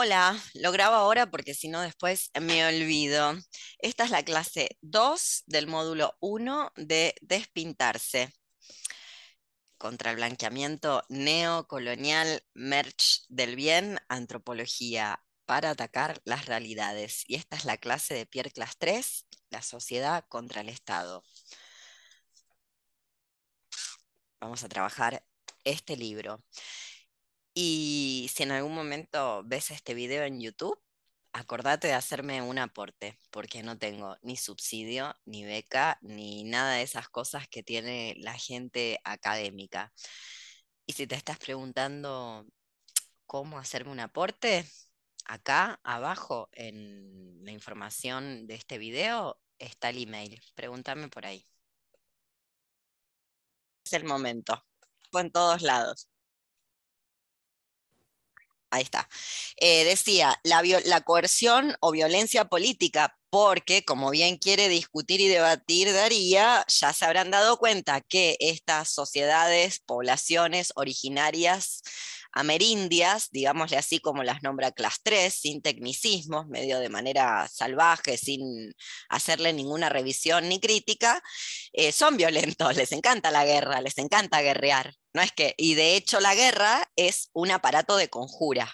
[0.00, 3.34] Hola, lo grabo ahora porque si no después me olvido.
[3.80, 8.32] Esta es la clase 2 del módulo 1 de Despintarse
[9.76, 17.24] contra el blanqueamiento neocolonial, merch del bien, antropología para atacar las realidades.
[17.26, 21.24] Y esta es la clase de Pierre Class 3, la sociedad contra el Estado.
[24.40, 25.24] Vamos a trabajar
[25.64, 26.40] este libro.
[27.60, 30.80] Y si en algún momento ves este video en YouTube,
[31.32, 36.82] acordate de hacerme un aporte, porque no tengo ni subsidio, ni beca, ni nada de
[36.82, 39.92] esas cosas que tiene la gente académica.
[40.86, 42.46] Y si te estás preguntando
[43.26, 44.64] cómo hacerme un aporte,
[45.26, 50.40] acá abajo en la información de este video está el email.
[50.54, 51.44] Pregúntame por ahí.
[53.84, 54.64] Es el momento.
[55.10, 56.08] Fue en todos lados.
[58.70, 59.08] Ahí está.
[59.56, 65.92] Eh, decía, la, la, coerción o violencia política, porque como bien quiere discutir y debatir
[65.92, 71.82] Daría, ya se habrán dado cuenta que estas sociedades, poblaciones originarias
[72.32, 78.74] amerindias, digámosle así como las nombra Class 3, sin tecnicismos, medio de manera salvaje, sin
[79.08, 81.22] hacerle ninguna revisión ni crítica,
[81.72, 84.94] eh, son violentos, les encanta la guerra, les encanta guerrear.
[85.12, 88.72] No es que, y de hecho la guerra es un aparato de conjura,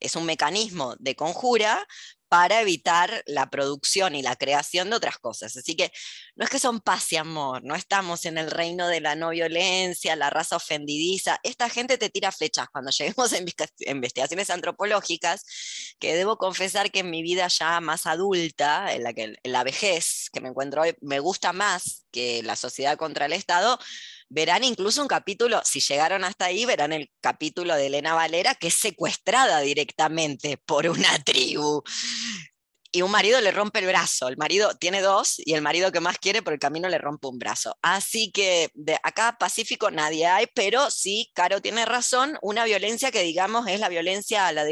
[0.00, 1.86] es un mecanismo de conjura
[2.28, 5.56] para evitar la producción y la creación de otras cosas.
[5.56, 5.92] Así que
[6.34, 9.30] no es que son paz y amor, no estamos en el reino de la no
[9.30, 11.38] violencia, la raza ofendidiza.
[11.42, 15.44] Esta gente te tira flechas cuando lleguemos a investigaciones antropológicas,
[15.98, 19.64] que debo confesar que en mi vida ya más adulta, en la, que, en la
[19.64, 23.78] vejez que me encuentro hoy, me gusta más que la sociedad contra el Estado,
[24.28, 28.68] verán incluso un capítulo, si llegaron hasta ahí, verán el capítulo de Elena Valera, que
[28.68, 31.82] es secuestrada directamente por una tribu.
[32.92, 34.28] Y un marido le rompe el brazo.
[34.28, 37.26] El marido tiene dos y el marido que más quiere por el camino le rompe
[37.26, 37.76] un brazo.
[37.82, 43.22] Así que de acá Pacífico nadie hay, pero sí, Caro tiene razón, una violencia que
[43.22, 44.64] digamos es la violencia, la,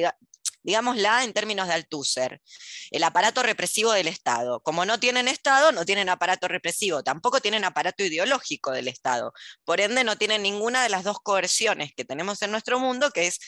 [0.65, 2.43] digámosla en términos de Althusser,
[2.91, 4.61] el aparato represivo del Estado.
[4.63, 9.33] Como no tienen Estado, no tienen aparato represivo, tampoco tienen aparato ideológico del Estado.
[9.65, 13.29] Por ende, no tienen ninguna de las dos coerciones que tenemos en nuestro mundo, que
[13.29, 13.39] es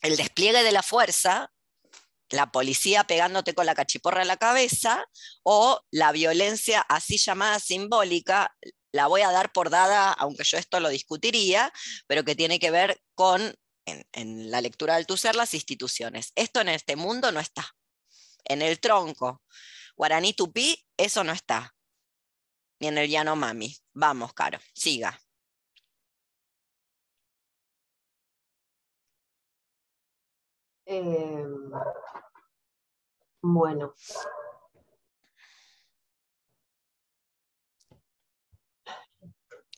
[0.00, 1.52] el despliegue de la fuerza,
[2.30, 5.04] la policía pegándote con la cachiporra en la cabeza,
[5.44, 8.56] o la violencia así llamada simbólica,
[8.92, 11.72] la voy a dar por dada, aunque yo esto lo discutiría,
[12.06, 13.54] pero que tiene que ver con
[13.86, 16.32] en, la lectura del ser las instituciones.
[16.34, 17.64] Esto en este mundo no está.
[18.44, 19.42] En el tronco
[19.96, 21.74] guaraní tupí, eso no está.
[22.80, 23.74] Ni en el Yanomami.
[23.94, 25.18] Vamos, Caro, siga.
[30.84, 31.70] Em,
[33.42, 33.94] bueno,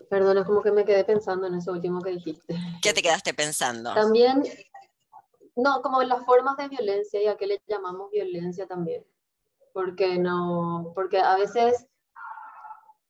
[0.09, 2.55] Perdón, es como que me quedé pensando en eso último que dijiste.
[2.83, 3.93] ¿Qué te quedaste pensando?
[3.95, 4.43] También,
[5.55, 9.05] no, como en las formas de violencia y a qué le llamamos violencia también.
[9.73, 11.87] Porque no, porque a veces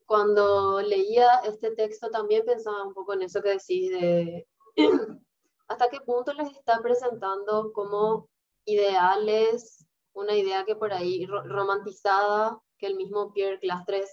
[0.06, 4.48] cuando leía este texto también pensaba un poco en eso que decís de
[5.68, 8.28] hasta qué punto les está presentando como
[8.64, 14.10] ideales, una idea que por ahí romantizada, que el mismo Pierre Clastres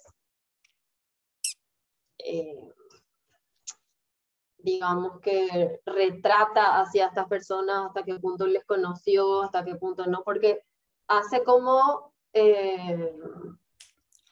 [2.26, 2.74] eh,
[4.58, 10.24] digamos que retrata hacia estas personas, hasta qué punto les conoció, hasta qué punto no,
[10.24, 10.64] porque
[11.08, 13.14] hace como eh,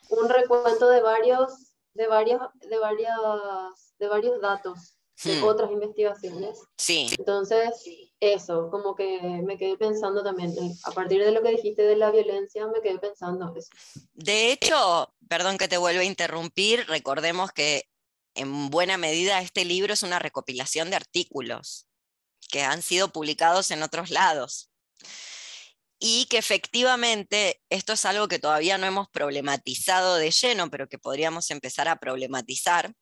[0.10, 5.44] un recuento de varios, de varios, de varias, de varios datos de hmm.
[5.44, 6.60] otras investigaciones.
[6.78, 7.08] Sí.
[7.18, 7.86] Entonces,
[8.20, 11.96] eso, como que me quedé pensando también, eh, a partir de lo que dijiste de
[11.96, 13.70] la violencia, me quedé pensando eso.
[14.14, 17.90] De hecho, perdón que te vuelva a interrumpir, recordemos que
[18.36, 21.88] en buena medida este libro es una recopilación de artículos
[22.52, 24.70] que han sido publicados en otros lados.
[25.98, 31.00] Y que efectivamente esto es algo que todavía no hemos problematizado de lleno, pero que
[31.00, 32.94] podríamos empezar a problematizar,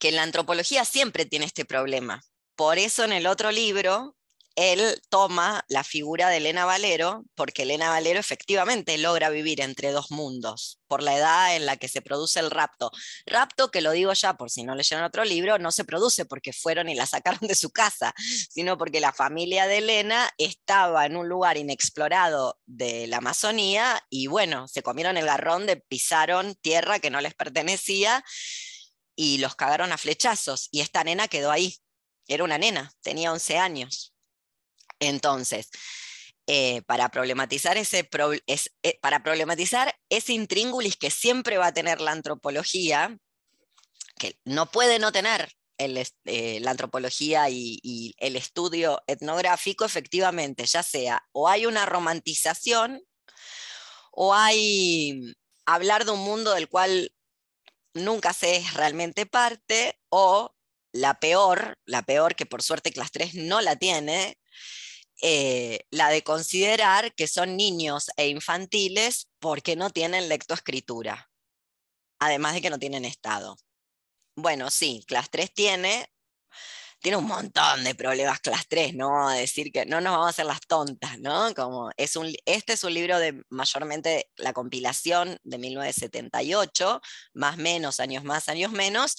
[0.00, 2.20] que la antropología siempre tiene este problema.
[2.56, 4.16] Por eso en el otro libro
[4.56, 10.10] él toma la figura de Elena Valero, porque Elena Valero efectivamente logra vivir entre dos
[10.10, 12.90] mundos, por la edad en la que se produce el rapto.
[13.26, 16.54] Rapto, que lo digo ya por si no leyeron otro libro, no se produce porque
[16.54, 21.16] fueron y la sacaron de su casa, sino porque la familia de Elena estaba en
[21.16, 26.98] un lugar inexplorado de la Amazonía y bueno, se comieron el garrón de pisaron tierra
[26.98, 28.24] que no les pertenecía
[29.14, 31.76] y los cagaron a flechazos y esta nena quedó ahí.
[32.26, 34.15] Era una nena, tenía 11 años
[35.00, 35.68] Entonces,
[36.46, 38.08] eh, para, problematizar ese
[38.82, 43.18] eh, para problematizar ese intríngulis que siempre va a tener la antropología,
[44.18, 51.26] que no puede no tener eh, la antropología y, el estudio etnográfico, efectivamente, ya sea
[51.32, 53.02] o hay una romantización
[54.12, 55.34] o hay
[55.66, 57.12] hablar de un mundo del cual
[57.94, 60.54] nunca se es realmente parte, o
[60.92, 64.38] la peor, la peor que por suerte Clase 3 no la tiene,
[65.22, 71.30] eh, la de considerar que son niños e infantiles porque no tienen lectoescritura,
[72.18, 73.56] además de que no tienen estado.
[74.36, 76.12] Bueno, sí, Clase 3 tiene,
[77.00, 79.28] tiene un montón de problemas Clase 3, ¿no?
[79.28, 81.54] A decir que no nos vamos a hacer las tontas, ¿no?
[81.54, 87.00] Como es un, este es un libro de mayormente la compilación de 1978,
[87.32, 89.16] más menos, años más, años menos,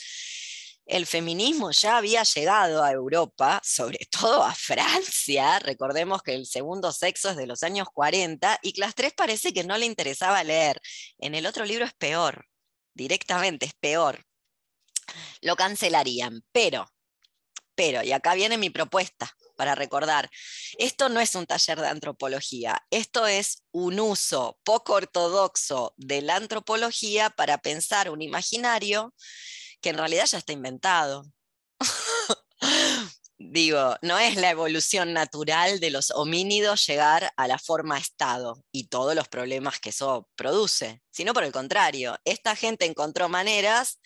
[0.88, 5.60] el feminismo ya había llegado a Europa, sobre todo a Francia.
[5.60, 9.66] Recordemos que el segundo sexo es de los años 40 y Clase 3 parece que
[9.66, 10.81] no le interesaba leer.
[11.19, 12.45] En el otro libro es peor,
[12.94, 14.25] directamente es peor.
[15.42, 16.90] Lo cancelarían, pero,
[17.75, 20.30] pero, y acá viene mi propuesta para recordar,
[20.78, 26.36] esto no es un taller de antropología, esto es un uso poco ortodoxo de la
[26.36, 29.13] antropología para pensar un imaginario
[29.82, 31.26] que en realidad ya está inventado.
[33.40, 38.88] Digo, no es la evolución natural de los homínidos llegar a la forma estado y
[38.88, 44.00] todos los problemas que eso produce, sino por el contrario, esta gente encontró maneras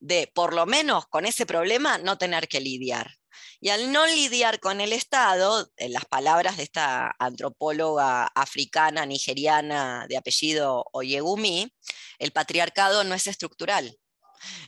[0.00, 3.16] de, por lo menos con ese problema, no tener que lidiar.
[3.60, 10.06] Y al no lidiar con el Estado, en las palabras de esta antropóloga africana, nigeriana
[10.08, 11.72] de apellido Oyegumi,
[12.18, 13.98] el patriarcado no es estructural,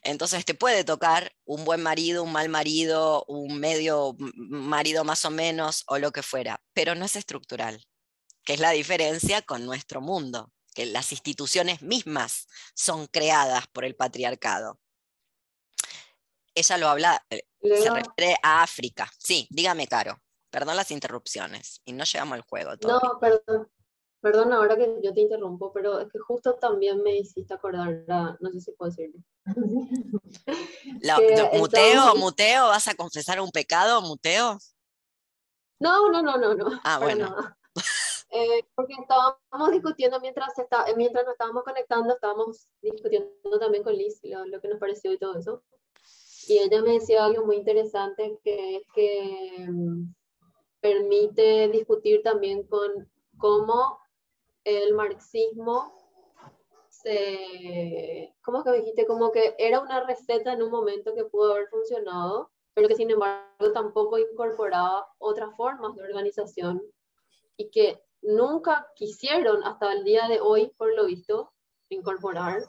[0.02, 5.30] entonces te puede tocar un buen marido, un mal marido, un medio marido más o
[5.30, 7.84] menos o lo que fuera, pero no es estructural,
[8.44, 13.96] que es la diferencia con nuestro mundo, que las instituciones mismas son creadas por el
[13.96, 14.78] patriarcado.
[16.54, 19.10] Ella lo habla, eh, se refiere a África.
[19.18, 20.20] Sí, dígame, Caro.
[20.50, 22.72] Perdón las interrupciones y no llegamos al juego.
[22.82, 23.68] No, perdón.
[24.20, 28.04] Perdón ahora que yo te interrumpo, pero es que justo también me hiciste acordar,
[28.40, 29.18] no sé si puedo decirlo.
[31.54, 32.14] ¿Muteo?
[32.16, 32.66] ¿Muteo?
[32.68, 34.58] ¿Vas a confesar un pecado, Muteo?
[35.78, 36.80] No, no, no, no, no.
[36.84, 37.34] Ah, bueno.
[38.32, 44.20] Eh, porque estábamos discutiendo mientras, está, mientras nos estábamos conectando, estábamos discutiendo también con Liz
[44.22, 45.64] lo, lo, que nos pareció y todo eso.
[46.46, 50.14] Y ella me decía algo muy interesante que es que mm,
[50.80, 53.98] permite discutir también con cómo
[54.64, 55.99] el marxismo
[57.02, 59.06] se, ¿cómo que dijiste?
[59.06, 63.10] Como que era una receta en un momento que pudo haber funcionado, pero que sin
[63.10, 66.82] embargo tampoco incorporaba otras formas de organización
[67.56, 71.52] y que nunca quisieron hasta el día de hoy, por lo visto,
[71.88, 72.62] incorporar.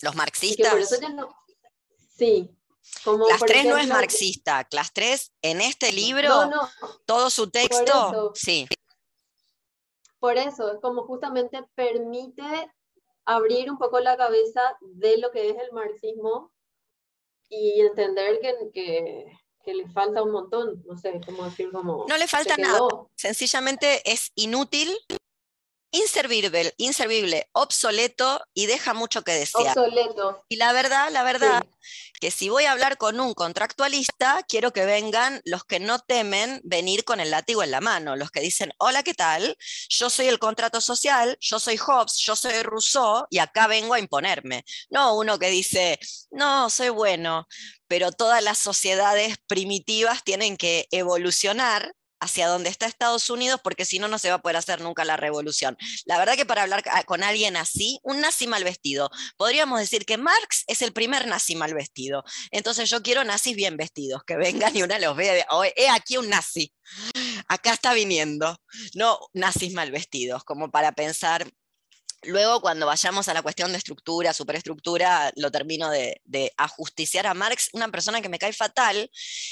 [0.00, 0.98] Los marxistas.
[2.16, 2.50] sí.
[3.04, 4.64] Como Clase 3 no es marxista.
[4.64, 6.50] Clase 3 en este libro,
[7.06, 8.66] todo su texto, sí.
[10.18, 12.72] Por eso, es como justamente permite
[13.24, 16.52] abrir un poco la cabeza de lo que es el marxismo
[17.48, 19.26] y entender que,
[19.62, 22.06] que, le falta un montón, no sé cómo decir, como...
[22.08, 22.80] No le falta nada,
[23.14, 24.90] sencillamente es inútil
[25.92, 29.78] inservible, inservible, obsoleto y deja mucho que desear.
[29.78, 30.44] Obsoleto.
[30.48, 31.64] Y la verdad, la verdad,
[32.20, 36.60] que si voy a hablar con un contractualista, quiero que vengan los que no temen
[36.64, 39.56] venir con el látigo en la mano, los que dicen, hola, ¿qué tal?
[39.88, 44.00] Yo soy el contrato social, yo soy Hobbes, yo soy Rousseau y acá vengo a
[44.00, 44.64] imponerme.
[44.88, 45.98] No uno que dice,
[46.30, 47.46] no, soy bueno,
[47.86, 51.92] pero todas las sociedades primitivas tienen que evolucionar
[52.22, 55.04] hacia donde está Estados Unidos, porque si no, no se va a poder hacer nunca
[55.04, 55.76] la revolución.
[56.04, 60.18] La verdad que para hablar con alguien así, un nazi mal vestido, podríamos decir que
[60.18, 62.22] Marx es el primer nazi mal vestido.
[62.52, 66.16] Entonces yo quiero nazis bien vestidos, que vengan y una los vea, oh, he aquí
[66.16, 66.72] un nazi,
[67.48, 68.56] acá está viniendo,
[68.94, 71.50] no nazis mal vestidos, como para pensar
[72.24, 76.20] Luego, cuando vayamos a la cuestión de estructura, superestructura, lo termino de,
[76.56, 79.10] ajusticiar a Marx, una persona que me cae fatal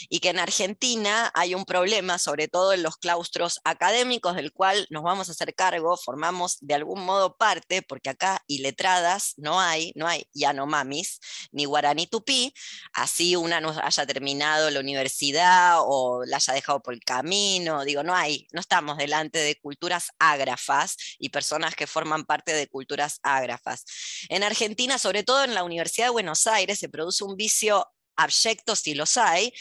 [0.09, 4.87] y que en Argentina hay un problema, sobre todo en los claustros académicos, del cual
[4.91, 9.93] nos vamos a hacer cargo, formamos de algún modo parte, porque acá iletradas no hay,
[9.97, 11.19] no hay Yanomamis
[11.51, 12.55] ni Guaraní Tupí,
[12.93, 18.05] así una no haya terminado la universidad o la haya dejado por el camino, digo,
[18.05, 22.69] no hay, no estamos delante de culturas ágrafas y personas que forman parte de de
[22.69, 23.85] culturas ágrafas.
[24.29, 27.87] En Argentina, sobre todo en la Universidad de Buenos Aires, se produce un vicio
[28.17, 29.53] abyecto, si los hay,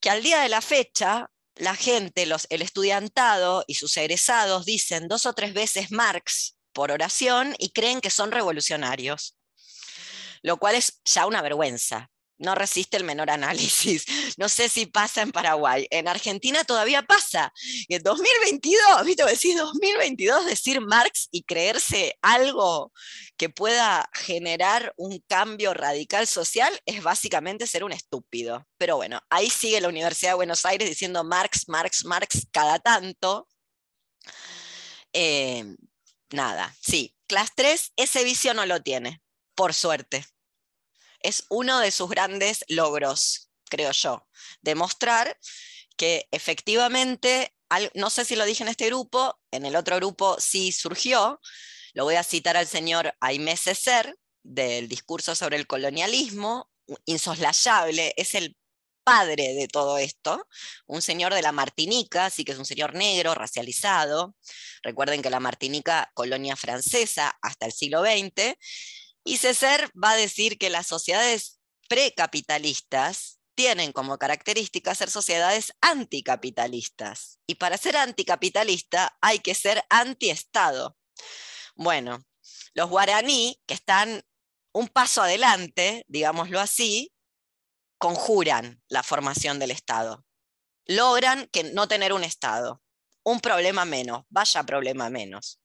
[0.00, 5.08] que al día de la fecha la gente, los, el estudiantado y sus egresados dicen
[5.08, 9.36] dos o tres veces Marx por oración y creen que son revolucionarios,
[10.42, 14.04] lo cual es ya una vergüenza no resiste el menor análisis.
[14.38, 15.86] No sé si pasa en Paraguay.
[15.90, 17.52] En Argentina todavía pasa.
[17.88, 19.24] Y en 2022, ¿viste?
[19.24, 22.92] Decir 2022, decir Marx y creerse algo
[23.36, 28.66] que pueda generar un cambio radical social es básicamente ser un estúpido.
[28.76, 33.48] Pero bueno, ahí sigue la Universidad de Buenos Aires diciendo Marx, Marx, Marx cada tanto.
[35.12, 35.64] Eh,
[36.30, 37.14] nada, sí.
[37.26, 39.20] Clase 3, ese vicio no lo tiene,
[39.54, 40.24] por suerte
[41.22, 44.26] es uno de sus grandes logros, creo yo,
[44.60, 45.38] demostrar
[45.96, 47.54] que efectivamente,
[47.94, 51.40] no sé si lo dije en este grupo, en el otro grupo sí surgió,
[51.94, 56.70] lo voy a citar al señor Aimé Césaire, del discurso sobre el colonialismo,
[57.04, 58.56] insoslayable, es el
[59.04, 60.46] padre de todo esto,
[60.86, 64.36] un señor de la Martinica, así que es un señor negro, racializado.
[64.82, 68.54] Recuerden que la Martinica, colonia francesa hasta el siglo XX,
[69.28, 77.38] y César va a decir que las sociedades precapitalistas tienen como característica ser sociedades anticapitalistas.
[77.46, 80.96] Y para ser anticapitalista hay que ser antiestado.
[81.74, 82.24] Bueno,
[82.72, 84.22] los guaraní, que están
[84.72, 87.12] un paso adelante, digámoslo así,
[87.98, 90.24] conjuran la formación del Estado.
[90.86, 92.82] Logran que no tener un Estado.
[93.24, 95.60] Un problema menos, vaya problema menos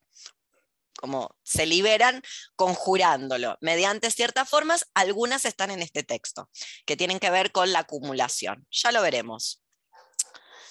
[1.00, 2.22] como se liberan
[2.56, 6.50] conjurándolo mediante ciertas formas, algunas están en este texto,
[6.86, 8.68] que tienen que ver con la acumulación.
[8.72, 9.64] Ya lo veremos.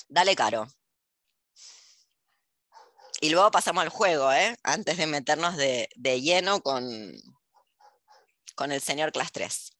[0.08, 0.66] Dale, Caro.
[3.20, 4.56] Y luego pasamos al juego, ¿eh?
[4.64, 5.88] antes de meternos de,
[6.20, 7.12] lleno con,
[8.56, 9.72] con el señor Class 3.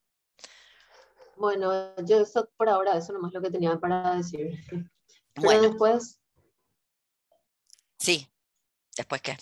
[1.37, 4.53] Bueno, yo eso por ahora, eso nomás lo que tenía para decir.
[5.35, 5.63] bueno.
[5.63, 6.21] después.
[7.99, 8.33] Sí,
[8.97, 9.37] después qué.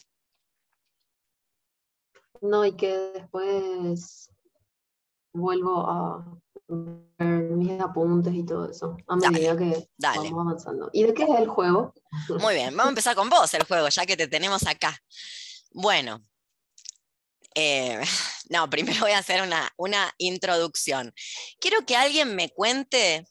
[2.40, 4.30] No, y que después
[5.32, 6.40] vuelvo a
[7.18, 10.90] ver mis apuntes y todo eso a medida que vamos avanzando.
[10.92, 11.92] ¿Y de qué es el juego?
[12.40, 14.98] Muy bien, vamos a empezar con vos el juego, ya que te tenemos acá.
[15.72, 16.24] Bueno,
[17.54, 18.00] eh,
[18.48, 21.12] no, primero voy a hacer una, una introducción.
[21.60, 23.26] Quiero que alguien me cuente,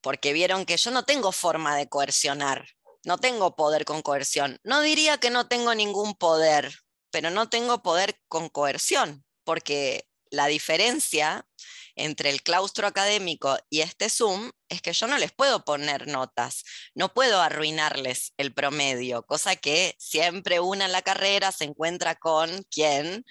[0.00, 2.68] porque vieron que yo no tengo forma de coercionar,
[3.04, 4.58] no tengo poder con coerción.
[4.64, 6.72] No diría que no tengo ningún poder,
[7.16, 11.48] pero no tengo poder con coerción, porque la diferencia
[11.94, 16.62] entre el claustro académico y este Zoom es que yo no les puedo poner notas,
[16.94, 22.64] no puedo arruinarles el promedio, cosa que siempre una en la carrera se encuentra con
[22.64, 23.24] quien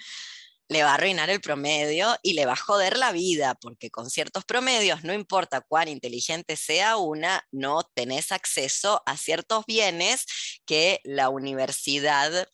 [0.68, 4.10] le va a arruinar el promedio y le va a joder la vida, porque con
[4.10, 10.26] ciertos promedios, no importa cuán inteligente sea una, no tenés acceso a ciertos bienes
[10.66, 12.48] que la universidad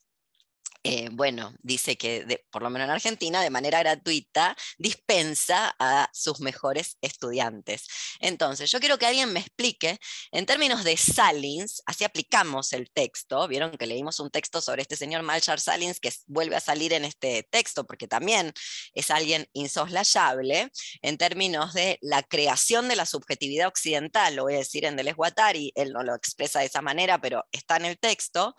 [0.83, 6.39] eh, bueno, dice que por lo menos en Argentina, de manera gratuita, dispensa a sus
[6.39, 7.87] mejores estudiantes.
[8.19, 9.99] Entonces, yo quiero que alguien me explique,
[10.31, 14.95] en términos de Salins, así aplicamos el texto, vieron que leímos un texto sobre este
[14.95, 18.51] señor Malchar Salins que vuelve a salir en este texto, porque también
[18.93, 20.71] es alguien insoslayable,
[21.03, 25.15] en términos de la creación de la subjetividad occidental, lo voy a decir en Deleuze
[25.15, 28.55] Guattari, él no lo expresa de esa manera, pero está en el texto,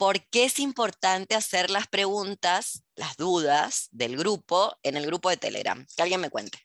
[0.00, 5.36] ¿por qué es importante hacer las preguntas, las dudas del grupo en el grupo de
[5.36, 5.86] Telegram?
[5.94, 6.58] Que alguien me cuente.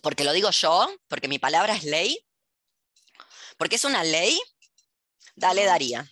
[0.00, 2.24] Porque lo digo yo, porque mi palabra es ley,
[3.58, 4.40] porque es una ley.
[5.34, 6.08] Dale, Daría.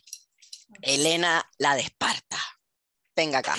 [0.80, 2.40] Elena, la de Esparta.
[3.14, 3.56] Venga acá.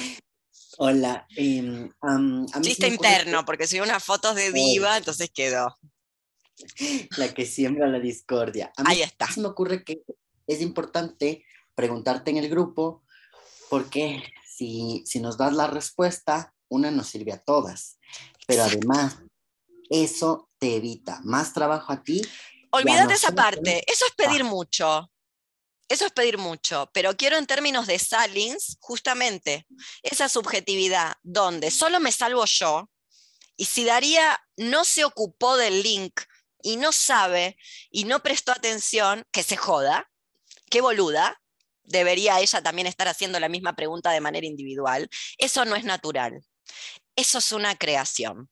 [0.78, 1.26] Hola.
[1.38, 1.90] Eh,
[2.62, 5.80] Chiste interno, porque soy unas fotos de diva, entonces quedó.
[7.18, 8.72] La que siembra la discordia.
[8.78, 9.28] A mí Ahí está.
[9.32, 10.04] Se me ocurre que
[10.48, 11.46] es importante
[11.76, 13.04] preguntarte en el grupo,
[13.70, 17.98] porque si, si nos das la respuesta, una nos sirve a todas.
[18.46, 19.18] Pero además,
[19.90, 22.22] eso te evita más trabajo a ti.
[22.72, 25.10] Olvídate esa parte, eso es pedir mucho.
[25.90, 29.68] Eso es pedir mucho, pero quiero en términos de Salins, justamente,
[30.02, 32.90] esa subjetividad donde solo me salvo yo,
[33.58, 36.22] y si Daría no se ocupó del link
[36.64, 37.58] y no sabe
[37.92, 40.10] y no prestó atención, que se joda,
[40.72, 41.40] qué boluda,
[41.84, 45.08] debería ella también estar haciendo la misma pregunta de manera individual.
[45.38, 46.44] Eso no es natural.
[47.16, 48.50] Eso es una creación.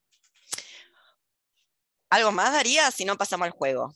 [2.12, 3.96] ¿Algo más daría si no pasamos al juego?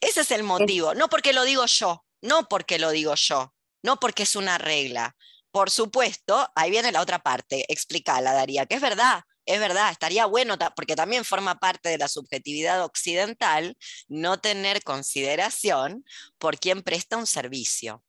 [0.00, 4.00] Ese es el motivo, no porque lo digo yo, no porque lo digo yo, no
[4.00, 5.16] porque es una regla,
[5.52, 10.26] por supuesto, ahí viene la otra parte, explícala, Daría, que es verdad, es verdad, estaría
[10.26, 13.76] bueno, porque también forma parte de la subjetividad occidental,
[14.08, 16.04] no tener consideración
[16.38, 18.04] por quien presta un servicio.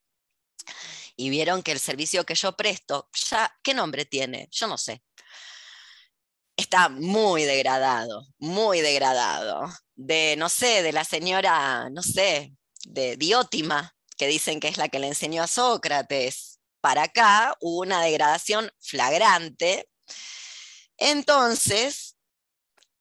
[1.15, 4.47] Y vieron que el servicio que yo presto, ya, ¿qué nombre tiene?
[4.51, 5.03] Yo no sé.
[6.55, 9.71] Está muy degradado, muy degradado.
[9.95, 12.53] De, no sé, de la señora, no sé,
[12.85, 16.59] de Diótima, que dicen que es la que le enseñó a Sócrates.
[16.81, 19.87] Para acá hubo una degradación flagrante
[20.97, 22.17] entonces,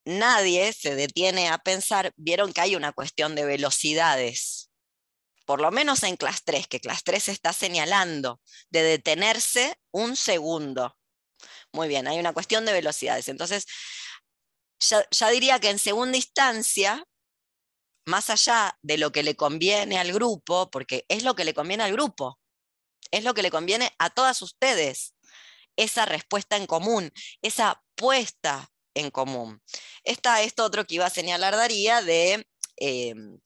[0.04, 4.70] nadie se detiene a pensar, vieron que hay una cuestión de velocidades,
[5.44, 10.96] por lo menos en clase 3, que clase 3 está señalando, de detenerse un segundo.
[11.72, 13.28] Muy bien, hay una cuestión de velocidades.
[13.28, 13.66] Entonces,
[14.80, 17.04] ya, ya diría que en segunda instancia,
[18.06, 21.84] más allá de lo que le conviene al grupo, porque es lo que le conviene
[21.84, 22.38] al grupo,
[23.10, 25.14] es lo que le conviene a todas ustedes,
[25.76, 27.12] esa respuesta en común,
[27.42, 29.62] esa puesta en común.
[30.04, 33.38] Está esto otro que iba a señalar Daría de em,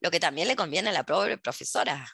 [0.00, 2.06] lo que también le conviene a la pobre profesora,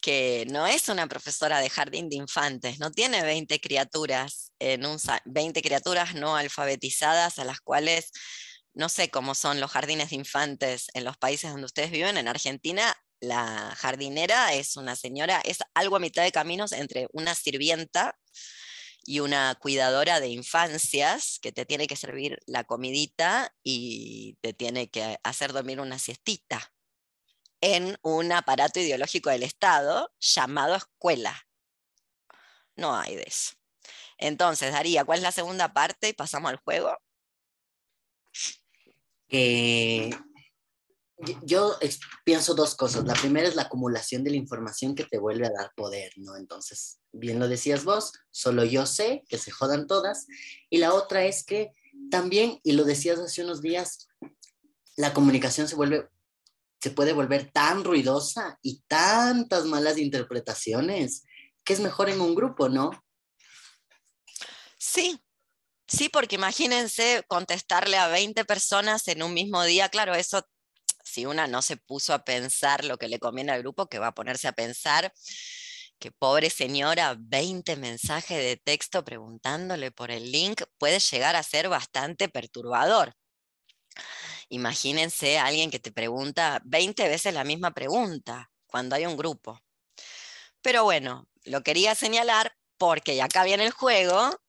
[0.00, 4.98] que no es una profesora de jardín de infantes, no tiene 20 criaturas, en un,
[5.26, 8.10] 20 criaturas no alfabetizadas a las cuales
[8.72, 12.16] no sé cómo son los jardines de infantes en los países donde ustedes viven.
[12.16, 17.34] En Argentina la jardinera es una señora, es algo a mitad de caminos entre una
[17.34, 18.18] sirvienta
[19.04, 24.90] y una cuidadora de infancias que te tiene que servir la comidita y te tiene
[24.90, 26.72] que hacer dormir una siestita
[27.60, 31.46] en un aparato ideológico del Estado llamado escuela.
[32.76, 33.52] No hay de eso.
[34.16, 36.08] Entonces, Daría, ¿cuál es la segunda parte?
[36.08, 36.96] Y pasamos al juego.
[39.28, 40.10] Eh,
[41.42, 41.76] yo
[42.24, 43.04] pienso dos cosas.
[43.04, 46.36] La primera es la acumulación de la información que te vuelve a dar poder, ¿no?
[46.36, 50.26] Entonces, bien lo decías vos, solo yo sé que se jodan todas.
[50.68, 51.72] Y la otra es que
[52.10, 54.08] también, y lo decías hace unos días,
[54.96, 56.08] la comunicación se vuelve,
[56.80, 61.24] se puede volver tan ruidosa y tantas malas interpretaciones
[61.64, 62.90] que es mejor en un grupo, ¿no?
[64.78, 65.20] Sí,
[65.90, 70.46] Sí, porque imagínense contestarle a 20 personas en un mismo día, claro, eso
[71.10, 74.08] si una no se puso a pensar lo que le conviene al grupo, que va
[74.08, 75.12] a ponerse a pensar
[75.98, 81.68] que pobre señora, 20 mensajes de texto preguntándole por el link puede llegar a ser
[81.68, 83.14] bastante perturbador.
[84.48, 89.60] Imagínense a alguien que te pregunta 20 veces la misma pregunta cuando hay un grupo.
[90.62, 94.40] Pero bueno, lo quería señalar porque ya acá viene el juego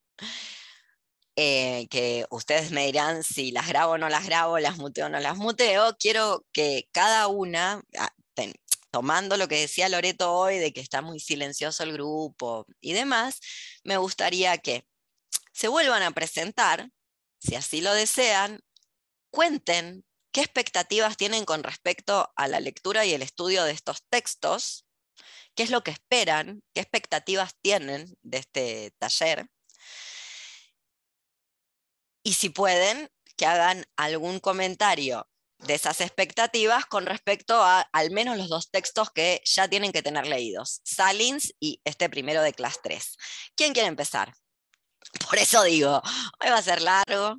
[1.43, 5.09] eh, que ustedes me dirán si las grabo o no las grabo, las muteo o
[5.09, 8.13] no las muteo, quiero que cada una, ah,
[8.91, 13.39] tomando lo que decía Loreto hoy de que está muy silencioso el grupo y demás,
[13.83, 14.85] me gustaría que
[15.51, 16.91] se vuelvan a presentar,
[17.39, 18.59] si así lo desean,
[19.31, 24.85] cuenten qué expectativas tienen con respecto a la lectura y el estudio de estos textos,
[25.55, 29.49] qué es lo que esperan, qué expectativas tienen de este taller
[32.23, 35.27] y si pueden, que hagan algún comentario
[35.59, 40.01] de esas expectativas con respecto a al menos los dos textos que ya tienen que
[40.01, 43.17] tener leídos, Salins y este primero de clase 3.
[43.55, 44.33] ¿Quién quiere empezar?
[45.27, 46.01] Por eso digo,
[46.39, 47.37] hoy va a ser largo.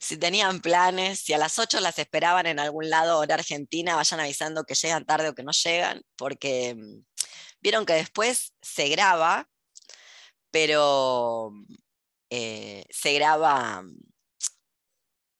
[0.00, 4.20] Si tenían planes, si a las 8 las esperaban en algún lado en Argentina, vayan
[4.20, 7.04] avisando que llegan tarde o que no llegan, porque mm,
[7.60, 9.48] vieron que después se graba,
[10.50, 11.52] pero
[12.30, 13.84] eh, se graba,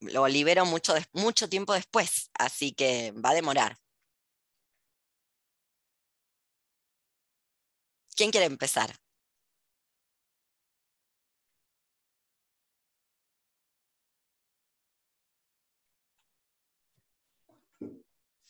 [0.00, 3.78] lo libero mucho, mucho tiempo después, así que va a demorar.
[8.16, 8.94] ¿Quién quiere empezar?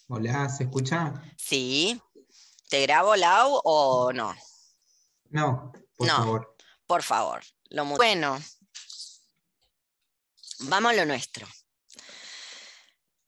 [0.09, 1.23] Hola, ¿se escucha?
[1.37, 2.03] Sí.
[2.69, 4.35] ¿Te grabo Lau o no?
[5.29, 6.50] No, por favor.
[6.91, 7.41] Por favor.
[7.71, 8.43] Bueno,
[10.59, 11.47] vamos a lo nuestro.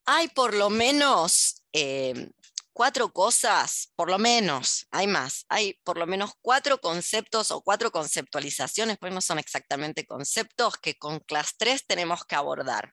[0.05, 2.29] Hay por lo menos eh,
[2.73, 7.93] cuatro cosas, por lo menos, hay más, hay por lo menos cuatro conceptos o cuatro
[7.93, 12.93] conceptualizaciones, pues no son exactamente conceptos, que con clase 3 tenemos que abordar.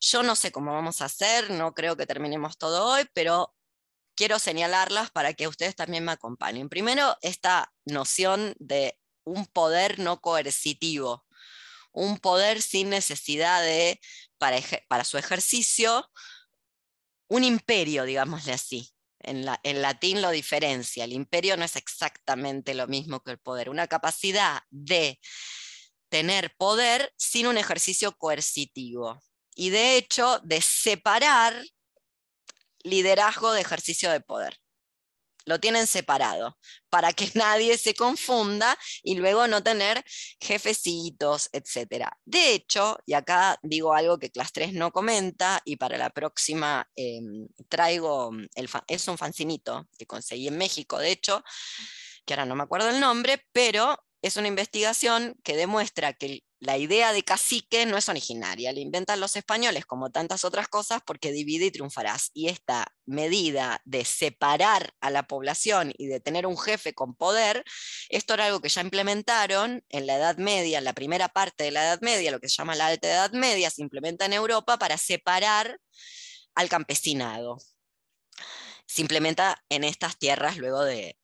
[0.00, 3.56] Yo no sé cómo vamos a hacer, no creo que terminemos todo hoy, pero
[4.14, 6.68] quiero señalarlas para que ustedes también me acompañen.
[6.68, 11.26] Primero, esta noción de un poder no coercitivo,
[11.92, 14.00] un poder sin necesidad de,
[14.38, 16.10] para, su ejercicio,
[17.28, 18.92] un imperio, digámosle así.
[19.18, 19.44] En,
[19.82, 21.04] latín lo diferencia.
[21.04, 23.68] El imperio no es exactamente lo mismo que el poder.
[23.68, 25.18] Una capacidad de
[26.08, 29.20] tener poder sin un ejercicio coercitivo.
[29.56, 31.60] Y de hecho, de separar
[32.84, 34.60] liderazgo de ejercicio de poder
[35.46, 36.58] lo tienen separado
[36.90, 40.04] para que nadie se confunda y luego no tener
[40.40, 42.08] jefecitos, etc.
[42.24, 46.86] De hecho, y acá digo algo que Class 3 no comenta y para la próxima
[46.96, 51.42] em, traigo, el es un fancinito que conseguí en México, de hecho,
[52.26, 56.78] que ahora no me acuerdo el nombre, pero es una investigación que demuestra que la
[56.78, 61.30] idea de cacique no es originaria, la inventan los españoles como tantas otras cosas porque
[61.30, 62.32] divide y triunfarás.
[62.34, 67.64] Y esta medida de separar a la población y de tener un jefe con poder,
[68.08, 71.70] esto era algo que ya implementaron en la Edad Media, en la primera parte de
[71.70, 74.76] la Edad Media, lo que se llama la Alta Edad Media, se implementa en Europa
[74.76, 75.78] para separar
[76.56, 77.58] al campesinado.
[78.86, 81.16] Se implementa en estas tierras luego de,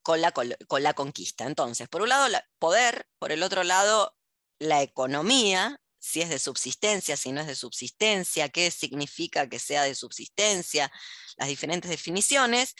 [0.00, 1.44] con la, con la, conquista.
[1.44, 4.15] Entonces, por un lado, poder, por el otro lado,
[4.58, 9.82] la economía, si es de subsistencia, si no es de subsistencia, qué significa que sea
[9.82, 10.90] de subsistencia,
[11.36, 12.74] las diferentes definiciones.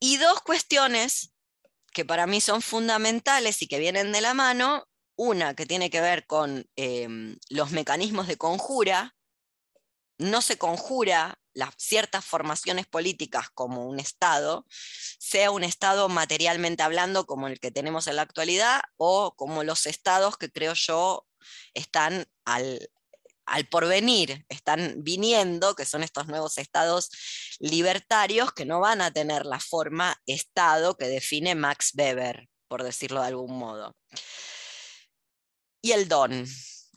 [0.00, 1.32] Y dos cuestiones
[1.92, 6.00] que para mí son fundamentales y que vienen de la mano, una que tiene que
[6.00, 9.14] ver con em, los mecanismos de conjura,
[10.18, 14.66] no se conjura las ciertas formaciones políticas como un Estado,
[15.18, 19.86] sea un Estado materialmente hablando como el que tenemos en la actualidad o como los
[19.86, 21.26] estados que creo yo
[21.74, 22.90] están al,
[23.46, 27.10] al porvenir, están viniendo, que son estos nuevos estados
[27.58, 33.20] libertarios que no van a tener la forma Estado que define Max Weber, por decirlo
[33.20, 33.96] de algún modo.
[35.82, 36.46] Y el don,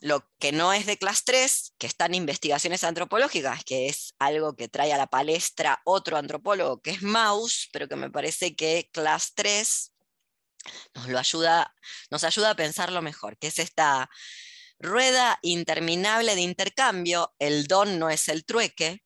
[0.00, 4.56] lo que no es de clase 3, que está en investigaciones antropológicas, que es algo
[4.56, 8.90] que trae a la palestra otro antropólogo, que es Maus, pero que me parece que
[8.92, 9.92] clase 3
[10.94, 11.74] nos, lo ayuda,
[12.10, 14.10] nos ayuda a pensarlo mejor, que es esta
[14.78, 19.02] rueda interminable de intercambio, el don no es el trueque,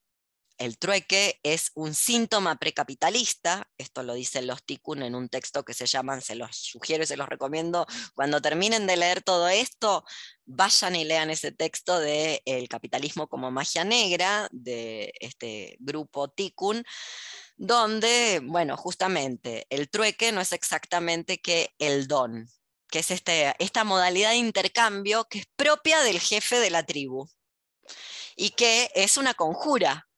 [0.58, 5.74] el trueque es un síntoma precapitalista, esto lo dicen los Tikkun en un texto que
[5.74, 10.04] se llama, se los sugiero y se los recomiendo, cuando terminen de leer todo esto,
[10.44, 16.84] vayan y lean ese texto de El capitalismo como magia negra, de este grupo Tikkun,
[17.56, 22.48] donde, bueno, justamente el trueque no es exactamente que el don,
[22.88, 27.28] que es este, esta modalidad de intercambio que es propia del jefe de la tribu
[28.36, 30.08] y que es una conjura,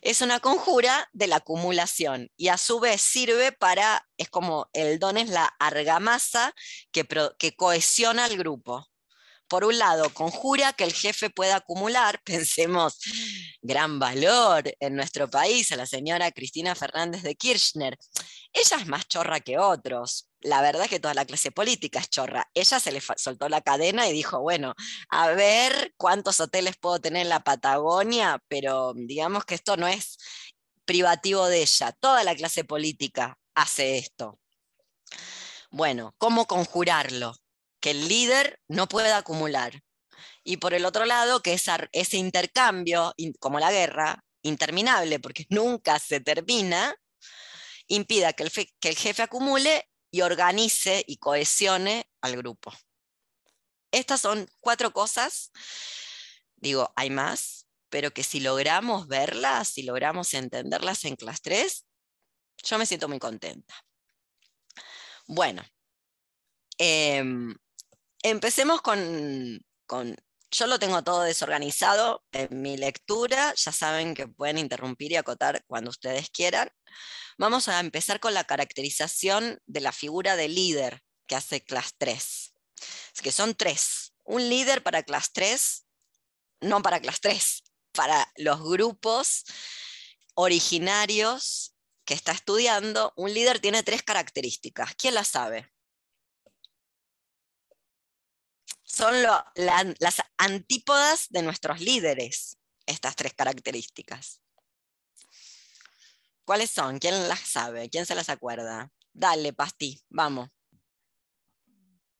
[0.00, 4.98] es una conjura de la acumulación y a su vez sirve para, es como el
[4.98, 6.54] don es la argamasa
[6.90, 7.06] que,
[7.38, 8.91] que cohesiona al grupo.
[9.52, 12.98] Por un lado, conjura que el jefe pueda acumular, pensemos,
[13.60, 17.98] gran valor en nuestro país a la señora Cristina Fernández de Kirchner.
[18.54, 22.08] Ella es más chorra que otros, la verdad es que toda la clase política es
[22.08, 22.48] chorra.
[22.54, 24.72] Ella se le soltó la cadena y dijo, bueno,
[25.10, 30.16] a ver cuántos hoteles puedo tener en la Patagonia, pero digamos que esto no es
[30.86, 31.92] privativo de ella.
[32.00, 34.40] Toda la clase política hace esto.
[35.70, 37.34] Bueno, ¿cómo conjurarlo?
[37.82, 39.82] Que el líder no pueda acumular.
[40.42, 41.52] Y por el otro lado, que
[41.92, 46.96] ese intercambio, como la guerra, interminable, porque nunca se termina,
[47.88, 52.72] impida que el, que el jefe acumule y organice y cohesione al grupo.
[53.92, 55.52] Estas son cuatro cosas,
[56.56, 61.84] digo, hay más, pero que si logramos verlas, si logramos entenderlas en clase 3,
[62.64, 63.74] yo me siento muy contenta.
[65.26, 65.62] Bueno,
[66.78, 67.54] em,
[68.22, 70.16] empecemos con, con,
[70.50, 75.64] yo lo tengo todo desorganizado en mi lectura, ya saben que pueden interrumpir y acotar
[75.66, 76.70] cuando ustedes quieran.
[77.38, 82.54] Vamos a empezar con la caracterización de la figura de líder que hace clase 3.
[83.14, 84.14] Es que son tres.
[84.24, 85.86] Un líder para clase 3,
[86.60, 89.44] no para clase 3, para los grupos
[90.34, 94.94] originarios que está estudiando, un líder tiene tres características.
[94.96, 95.71] ¿Quién las sabe?
[98.92, 104.42] Son las antípodas de nuestros líderes, estas tres características.
[106.44, 106.98] ¿Cuáles son?
[106.98, 107.88] ¿Quién las sabe?
[107.88, 108.92] ¿Quién se las acuerda?
[109.14, 110.50] Dale, Pasti, vamos.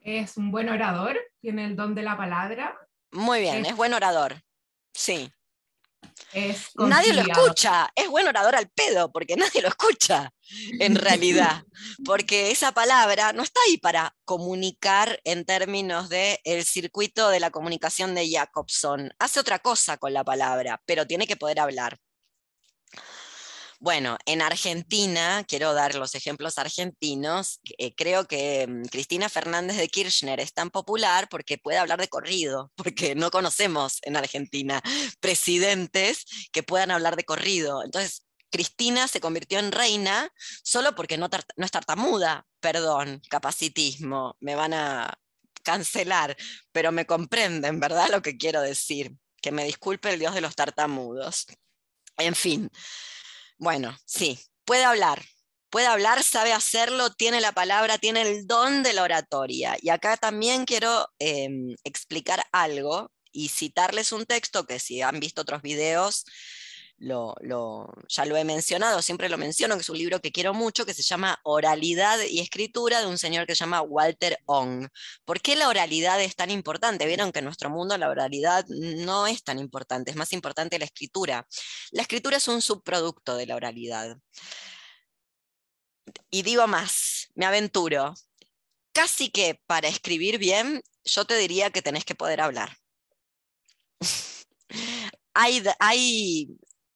[0.01, 2.75] Es un buen orador, tiene el don de la palabra.
[3.11, 4.43] Muy bien, es, buen orador.
[4.95, 5.31] Sí.
[6.77, 10.33] Nadie lo escucha, es buen orador al pedo, porque nadie lo escucha,
[10.81, 11.65] en realidad.
[12.05, 17.51] Porque esa palabra no está ahí para comunicar en términos del el circuito de la
[17.51, 19.11] comunicación de Jacobson.
[19.19, 21.99] Hace otra cosa con la palabra, pero tiene que poder hablar.
[23.83, 29.89] Bueno, en Argentina, quiero dar los ejemplos argentinos, eh, creo que mm, Cristina Fernández de
[29.89, 34.81] Kirchner es tan popular porque puede hablar de corrido, porque no conocemos en Argentina
[35.19, 37.83] presidentes que puedan hablar de corrido.
[37.85, 40.31] Entonces, Cristina se convirtió en reina
[40.63, 45.13] solo porque no, no es tartamuda, perdón, capacitismo, me van a
[45.65, 46.37] cancelar,
[46.71, 48.09] pero me comprenden, ¿verdad?
[48.13, 49.13] Lo que quiero decir.
[49.41, 51.49] Que me disculpe el Dios de los tartamudos.
[52.17, 52.71] En fin,
[53.63, 55.23] bueno, sí, puede hablar,
[55.71, 59.77] puede hablar, sabe hacerlo, tiene la palabra, tiene el don de la oratoria.
[59.81, 65.43] Y acá también quiero em, explicar algo y citarles un texto que si han visto
[65.43, 66.25] otros videos
[67.03, 70.87] lo, ya lo he mencionado, siempre lo menciono, que es un libro que quiero mucho,
[70.87, 74.89] que se llama Oralidad y Escritura, de un señor que se llama Walter Ong.
[75.25, 77.07] ¿Por qué la oralidad es tan importante?
[77.07, 80.85] Vieron que en nuestro mundo la oralidad no es tan importante, es más importante la
[80.85, 81.47] escritura.
[81.91, 84.17] La escritura es un subproducto de la oralidad.
[86.31, 88.15] Y digo más, me aventuro.
[88.93, 92.77] Casi que para escribir bien, yo te diría que tenés que poder hablar.
[95.35, 96.49] hay, hay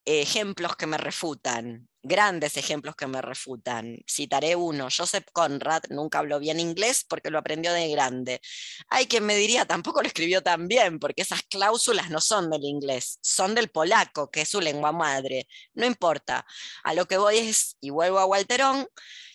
[0.06, 3.98] ejemplos que me refutan, grandes ejemplos que me refutan.
[4.08, 8.40] Citaré uno, Joseph Conrad nunca habló bien inglés porque lo aprendió de grande.
[8.88, 12.64] Hay quien me diría, tampoco lo escribió tan bien porque esas cláusulas no son del
[12.64, 15.48] inglés, son del polaco, que es su lengua madre.
[15.74, 16.46] No importa,
[16.84, 18.88] a lo que voy es, y vuelvo a Walterón,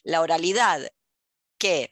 [0.03, 0.87] la oralidad
[1.57, 1.91] que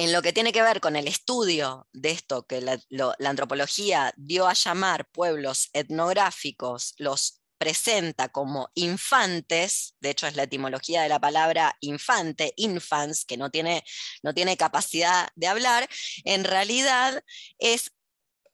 [0.00, 2.80] en lo que tiene que ver con el estudio de esto que la,
[3.28, 11.02] antropología dio a llamar pueblos etnográficos, los presenta como infantes, de hecho es la etimología
[11.02, 13.84] de la palabra infante, infants, que no tiene,
[14.22, 15.86] no tiene capacidad de hablar,
[16.24, 17.22] en realidad
[17.58, 17.92] es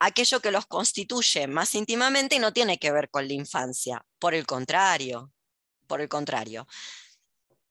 [0.00, 4.35] aquello que los constituye más íntimamente y no tiene que ver con la infancia, por
[4.35, 5.32] el contrario,
[5.87, 6.66] por el contrario.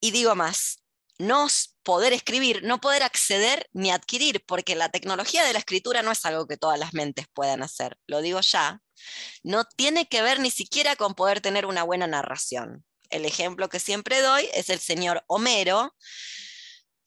[0.00, 0.78] Y digo más,
[1.18, 1.46] no
[1.82, 6.24] poder escribir, no poder acceder ni adquirir, porque la tecnología de la escritura no es
[6.24, 8.80] algo que todas las mentes puedan hacer, lo digo ya,
[9.42, 12.84] no tiene que ver ni siquiera con poder tener una buena narración.
[13.10, 15.94] El ejemplo que siempre doy es el señor Homero,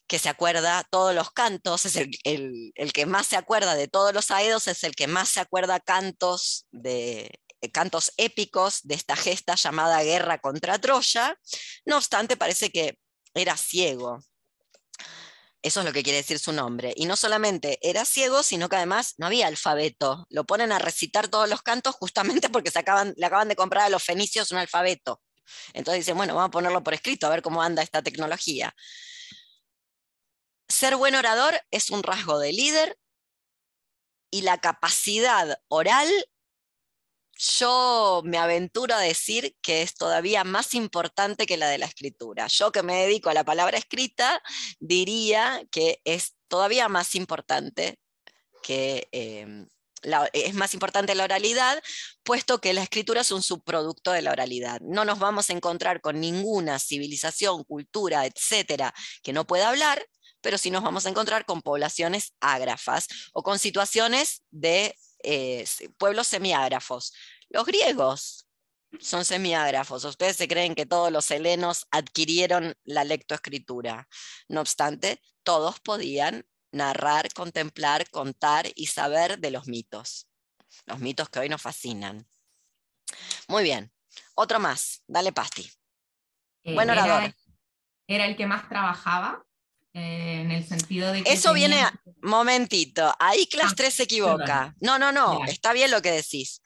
[0.08, 4.32] que se acuerda todos los cantos, es el, que más se acuerda de todos los
[4.32, 7.30] aedos, es el que más se acuerda cantos de
[7.74, 11.38] cantos épicos de esta gesta llamada guerra contra Troya.
[11.86, 12.98] No obstante, parece que
[13.34, 14.20] era ciego.
[15.62, 16.94] Eso es lo que quiere decir su nombre.
[16.96, 20.26] Y no solamente era ciego, sino que además no había alfabeto.
[20.30, 23.86] Lo ponen a recitar todos los cantos justamente porque se acaban, le acaban de comprar
[23.86, 25.22] a los fenicios un alfabeto.
[25.74, 28.74] Entonces dicen, bueno, vamos a ponerlo por escrito, a ver cómo anda esta tecnología.
[30.68, 32.98] Ser buen orador es un rasgo de líder
[34.32, 36.08] y la capacidad oral
[37.40, 42.48] yo me aventuro a decir que es todavía más importante que la de la escritura.
[42.48, 44.44] Yo que me dedico a la palabra escrita,
[44.80, 47.98] diría que es todavía más importante
[48.62, 49.08] que...
[49.12, 49.68] Em,
[50.32, 51.84] es más importante la oralidad,
[52.24, 54.80] puesto que la escritura es un subproducto de la oralidad.
[54.80, 60.08] No nos vamos a encontrar con ninguna civilización, cultura, etcétera, que no pueda hablar,
[60.40, 65.66] pero sí nos vamos a encontrar con poblaciones ágrafas o con situaciones de eh,
[65.98, 67.14] pueblos semiágrafos.
[67.50, 68.48] Los griegos
[69.00, 70.04] son semiágrafos.
[70.04, 74.08] Ustedes se creen que todos los helenos adquirieron la lectoescritura.
[74.48, 80.28] No obstante, todos podían narrar, contemplar, contar y saber de los mitos.
[80.86, 82.28] Los mitos que hoy nos fascinan.
[83.48, 83.92] Muy bien.
[84.36, 85.04] Otro más.
[85.08, 85.70] Dale, Pasti.
[86.64, 87.34] Eh, Buen orador.
[88.08, 89.46] Era, el que más trabajaba
[89.94, 91.32] eh, en el sentido de que.
[91.32, 91.84] Eso viene.
[92.22, 93.14] Momentito.
[93.20, 94.76] Ahí clase 3 ah, se equivoca.
[94.82, 95.46] No, no, no.
[95.46, 96.62] Está bien lo que decís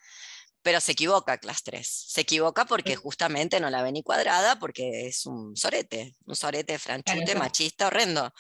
[0.64, 1.86] pero se equivoca Class 3.
[1.88, 6.80] Se equivoca porque justamente no la ve ni cuadrada, porque es un sorete, un sorete
[6.80, 8.34] franchute, machista, horrendo.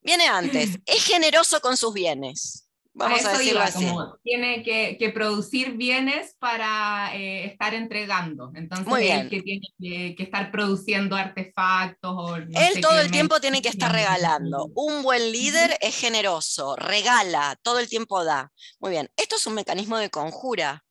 [0.00, 2.68] Viene antes, es generoso con sus bienes.
[2.94, 3.86] Vamos a, decirlo así.
[4.22, 8.52] tiene que, producir bienes para eh, estar entregando.
[8.54, 9.30] Entonces, Muy bien.
[9.30, 12.38] que tiene que, estar produciendo artefactos.
[12.54, 14.70] él todo el tiempo tiene que estar regalando.
[14.74, 18.52] Un buen líder es generoso, regala, todo el tiempo da.
[18.78, 20.84] Muy bien, esto es un mecanismo de conjura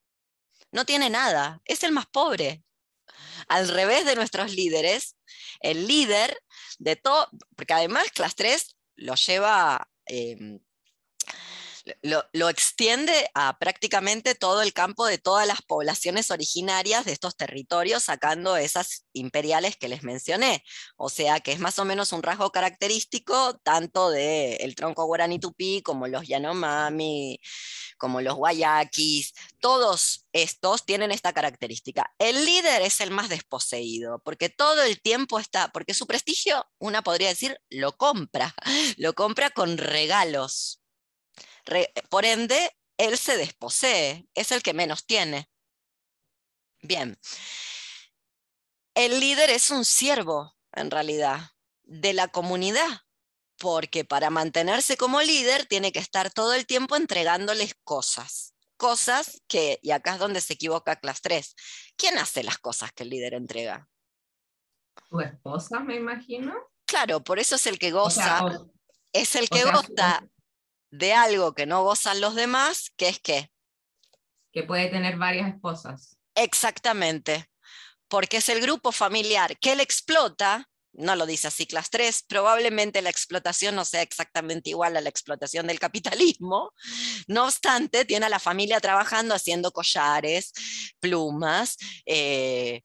[0.72, 2.64] no tiene nada, es el más pobre.
[3.48, 5.18] Al revés de nuestros líderes,
[5.60, 6.42] el líder
[6.80, 10.60] de todo, porque además Class 3 lo lleva, em,
[12.02, 18.04] lo, extiende a prácticamente todo el campo de todas las poblaciones originarias de estos territorios,
[18.04, 20.64] sacando esas imperiales que les mencioné.
[20.98, 25.82] O sea que es más o menos un rasgo característico tanto del tronco guaraní tupí
[25.82, 27.40] como los Yanomami,
[27.98, 32.14] como los guayaquis, todos estos tienen esta característica.
[32.20, 37.02] El líder es el más desposeído, porque todo el tiempo está, porque su prestigio, una
[37.04, 38.54] podría decir, lo compra,
[38.98, 40.81] lo compra con regalos
[42.10, 45.50] por ende, él se desposee, es el que menos tiene.
[46.82, 47.18] Bien.
[48.94, 51.52] El líder es un siervo, en realidad,
[51.84, 53.02] de la comunidad,
[53.58, 58.54] porque para mantenerse como líder tiene que estar todo el tiempo entregándoles cosas.
[58.78, 61.56] Cosas que, y acá es donde se equivoca Class 3,
[61.96, 63.88] ¿quién hace las cosas que el líder entrega?
[65.10, 66.56] Tu esposa, me imagino.
[66.86, 68.42] Claro, por eso es el que goza,
[69.14, 70.28] es el que goza
[70.92, 73.50] de algo que no gozan los demás, que es que...
[74.52, 76.18] Que puede tener varias esposas.
[76.36, 77.50] Exactamente,
[78.08, 79.58] porque es el grupo familiar.
[79.58, 84.70] Que él explota, no lo dice así Class 3, probablemente la explotación no sea exactamente
[84.70, 86.74] igual a la explotación del capitalismo,
[87.28, 90.52] no obstante, tiene a la familia trabajando haciendo collares,
[91.00, 92.82] plumas, eh,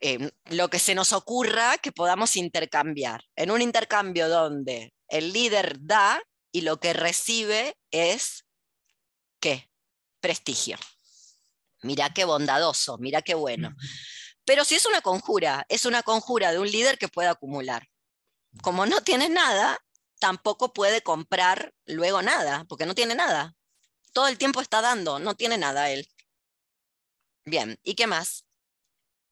[0.00, 3.22] eh, lo que se nos ocurra que podamos intercambiar.
[3.34, 6.20] En un intercambio donde el líder da
[6.52, 8.46] y lo que recibe es,
[9.40, 9.70] ¿qué?
[10.20, 10.76] Prestigio.
[11.82, 13.74] Mira qué bondadoso, mira qué bueno.
[14.44, 17.88] Pero si es una conjura, es una conjura de un líder que puede acumular.
[18.62, 19.78] Como no tiene nada,
[20.20, 23.54] tampoco puede comprar luego nada, porque no tiene nada.
[24.12, 26.08] Todo el tiempo está dando, no tiene nada él.
[27.44, 28.46] Bien, ¿y qué más?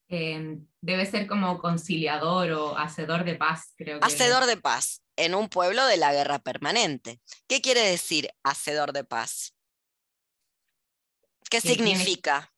[0.08, 4.06] Eh, debe ser como conciliador o hacedor de paz, creo que.
[4.06, 7.20] Hacedor de paz en un pueblo de la guerra permanente.
[7.46, 9.54] ¿Qué quiere decir hacedor de paz?
[11.50, 12.50] ¿Qué significa?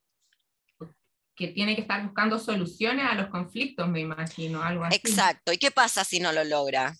[1.37, 4.97] que tiene que estar buscando soluciones a los conflictos, me imagino, algo así.
[4.97, 5.53] Exacto.
[5.53, 6.97] ¿Y qué pasa si no lo logra?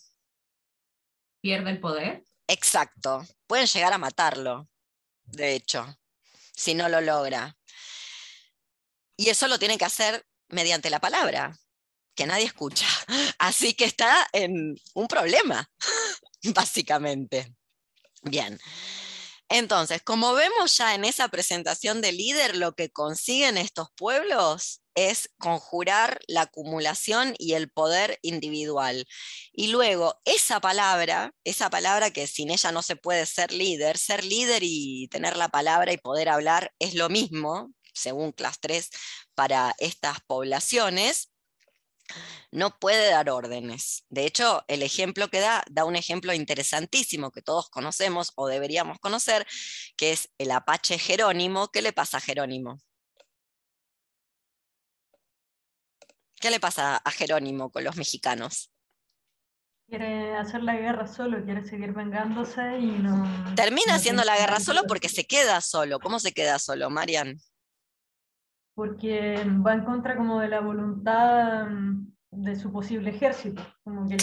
[1.41, 2.23] ¿Pierde el poder?
[2.47, 3.25] Exacto.
[3.47, 4.69] Pueden llegar a matarlo,
[5.23, 5.97] de hecho,
[6.55, 7.57] si no lo logra.
[9.17, 11.57] Y eso lo tiene que hacer mediante la palabra
[12.17, 12.87] que nadie escucha.
[13.39, 15.69] Así que está en un problema,
[16.53, 17.55] básicamente.
[18.23, 18.59] Bien.
[19.49, 25.29] Entonces, como vemos ya en esa presentación de líder, lo que consiguen estos pueblos es
[25.37, 29.05] conjurar la acumulación y el poder individual.
[29.53, 34.25] Y luego, esa palabra, esa palabra que sin ella no se puede ser líder, ser
[34.25, 38.89] líder y tener la palabra y poder hablar es lo mismo, según Class 3,
[39.33, 41.29] para estas poblaciones,
[42.51, 44.05] no puede dar órdenes.
[44.09, 48.99] De hecho, el ejemplo que da, da un ejemplo interesantísimo que todos conocemos o deberíamos
[48.99, 49.45] conocer,
[49.95, 51.69] que es el apache Jerónimo.
[51.69, 52.79] ¿Qué le pasa a Jerónimo?
[56.39, 58.71] ¿Qué le pasa a Jerónimo con los mexicanos?
[59.87, 63.55] Quiere hacer la guerra solo, quiere seguir vengándose y no...
[63.55, 65.99] Termina haciendo la guerra solo porque se queda solo.
[65.99, 67.39] ¿Cómo se queda solo, Marian?
[68.77, 74.17] Porque va en contra como de la voluntad mm, de su posible ejército, como que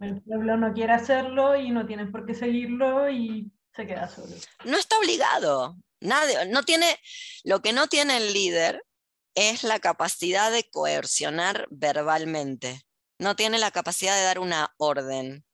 [0.00, 4.34] el pueblo no quiere hacerlo y no tienen por qué seguirlo y se queda solo.
[4.64, 6.98] No está obligado, nadie, no tiene,
[7.44, 8.82] lo que no tiene el líder
[9.36, 12.82] es la capacidad de coercionar verbalmente,
[13.20, 15.44] no tiene la capacidad de dar una orden.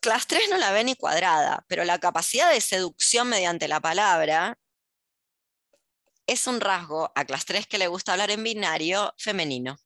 [0.00, 4.56] Clase 3 no la ve ni cuadrada, pero la capacidad de seducción mediante la palabra
[6.26, 9.76] es un rasgo a clase 3 que le gusta hablar en binario femenino.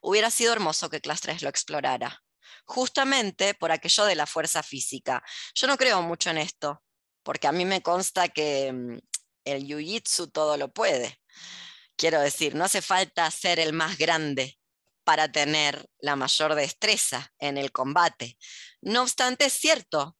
[0.00, 2.22] Hubiera sido hermoso que clase 3 lo explorara,
[2.64, 5.22] justamente por aquello de la fuerza física.
[5.54, 6.82] Yo no creo mucho en esto,
[7.22, 8.98] porque a mí me consta que mm,
[9.44, 11.20] el jiu-jitsu todo lo puede.
[11.96, 14.58] Quiero decir, no hace falta ser el más grande
[15.04, 18.38] para tener la mayor destreza en el combate.
[18.80, 20.16] No obstante, es cierto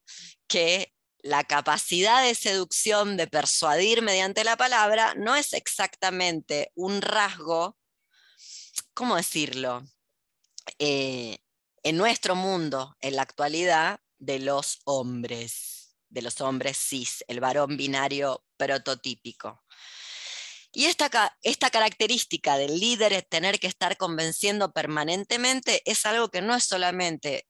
[0.46, 7.78] que la capacidad de seducción, de persuadir mediante la palabra, no es exactamente un rasgo,
[8.92, 9.85] ¿cómo decirlo?
[10.78, 11.38] Eh,
[11.85, 17.76] en nuestro mundo, en la actualidad, de los hombres, de los hombres cis, el varón
[17.76, 19.64] binario prototípico.
[20.72, 26.54] Y esta, esta característica del líder, tener que estar convenciendo permanentemente, es algo que no
[26.54, 27.48] es solamente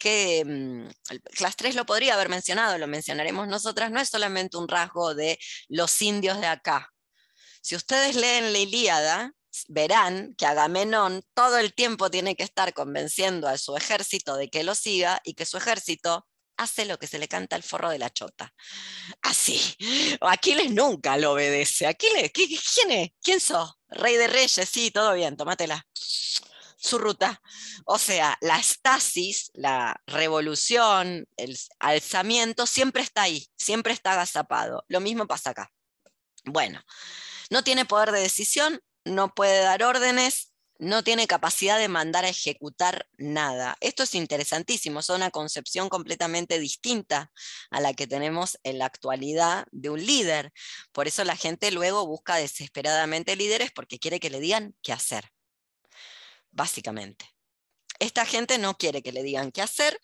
[0.00, 0.88] que mm,
[1.36, 5.38] Class 3 lo podría haber mencionado, lo mencionaremos nosotras, no es solamente un rasgo de
[5.68, 6.92] los indios de acá.
[7.62, 9.32] Si ustedes leen la Ilíada,
[9.68, 14.64] verán que Agamenón todo el tiempo tiene que estar convenciendo a su ejército de que
[14.64, 16.26] lo siga y que su ejército
[16.56, 18.52] hace lo que se le canta al forro de la chota.
[19.22, 19.60] Así.
[20.20, 21.86] Aquiles nunca lo obedece.
[21.86, 23.10] Aquiles, ¿quién es?
[23.22, 23.72] ¿Quién sos?
[23.88, 25.86] Rey de reyes, sí, todo bien, tómatela.
[26.82, 27.42] Su ruta.
[27.84, 34.82] O sea, la estasis, la revolución, el alzamiento siempre está ahí, siempre está agazapado.
[34.88, 35.70] Lo mismo pasa acá.
[36.44, 36.82] Bueno,
[37.50, 42.30] no tiene poder de decisión, no puede dar órdenes, no tiene capacidad de mandar a
[42.30, 43.76] ejecutar nada.
[43.80, 47.30] Esto es interesantísimo, es una concepción completamente distinta
[47.70, 50.50] a la que tenemos en la actualidad de un líder.
[50.92, 55.30] Por eso la gente luego busca desesperadamente líderes porque quiere que le digan qué hacer,
[56.50, 57.26] básicamente.
[57.98, 60.00] Esta gente no quiere que le digan qué hacer,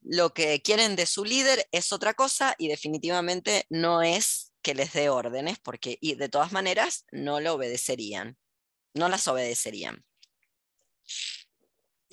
[0.00, 4.92] lo que quieren de su líder es otra cosa y definitivamente no es que les
[4.92, 8.38] dé órdenes porque y de todas maneras no lo obedecerían,
[8.94, 10.04] no las obedecerían.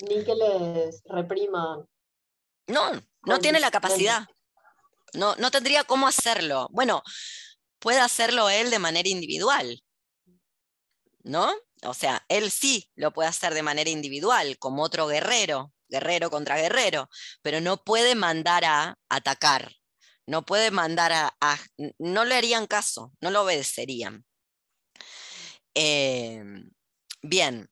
[0.02, 1.86] Ni que les reprima.
[2.66, 4.26] No, no tiene la capacidad.
[5.12, 6.68] No, no tendría cómo hacerlo.
[6.72, 7.02] Bueno,
[7.78, 9.82] puede hacerlo él de manera individual.
[11.22, 11.52] ¿No?
[11.84, 16.56] O sea, él sí lo puede hacer de manera individual, como otro guerrero, guerrero contra
[16.56, 17.08] guerrero,
[17.42, 19.72] pero no puede mandar a atacar,
[20.26, 21.58] no puede mandar a...
[21.98, 24.24] no le harían caso, no lo obedecerían.
[25.74, 26.42] Eh,
[27.22, 27.70] bien,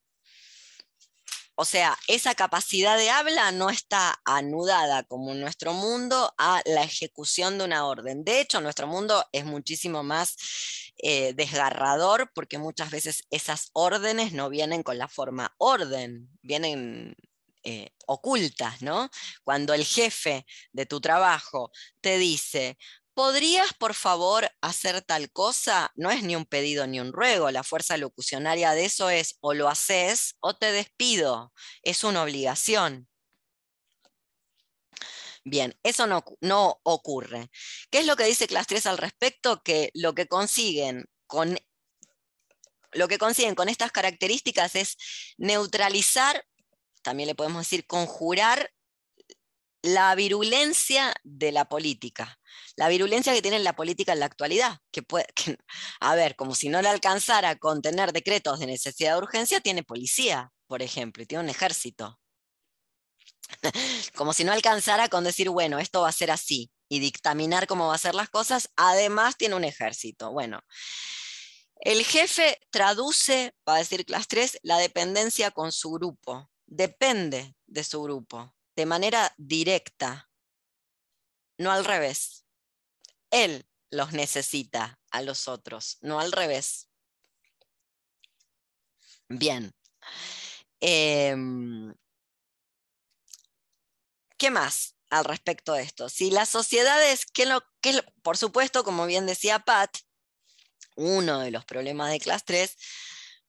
[1.61, 6.85] o sea, esa capacidad de habla no está anudada como en nuestro mundo a la
[6.85, 8.23] ejecución de una orden.
[8.23, 10.37] De hecho, nuestro mundo es muchísimo más
[10.99, 17.17] eh, desgarrador porque muchas veces esas órdenes no vienen con la forma orden, vienen
[17.65, 19.11] eh, ocultas, ¿no?
[19.43, 22.79] Cuando el jefe de tu trabajo te dice,
[23.19, 25.91] ¿podrías por favor hacer tal cosa?
[25.97, 29.55] No es ni un pedido ni un ruego, la fuerza locucionaria de eso es o
[29.55, 31.53] lo haces o te despido,
[31.83, 33.09] es una obligación.
[35.43, 37.51] Bien, eso no, no ocurre.
[37.91, 39.65] ¿Qué es lo que dice Class 3 al respecto?
[39.65, 41.59] Que lo que consiguen con
[42.93, 44.97] lo que consiguen con estas características es
[45.39, 46.45] neutralizar,
[47.03, 48.71] también le podemos decir conjurar
[49.83, 52.38] la virulencia de la política,
[52.77, 55.27] la virulencia que tiene la política en la actualidad, que puede,
[56.01, 59.83] a ver, como si no le alcanzara con tener decretos de necesidad de urgencia, tiene
[59.83, 62.21] policía, por ejemplo, y tiene un ejército.
[64.15, 67.89] como si no alcanzara con decir, bueno, esto va a ser así, y dictaminar cómo
[67.89, 70.33] va a ser las cosas, además tiene un ejército.
[70.33, 70.61] Bueno,
[71.81, 77.85] el jefe traduce, va a decir clase 3, la dependencia con su grupo, depende de
[77.85, 80.31] su grupo de manera directa,
[81.59, 82.47] no al revés.
[83.31, 86.89] Él los necesita a los otros, no al revés.
[89.29, 89.73] Bien.
[90.81, 91.95] Em,
[94.37, 96.09] ¿Qué más al respecto de esto?
[96.09, 99.99] Si las sociedades, que lo, que, por supuesto, como bien decía Pat,
[100.97, 102.77] uno de los problemas de clase 3,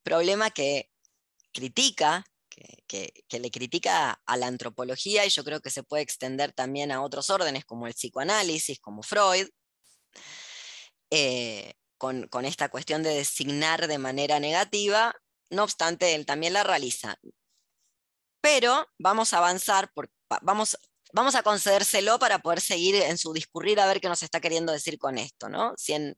[0.03, 0.89] problema que
[1.51, 2.25] critica
[2.87, 7.01] que, le critica a la antropología y yo creo que se puede extender también a
[7.01, 9.47] otros órdenes como el psicoanálisis, como Freud,
[11.11, 15.15] eh, con, esta cuestión de designar de manera negativa,
[15.49, 17.19] no obstante, él también la realiza.
[18.41, 19.91] Pero vamos a avanzar,
[20.41, 24.71] vamos a concedérselo para poder seguir en su discurrir a ver qué nos está queriendo
[24.71, 25.49] decir con esto.
[25.49, 25.73] ¿no?
[25.77, 26.17] Si en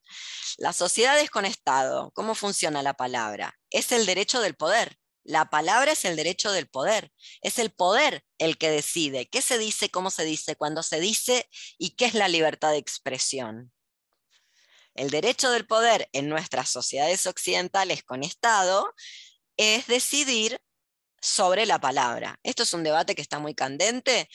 [0.58, 3.56] las sociedades con Estado, ¿cómo funciona la palabra?
[3.72, 4.98] Es el derecho del poder.
[5.24, 7.12] La palabra es el derecho del poder.
[7.42, 11.48] Es el poder el que decide qué se dice, cómo se dice, cuándo se dice
[11.78, 13.72] y qué es la libertad de expresión.
[14.96, 18.94] El derecho del poder en nuestras sociedades occidentales con Estado
[19.58, 20.62] es decidir
[21.22, 22.40] sobre la palabra.
[22.44, 24.30] Esto es un debate que está muy candente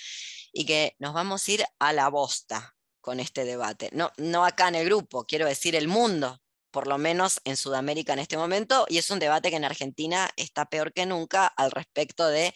[0.53, 3.91] y que nos vamos a ir a la bosta con este debate.
[3.93, 6.41] No, no acá en el grupo, quiero decir el mundo
[6.77, 10.29] por lo menos en Sudamérica en este momento, y es un debate que en Argentina
[10.37, 12.53] está peor que nunca al respecto de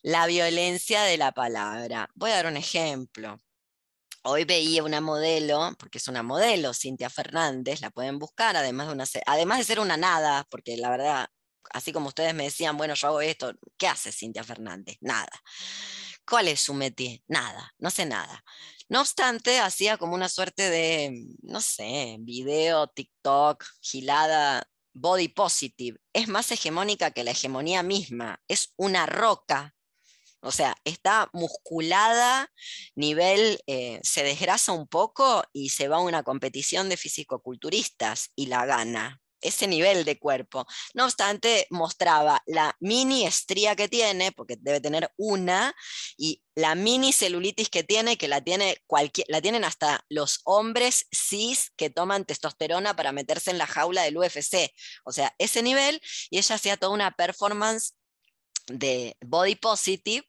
[0.00, 2.08] la violencia de la palabra.
[2.14, 3.36] Voy a dar un ejemplo.
[4.22, 8.92] Hoy veía una modelo, porque es una modelo, Cintia Fernández, la pueden buscar, además de,
[8.94, 11.28] una, además de ser una nada, porque la verdad,
[11.70, 14.96] así como ustedes me decían, bueno, yo hago esto, ¿qué hace Cintia Fernández?
[15.00, 15.30] Nada.
[16.28, 17.22] ¿Cuál es su métier?
[17.26, 18.44] Nada, no sé nada.
[18.88, 25.98] No obstante, hacía como una suerte de, no sé, video, TikTok, gilada, body positive.
[26.12, 28.42] Es más hegemónica que la hegemonía misma.
[28.48, 29.74] Es una roca.
[30.40, 32.52] O sea, está musculada,
[32.94, 38.46] nivel, eh, se desgrasa un poco y se va a una competición de fisicoculturistas y
[38.46, 39.20] la gana.
[39.40, 40.66] ese nivel de cuerpo.
[40.94, 45.76] No obstante, mostraba la mini estría que tiene, porque debe tener una,
[46.16, 51.06] y la mini celulitis que tiene, que la, tiene cualquier, la tienen hasta los hombres
[51.12, 54.74] cis que toman testosterona para meterse en la jaula del UFC.
[55.04, 57.94] O sea, ese nivel, y ella hacía toda una performance
[58.68, 60.26] de body positive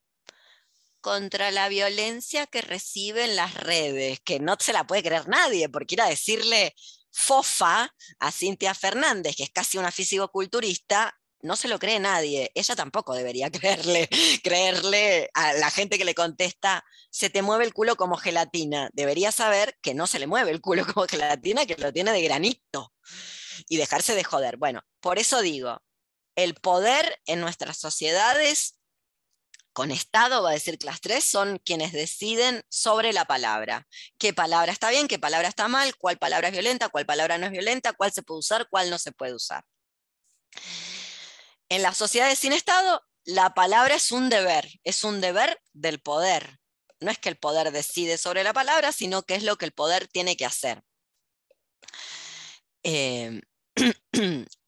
[1.01, 5.69] contra la violencia que recibe en las redes, que no se la puede creer nadie,
[5.69, 6.75] porque ir a decirle
[7.11, 12.51] fofa a Cintia Fernández, que es casi una físico-culturista, no se lo cree nadie.
[12.53, 14.09] Ella tampoco debería creerle,
[14.43, 18.89] creerle a la gente que le contesta, se te mueve el culo como gelatina.
[18.93, 22.21] Debería saber que no se le mueve el culo como gelatina, que lo tiene de
[22.21, 22.93] granito.
[23.67, 24.57] Y dejarse de joder.
[24.57, 25.81] Bueno, por eso digo,
[26.35, 28.79] el poder en nuestras sociedades
[29.73, 33.87] con Estado, va a decir clase 3, son quienes deciden sobre la palabra.
[34.17, 37.45] ¿Qué palabra está bien, qué palabra está mal, cuál palabra es violenta, cuál palabra no
[37.45, 39.63] es violenta, cuál se puede usar, cuál no se puede usar?
[41.69, 46.59] En las sociedades sin Estado, la palabra es un deber, es un deber del poder.
[46.99, 49.71] No es que el poder decide sobre la palabra, sino que es lo que el
[49.71, 50.81] poder tiene que hacer.
[52.83, 53.41] Eh,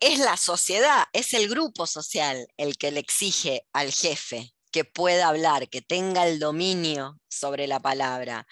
[0.00, 5.28] es la sociedad, es el grupo social el que le exige al jefe que pueda
[5.28, 8.46] hablar, que tenga el dominio sobre la palabra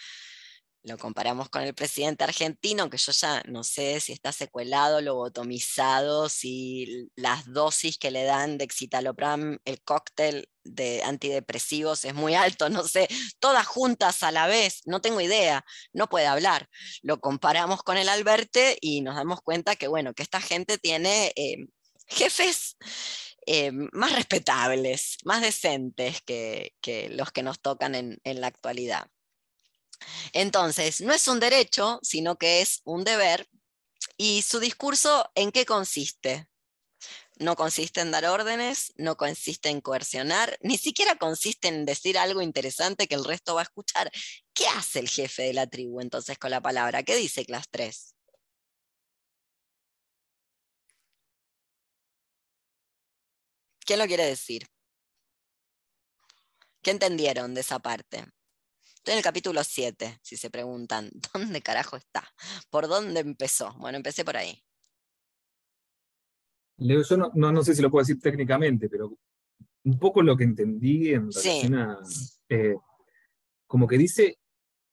[0.85, 6.29] lo comparamos con el presidente argentino, que yo ya no sé si está secuelado, lobotomizado,
[6.29, 12.69] si las dosis que le dan de excitalopram, el cóctel de antidepresivos es muy alto,
[12.69, 13.09] no sé,
[13.39, 15.65] todas juntas a la vez, no tengo idea,
[15.95, 16.69] no puede hablar.
[17.03, 21.33] Lo comparamos con el Alberte y nos damos cuenta que, bueno, que esta gente tiene
[21.37, 21.67] eh,
[22.09, 22.77] jefes
[23.47, 26.75] eh, más respetables, más decentes que,
[27.13, 29.09] los que nos tocan en la actualidad.
[30.33, 33.49] Entonces, no es un derecho, sino que es un deber.
[34.17, 36.49] ¿Y su discurso en qué consiste?
[37.39, 42.43] No consiste en dar órdenes, no consiste en coercionar, ni siquiera consiste en decir algo
[42.43, 44.11] interesante que el resto va a escuchar.
[44.53, 47.03] ¿Qué hace el jefe de la tribu entonces con la palabra?
[47.03, 48.15] ¿Qué dice Class 3?
[53.85, 54.67] ¿Quién lo quiere decir?
[56.83, 58.27] ¿Qué entendieron de esa parte?
[59.05, 62.25] Estoy en el capítulo 7, si se preguntan, ¿dónde carajo está?
[62.71, 63.75] ¿Por dónde empezó?
[63.75, 64.59] Bueno, empecé por ahí.
[66.79, 69.15] Leo, yo no, no, sé si lo puedo decir técnicamente, pero
[69.85, 71.99] un poco lo que entendí en relación a,
[72.49, 72.77] eh,
[73.67, 74.39] como que dice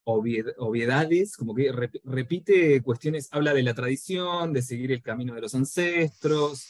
[0.04, 1.72] obviedades, como que
[2.04, 6.68] repite cuestiones, habla de la tradición, de seguir el camino de los ancestros,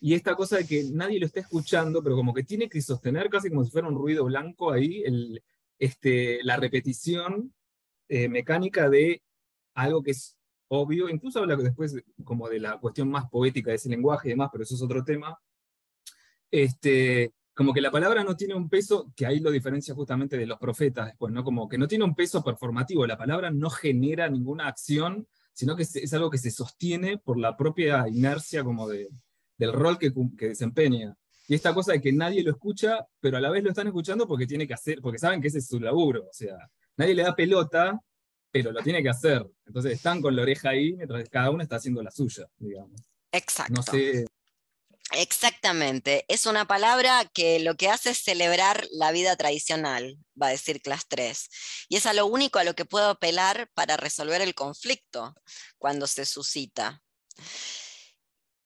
[0.00, 3.30] y esta cosa de que nadie lo está escuchando, pero como que tiene que sostener
[3.30, 5.40] casi como si fuera un ruido blanco ahí el,
[5.80, 7.52] este, la repetición
[8.08, 9.22] eh, mecánica de
[9.74, 10.36] algo que es
[10.68, 14.50] obvio, incluso habla después como de la cuestión más poética de ese lenguaje y demás,
[14.52, 15.36] pero eso es otro tema.
[16.50, 20.46] Este, como que la palabra no tiene un peso, que ahí lo diferencia justamente de
[20.46, 21.42] los profetas después, ¿no?
[21.42, 25.82] Como que no tiene un peso performativo, la palabra no genera ninguna acción, sino que
[25.82, 29.08] es, algo que se sostiene por la propia inercia como de,
[29.56, 31.16] del rol que, que desempeña.
[31.50, 34.28] Y esta cosa de que nadie lo escucha, pero a la vez lo están escuchando
[34.28, 36.28] porque tiene que hacer, porque saben que ese es su laburo.
[36.30, 36.56] O sea,
[36.96, 37.98] nadie le da pelota,
[38.52, 39.44] pero lo tiene que hacer.
[39.66, 43.02] Entonces están con la oreja ahí mientras cada uno está haciendo la suya, digamos.
[43.32, 43.72] Exacto.
[43.74, 44.26] No sé.
[45.14, 46.24] Exactamente.
[46.28, 50.80] Es una palabra que lo que hace es celebrar la vida tradicional, va a decir
[50.80, 51.48] Class 3.
[51.88, 55.34] Y es a lo único a lo que puedo apelar para resolver el conflicto
[55.78, 57.02] cuando se suscita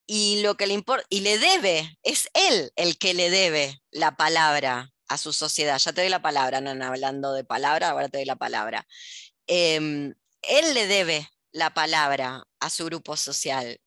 [0.06, 4.16] y lo que le importa, y le debe, es él el que le debe la
[4.16, 5.78] palabra a su sociedad.
[5.78, 8.86] Ya te doy la palabra, no, hablando de palabra, ahora te doy la palabra.
[9.46, 13.78] Em, él le debe la palabra a su grupo social.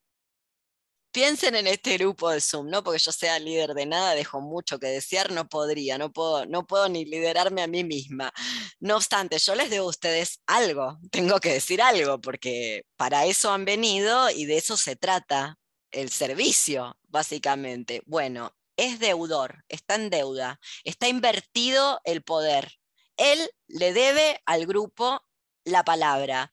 [1.11, 4.79] Piensen en este grupo de Zoom, no porque yo sea líder de nada, dejo mucho
[4.79, 8.31] que desear, no podría, no puedo, no puedo ni liderarme a mí misma.
[8.79, 13.51] No obstante, yo les debo a ustedes algo, tengo que decir algo, porque para eso
[13.51, 15.57] han venido y de eso se trata
[15.91, 18.01] el servicio, básicamente.
[18.05, 22.73] Bueno, es deudor, está en deuda, está invertido el poder.
[23.17, 25.21] Él le debe al grupo
[25.65, 26.51] la palabra,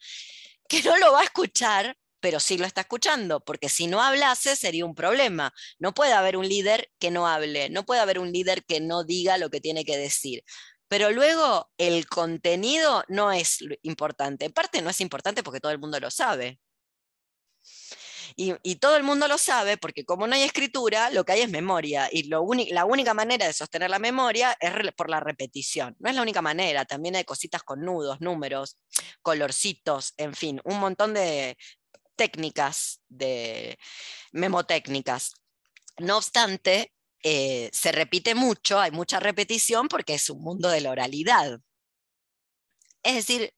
[0.68, 4.57] que no lo va a escuchar, pero sí lo está escuchando, porque si no hablase
[4.57, 5.53] sería un problema.
[5.78, 9.05] No puede haber un líder que no hable, no puede haber un líder que no
[9.05, 10.43] diga lo que tiene que decir.
[10.89, 14.47] Pero luego el contenido no es importante.
[14.47, 16.59] En parte no es importante porque todo el mundo lo sabe.
[18.37, 21.51] Y, todo el mundo lo sabe porque como no hay escritura, lo que hay es
[21.51, 22.09] memoria.
[22.11, 25.95] Y lo la única manera de sostener la memoria es por la repetición.
[26.01, 28.76] No es la única manera, también hay cositas con nudos, números,
[29.22, 31.57] colorcitos, en fin, un montón de
[32.16, 33.78] técnicas de
[34.32, 35.35] memotécnicas.
[35.99, 40.91] No obstante, eh, se repite mucho, hay mucha repetición porque es un mundo de la
[40.91, 41.61] oralidad.
[43.03, 43.53] Es decir,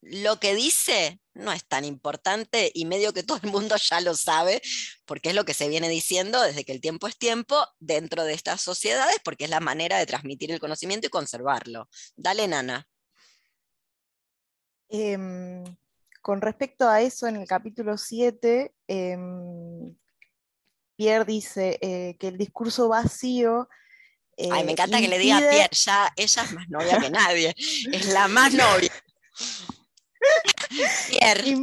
[0.00, 4.14] lo que dice no es tan importante y medio que todo el mundo ya lo
[4.14, 4.60] sabe,
[5.06, 8.34] porque es lo que se viene diciendo desde que el tiempo es tiempo dentro de
[8.34, 11.88] estas sociedades, porque es la manera de transmitir el conocimiento y conservarlo.
[12.16, 12.86] Dale, Nana.
[14.88, 15.64] Em,
[16.22, 19.94] con respecto a eso, en el capítulo 7, em,
[20.96, 23.68] Pierre dice eh, que el discurso vacío...
[24.50, 27.54] Ay, me encanta que le diga a Pierre, ya ella es más novia que nadie,
[27.92, 28.92] es la más novia.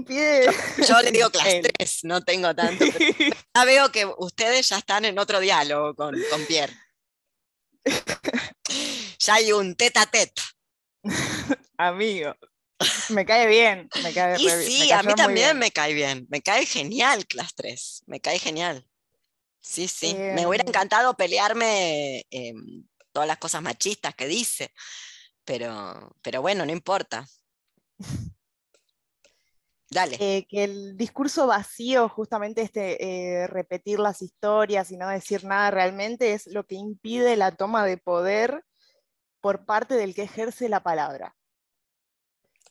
[0.06, 0.54] Pierre.
[0.88, 2.86] Yo, le digo clase 3, no tengo tanto.
[3.56, 6.74] Ya veo que ustedes ya están en otro diálogo con, con Pierre.
[9.20, 10.42] Ya hay un tete a tete.
[11.78, 12.36] Amigo.
[13.10, 16.28] Me cae bien, me cae Y sí, a mí también me cae bien.
[16.30, 18.04] Me cae genial clase 3.
[18.08, 18.86] Me cae genial.
[19.62, 20.14] Sí, sí.
[20.14, 20.70] me hubiera em.
[20.70, 22.26] encantado pelearme
[23.12, 24.74] todas las cosas machistas que dice.
[25.46, 27.26] Pero, pero bueno, no importa.
[29.96, 30.18] Dale.
[30.20, 35.72] Eh, que el discurso vacío, justamente este eh, repetir las historias y no decir nada
[35.72, 38.66] realmente, es lo que impide la toma de poder
[39.40, 41.34] por parte del que ejerce la palabra.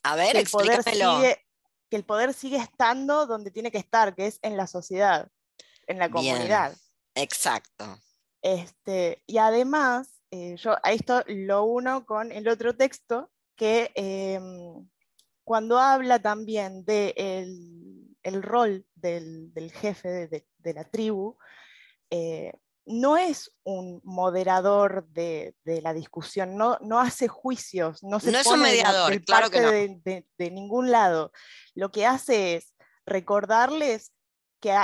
[0.02, 1.46] A ver, que el poder sigue,
[1.88, 5.30] que el poder sigue estando donde tiene que estar, que es en la sociedad,
[5.86, 6.76] en la comunidad.
[7.14, 7.86] exacto.
[8.42, 14.86] Este, y además, eh, yo a esto lo uno con el otro texto que em,
[15.44, 21.36] cuando habla también del de el rol del, jefe de, la tribu,
[22.10, 22.52] eh,
[22.86, 28.60] no es un moderador de, la discusión, no, no, hace juicios, no, se es un
[28.60, 29.70] mediador, claro que no.
[29.70, 31.32] de, ningún lado.
[31.74, 32.74] Lo que hace es
[33.06, 34.12] recordarles
[34.60, 34.74] que,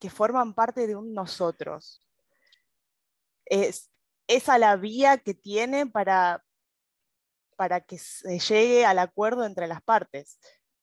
[0.00, 2.00] que, forman parte de un nosotros.
[3.44, 3.90] Es,
[4.26, 6.44] esa la vía que tiene para,
[7.56, 10.38] para que se llegue al acuerdo entre las partes,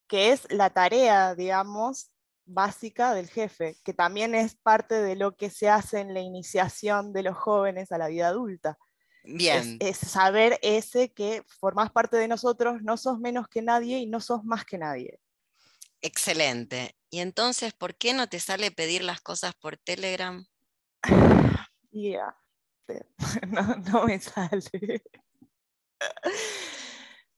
[0.07, 2.11] que es la tarea, digamos,
[2.45, 7.13] básica del jefe, que también es parte de lo que se hace en la iniciación
[7.13, 8.78] de los jóvenes a la vida adulta.
[9.24, 9.78] Bien.
[9.80, 14.19] Es, saber ese que formas parte de nosotros, no sos menos que nadie y no
[14.19, 15.19] sos más que nadie.
[16.01, 16.95] Excelente.
[17.11, 20.45] Y entonces, ¿por qué no te sale pedir las cosas por Telegram?
[21.93, 22.34] Ya,
[23.47, 25.03] no, no me sale.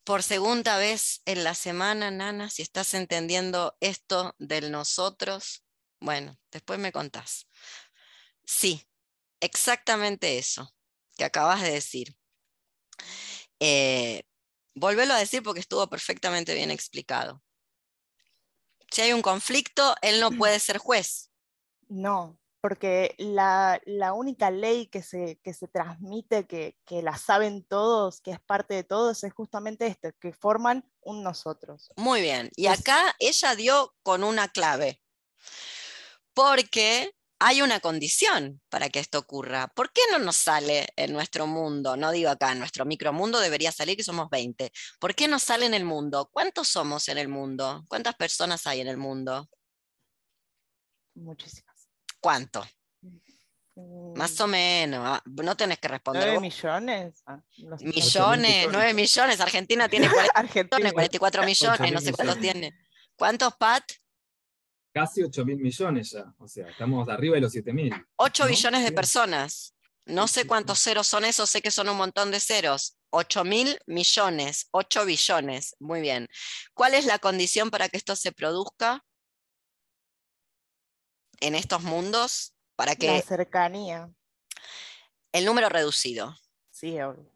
[0.04, 5.64] Por segunda vez en la semana, Nana, si estás entendiendo esto del nosotros,
[6.00, 7.48] bueno, después me contás.
[8.44, 8.86] Sí,
[9.40, 10.76] exactamente eso
[11.18, 12.18] que acabas de decir.
[13.60, 14.24] Eh,
[14.76, 17.42] volvelo a decir porque estuvo perfectamente bien explicado.
[18.92, 21.32] Si hay un conflicto, él no puede ser juez.
[21.88, 23.82] No, porque la,
[24.16, 29.26] única ley que se, se transmite, que, la saben todos, que es parte de todos,
[29.26, 31.92] es justamente este, que forman un nosotros.
[31.98, 35.02] Muy bien, y acá ella dio con una clave,
[36.34, 39.68] porque hay una condición para que esto ocurra.
[39.68, 41.98] ¿Por qué no nos sale en nuestro mundo?
[41.98, 44.72] No digo acá, en nuestro micromundo debería salir que somos 20.
[45.02, 46.30] ¿Por qué no sale en el mundo?
[46.32, 47.84] ¿Cuántos somos en el mundo?
[47.90, 49.50] ¿Cuántas personas hay en el mundo?
[51.16, 51.73] Muchísimas.
[52.24, 52.66] ¿Cuánto?
[54.16, 56.24] Más o menos, ah, no tenés que responder.
[56.24, 57.22] ¿Nueve millones?
[57.26, 57.42] Ah,
[57.82, 59.42] millones, nueve millones.
[59.42, 62.74] Argentina tiene 44 millones, no sé cuántos tiene.
[63.18, 63.84] ¿Cuántos, Pat?
[64.94, 66.34] Casi 8 mil millones ya.
[66.38, 67.94] O sea, estamos arriba de los 7 mil.
[68.16, 69.76] 8 billones de personas.
[70.06, 72.98] No sé cuántos ceros son esos, sé que son un montón de ceros.
[73.10, 75.76] 8 mil millones, 8 billones.
[75.80, 76.30] Muy bien.
[76.74, 79.04] ¿Cuál es la condición para que esto se produzca?
[81.44, 83.08] En estos mundos para que...
[83.08, 84.10] La cercanía.
[85.32, 86.38] El número reducido.
[86.72, 87.32] Sí, obvio.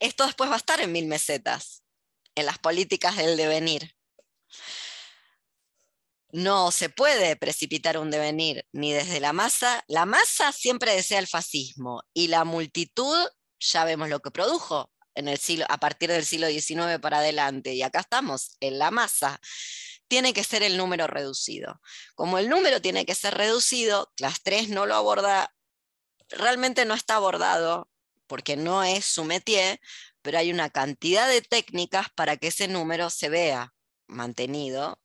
[0.00, 1.82] Esto después va a estar en mil mesetas,
[2.34, 3.94] en las políticas del devenir.
[6.30, 9.82] No se puede precipitar un devenir ni desde la masa.
[9.88, 13.28] La masa siempre desea el fascismo y la multitud
[13.60, 17.74] ya vemos lo que produjo en el siglo, a partir del siglo XIX para adelante.
[17.74, 19.40] Y acá estamos, en la masa
[20.08, 21.80] tiene que ser el número reducido.
[22.14, 25.54] Como el número tiene que ser reducido, clase 3 no lo aborda,
[26.30, 27.88] realmente no está abordado
[28.26, 29.80] porque no es su métier,
[30.22, 33.72] pero hay una cantidad de técnicas para que ese número se vea
[34.06, 34.98] mantenido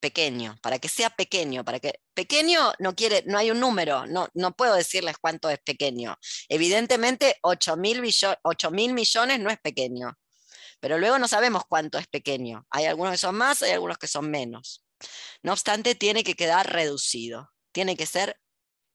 [0.00, 4.28] pequeño, para que sea pequeño, para que pequeño no quiere, no hay un número, no,
[4.34, 6.18] no puedo decirles cuánto es pequeño.
[6.48, 10.18] Evidentemente 8 mil millones no es pequeño,
[10.82, 12.66] pero luego no sabemos cuánto es pequeño.
[12.68, 14.84] Hay algunos que son más, hay algunos que son menos.
[15.40, 18.36] No obstante, tiene que quedar reducido, tiene que ser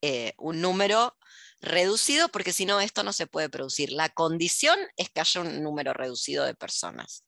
[0.01, 1.17] eh, un número
[1.61, 3.93] reducido porque si no esto no se puede producir.
[3.93, 7.23] La condición es que haya un número reducido de personas.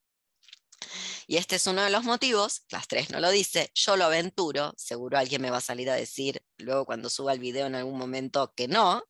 [1.26, 4.74] Y este es uno de los motivos, las tres no lo dice, yo lo aventuro,
[4.76, 7.98] seguro alguien me va a salir a decir luego cuando suba el video en algún
[7.98, 9.04] momento que no.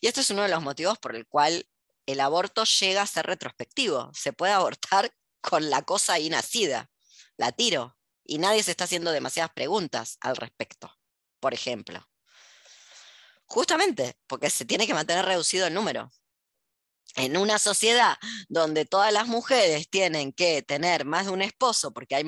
[0.00, 1.66] Y este es uno de los motivos por el cual
[2.08, 4.10] el aborto llega a ser retrospectivo.
[4.14, 6.90] Se puede abortar con la cosa ahí nacida.
[7.36, 7.96] La tiro.
[8.24, 10.90] Y nadie se está haciendo demasiadas preguntas al respecto,
[11.38, 12.06] por ejemplo.
[13.44, 16.10] Justamente porque se tiene que mantener reducido el número.
[17.14, 18.16] En una sociedad
[18.48, 22.24] donde todas las mujeres tienen que tener más de un esposo, porque hay,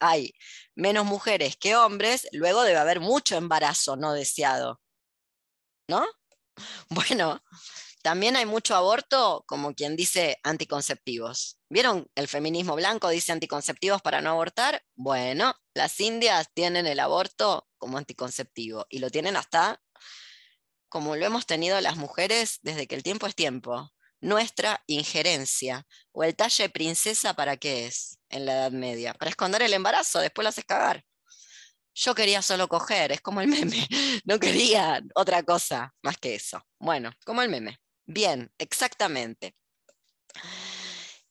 [0.00, 0.34] hay
[0.74, 4.80] menos mujeres que hombres, luego debe haber mucho embarazo no deseado.
[5.88, 6.06] ¿No?
[6.88, 7.42] Bueno,
[8.06, 11.58] también hay mucho aborto, como quien dice anticonceptivos.
[11.68, 12.06] ¿Vieron?
[12.14, 14.80] El feminismo blanco dice anticonceptivos para no abortar.
[14.94, 19.82] Bueno, las indias tienen el aborto como anticonceptivo y lo tienen hasta
[20.88, 23.92] como lo hemos tenido las mujeres desde que el tiempo es tiempo.
[24.20, 25.84] Nuestra injerencia.
[26.12, 29.14] O el talle princesa, ¿para qué es en la Edad Media?
[29.14, 31.04] Para esconder el embarazo, después lo haces cagar.
[31.92, 33.88] Yo quería solo coger, es como el meme.
[34.24, 36.62] No quería otra cosa más que eso.
[36.78, 37.80] Bueno, como el meme.
[38.06, 39.54] Bien, exactamente.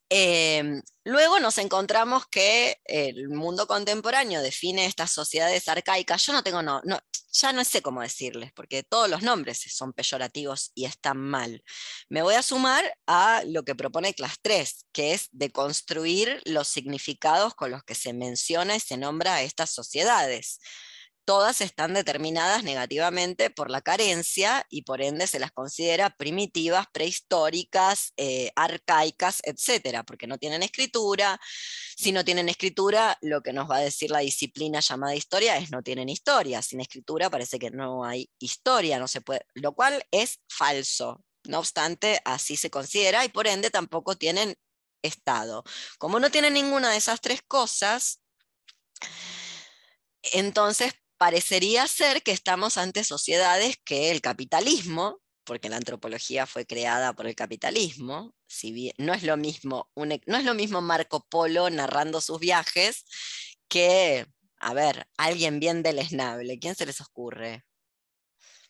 [0.09, 6.25] Em, luego nos encontramos que el mundo contemporáneo define estas sociedades arcaicas.
[6.25, 6.99] Yo no tengo, no, no,
[7.31, 11.63] ya no sé cómo decirles, porque todos los nombres son peyorativos y están mal.
[12.09, 17.55] Me voy a sumar a lo que propone Class 3, que es deconstruir los significados
[17.55, 20.59] con los que se menciona y se nombra a estas sociedades
[21.25, 28.13] todas están determinadas negativamente por la carencia y por ende se las considera primitivas, prehistóricas,
[28.17, 31.39] eh, arcaicas, etcétera, porque no tienen escritura.
[31.97, 35.71] Si no tienen escritura, lo que nos va a decir la disciplina llamada historia es
[35.71, 36.61] no tienen historia.
[36.61, 41.23] Sin escritura parece que no hay historia, no se puede, lo cual es falso.
[41.45, 44.55] No obstante, así se considera y por ende tampoco tienen
[45.01, 45.63] estado.
[45.97, 48.21] Como no tienen ninguna de esas tres cosas,
[50.33, 57.13] entonces parecería ser que estamos ante sociedades que el capitalismo, porque la antropología fue creada
[57.13, 61.25] por el capitalismo, si bien no es lo mismo, e, no es lo mismo Marco
[61.29, 63.05] Polo narrando sus viajes
[63.67, 64.25] que,
[64.57, 67.63] a ver, alguien bien deleznable, ¿quién se les ocurre?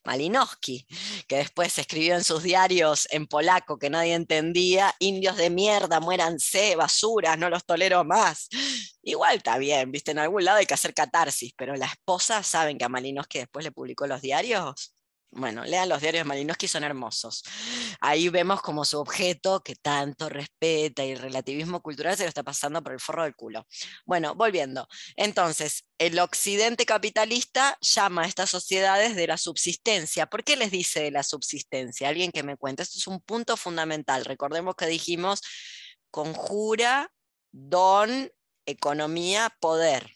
[0.06, 0.86] Malinowski,
[1.28, 6.76] que después escribió en sus diarios en polaco que nadie entendía, indios de mierda, muéranse,
[6.76, 8.50] basuras, no los tolero más.
[9.02, 12.78] Igual está bien, viste, en algún lado hay que hacer catarsis, pero la esposa saben
[12.78, 14.94] que a Malinowski después le publicó los diarios.
[15.32, 17.44] Bueno, lean los diarios de Malinowski, son hermosos.
[18.00, 22.44] Ahí vemos como su objeto, que tanto respeta y el relativismo cultural, se lo está
[22.44, 23.68] pasando por el forro del culo.
[24.06, 24.88] Bueno, volviendo.
[25.18, 30.28] Entonces, el occidente capitalista llama a estas sociedades de la subsistencia.
[30.28, 32.08] ¿Por qué les dice de la subsistencia?
[32.08, 32.84] Alguien que me cuente.
[32.84, 34.24] Esto es un punto fundamental.
[34.24, 35.42] Recordemos que dijimos
[36.12, 37.12] conjura,
[37.52, 38.32] don,
[38.66, 40.12] economía, poder.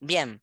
[0.00, 0.42] Bien,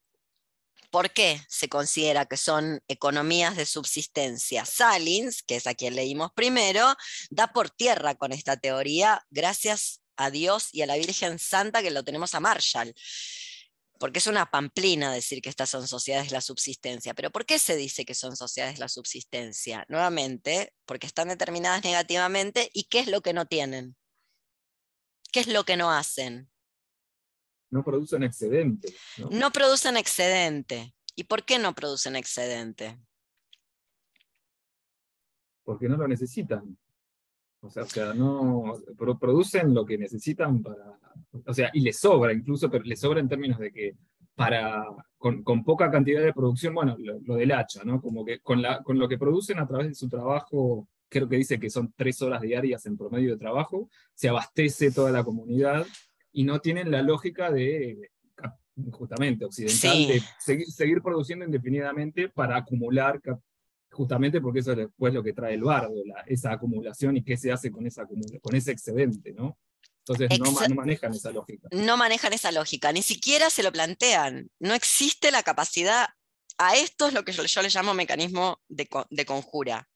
[0.89, 4.65] ¿Por qué se considera que son economías de subsistencia?
[4.65, 6.95] Salins, que es a quien leímos primero,
[7.29, 11.91] da por tierra con esta teoría, gracias a Dios y a la Virgen Santa que
[11.91, 12.93] lo tenemos a Marshall.
[13.99, 17.13] Porque es una pamplina decir que estas son sociedades de la subsistencia.
[17.13, 19.85] Pero ¿por qué se dice que son sociedades de la subsistencia?
[19.89, 23.97] Nuevamente, porque están determinadas negativamente y ¿qué es lo que no tienen?
[25.31, 26.49] ¿Qué es lo que no hacen?
[27.70, 28.93] No producen excedente.
[29.32, 29.51] ¿no?
[29.51, 30.93] producen excedente.
[31.15, 32.97] ¿Y por qué no producen excedente?
[35.63, 36.78] Porque no lo necesitan.
[37.61, 38.76] O sea, o sea no
[39.20, 40.99] producen lo que necesitan para.
[41.45, 43.97] O sea, y les sobra incluso, pero les sobra en términos de que
[44.36, 44.86] para
[45.18, 47.99] con, poca cantidad de producción, bueno, lo, del hacha, ¿no?
[47.99, 51.38] Como que con, la, con lo que producen a través de su trabajo, creo que
[51.38, 55.86] dice que son tres horas diarias en promedio de trabajo, se abastece toda la comunidad
[56.38, 58.11] y no tienen la lógica de,
[58.91, 60.21] justamente, occidental, de
[60.69, 63.19] seguir, produciendo indefinidamente para acumular,
[63.89, 65.95] justamente porque eso es después lo que trae el bardo,
[66.27, 69.57] esa acumulación y qué se hace con, esa, con ese excedente, ¿no?
[70.05, 71.69] Entonces no, manejan esa lógica.
[71.71, 74.51] No manejan esa lógica, ni siquiera se lo plantean.
[74.59, 76.07] No existe la capacidad.
[76.59, 79.89] A esto es lo que yo, yo le llamo mecanismo de, de, conjura.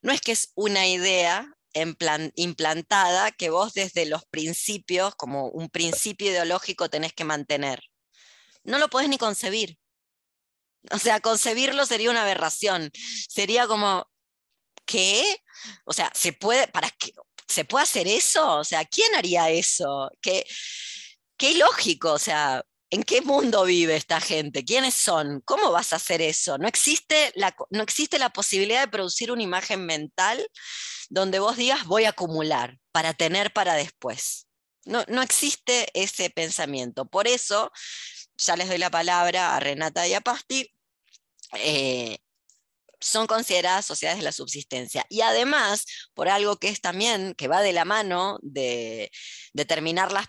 [0.00, 6.30] No es que es una idea implantada que vos desde los principios, como un principio
[6.30, 7.80] ideológico, tenés que mantener.
[8.64, 9.78] No lo podés ni concebir.
[10.90, 12.90] O sea, concebirlo sería una aberración.
[13.28, 14.10] Sería como,
[14.86, 15.24] ¿qué?
[15.84, 17.12] O sea, ¿se puede, para qué,
[17.48, 18.58] ¿se puede hacer eso?
[18.58, 20.10] O sea, ¿quién haría eso?
[20.20, 20.46] Qué,
[21.36, 22.12] qué ilógico.
[22.12, 24.64] O sea, ¿En qué mundo vive esta gente?
[24.64, 25.40] ¿Quiénes son?
[25.44, 26.58] ¿Cómo vas a hacer eso?
[26.58, 30.46] No existe, la, no existe la posibilidad de producir una imagen mental
[31.08, 34.46] donde vos digas voy a acumular para tener para después.
[34.84, 37.06] No, no existe ese pensamiento.
[37.06, 37.72] Por eso,
[38.36, 40.14] ya les doy la palabra a Renata y
[41.58, 42.18] eh,
[43.00, 45.06] son consideradas sociedades de la subsistencia.
[45.08, 49.10] Y además, por algo que es también, que va de la mano de
[49.52, 50.26] determinarlas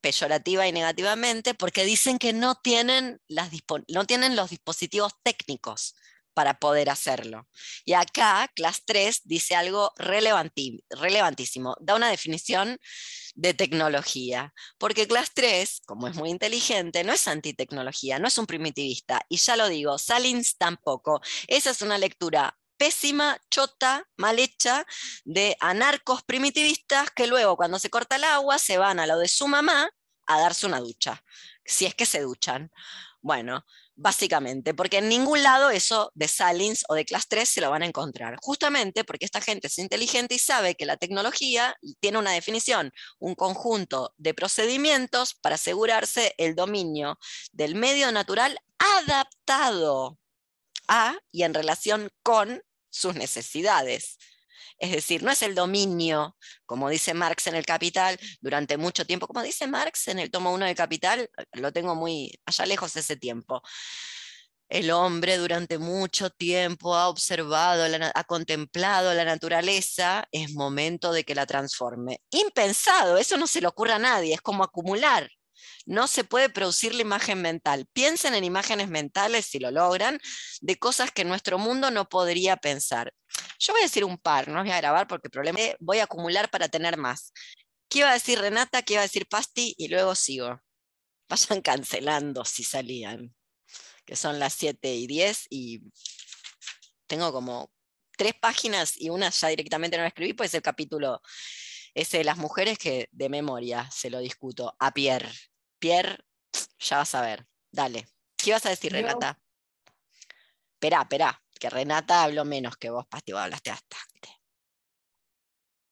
[0.00, 3.50] peyorativa y negativamente, porque dicen que no tienen, las
[3.88, 5.94] no tienen los dispositivos técnicos
[6.38, 7.48] para poder hacerlo.
[7.84, 12.78] Y acá, Class 3 dice algo relevantísimo, da una definición
[13.34, 18.46] de tecnología, porque Class 3, como es muy inteligente, no es antitecnología, no es un
[18.46, 21.20] primitivista, y ya lo digo, Salins tampoco.
[21.48, 24.86] Esa es una lectura pésima, chota, mal hecha,
[25.24, 29.28] de anarcos primitivistas que luego cuando se corta el agua se van a lo de
[29.28, 29.90] su mamá
[30.26, 31.22] a darse una ducha,
[31.64, 32.70] si es que se duchan.
[33.20, 33.64] Bueno,
[33.98, 37.82] básicamente, porque en ningún lado eso de Salins o de Class 3 se lo van
[37.82, 42.30] a encontrar, justamente porque esta gente es inteligente y sabe que la tecnología tiene una
[42.30, 47.18] definición, un conjunto de procedimientos para asegurarse el dominio
[47.52, 50.18] del medio natural adaptado
[50.86, 54.18] a y en relación con sus necesidades.
[54.78, 59.26] Es decir, no es el dominio, como dice Marx en el Capital, durante mucho tiempo,
[59.26, 63.16] como dice Marx en el tomo 1 del Capital, lo tengo muy allá lejos ese
[63.16, 63.60] tiempo.
[64.68, 67.84] El hombre durante mucho tiempo ha observado,
[68.14, 72.20] ha contemplado la naturaleza, es momento de que la transforme.
[72.30, 75.28] Impensado, eso no se le ocurre a nadie, es como acumular.
[75.86, 77.86] No se puede producir la imagen mental.
[77.92, 80.20] Piensen en imágenes mentales, si lo logran,
[80.60, 83.12] de cosas que nuestro mundo no podría pensar.
[83.58, 86.50] Yo voy a decir un par, no voy a grabar porque problema voy a acumular
[86.50, 87.32] para tener más.
[87.88, 88.82] ¿Qué iba a decir Renata?
[88.82, 89.74] ¿Qué iba a decir Pasti?
[89.78, 90.60] Y luego sigo.
[91.28, 93.34] Vayan cancelando si salían,
[94.04, 95.80] que son las 7 y 10 y
[97.06, 97.72] tengo como
[98.16, 101.22] tres páginas y una ya directamente no la escribí, pues el capítulo
[101.94, 105.32] ese de las mujeres que de memoria se lo discuto a Pierre.
[105.78, 106.18] Pierre,
[106.78, 107.46] ya vas a ver.
[107.70, 108.06] Dale.
[108.36, 109.38] ¿Qué vas a decir, Renata?
[110.74, 114.28] Esperá, esperá, que Renata habló menos que vos, Pasti, vos hablaste bastante.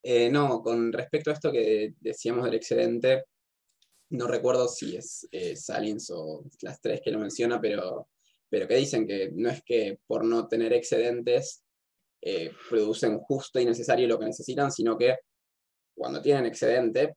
[0.03, 3.25] Eh, no, con respecto a esto que decíamos del excedente,
[4.11, 8.09] no recuerdo si es eh, Salins o las tres que lo menciona, pero,
[8.49, 11.65] pero que dicen que no es que por no tener excedentes
[12.23, 15.17] eh, producen justo y necesario lo que necesitan, sino que
[15.95, 17.17] cuando tienen excedente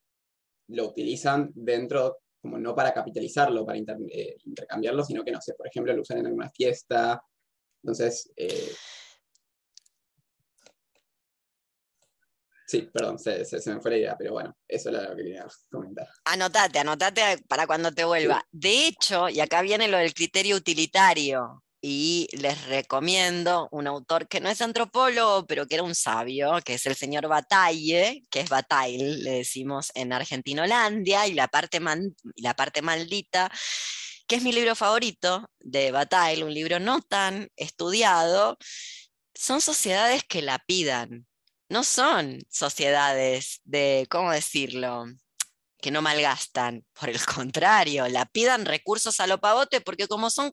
[0.70, 5.68] lo utilizan dentro como no para capitalizarlo, para eh, intercambiarlo, sino que, no sé, por
[5.68, 7.22] ejemplo, lo usan en alguna fiesta.
[7.84, 8.72] Entonces, eh,
[12.66, 16.08] sí, perdón, se, me fue la idea, pero bueno, eso era lo que quería comentar.
[16.26, 18.44] Anotate, anotate para cuando te vuelva.
[18.52, 24.42] De hecho, y acá viene lo del criterio utilitario, y les recomiendo un autor que
[24.42, 28.50] no es antropólogo, pero que era un sabio, que es el señor Bataille, que es
[28.50, 31.80] Bataille, le decimos en Argentinolandia, y la parte,
[32.36, 33.52] la parte maldita,
[34.28, 38.58] que es mi libro favorito de Bataille, un libro no tan estudiado,
[39.34, 41.28] son sociedades que la pidan,
[41.70, 45.06] no son sociedades de, ¿cómo decirlo?
[45.82, 50.52] que no malgastan, por el contrario, la pidan recursos a lo pavote porque como son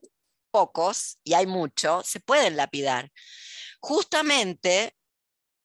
[0.56, 3.12] pocos, y hay mucho, se pueden lapidar.
[3.78, 4.96] Justamente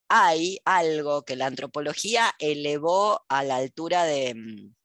[0.10, 4.76] hay algo que la antropología elevó a la altura de, mm,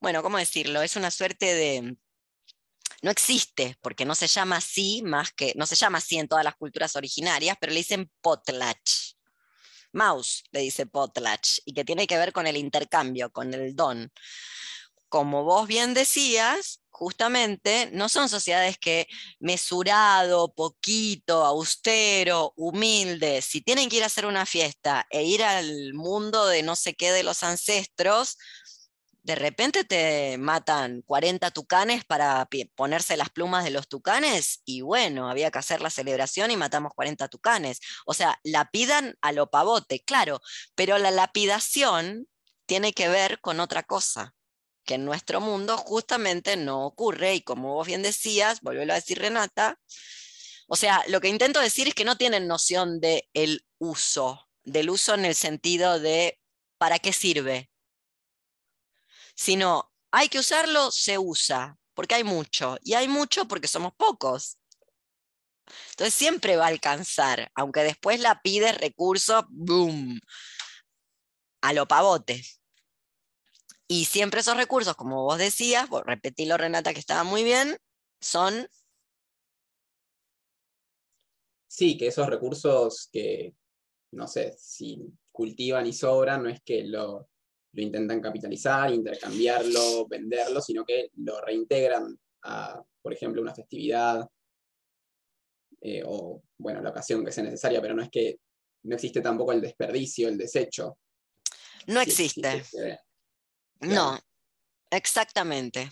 [0.00, 0.82] bueno, ¿cómo decirlo?
[0.82, 1.96] Es una suerte de,
[3.02, 6.44] no existe, porque no se llama así, más que, no se llama así en todas
[6.44, 9.14] las culturas originarias, pero le dicen potlach.
[9.92, 14.10] Mouse le dice potlach, y que tiene que ver con el intercambio, con el don.
[15.08, 19.06] Como vos bien decías, justamente no son sociedades que
[19.38, 25.92] mesurado, poquito, austero, humilde, si tienen que ir a hacer una fiesta e ir al
[25.94, 28.38] mundo de no sé qué de los ancestros,
[29.22, 35.28] de repente te matan 40 tucanes para ponerse las plumas de los tucanes y bueno,
[35.28, 37.80] había que hacer la celebración y matamos 40 tucanes.
[38.06, 40.40] O sea, lapidan a lo pavote, claro,
[40.76, 42.28] pero la lapidación
[42.66, 44.35] tiene que ver con otra cosa
[44.86, 49.18] que en nuestro mundo justamente no ocurre y como vos bien decías, volvió a decir
[49.18, 49.78] Renata,
[50.68, 54.90] o sea, lo que intento decir es que no tienen noción de el uso, del
[54.90, 56.40] uso en el sentido de
[56.78, 57.70] para qué sirve,
[59.34, 64.58] sino hay que usarlo, se usa, porque hay mucho, y hay mucho porque somos pocos.
[65.90, 70.20] Entonces siempre va a alcanzar, aunque después la pide recursos, boom,
[71.60, 72.42] a lo pavote.
[73.88, 77.76] Y siempre esos recursos, como vos decías, vos repetilo Renata que estaba muy bien,
[78.20, 78.68] son...
[81.68, 83.54] Sí, que esos recursos que,
[84.12, 87.28] no sé, si cultivan y sobran, no es que lo,
[87.72, 94.26] lo intentan capitalizar, intercambiarlo, venderlo, sino que lo reintegran a, por ejemplo, una festividad
[95.82, 98.40] eh, o, bueno, la ocasión que sea necesaria, pero no es que
[98.84, 100.98] no existe tampoco el desperdicio, el desecho.
[101.86, 102.64] No existe.
[103.80, 104.18] No,
[104.90, 105.90] exactamente.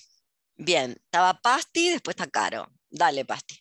[0.57, 2.69] Bien, estaba Pasti, después está Caro.
[2.89, 3.59] Dale, Pasti.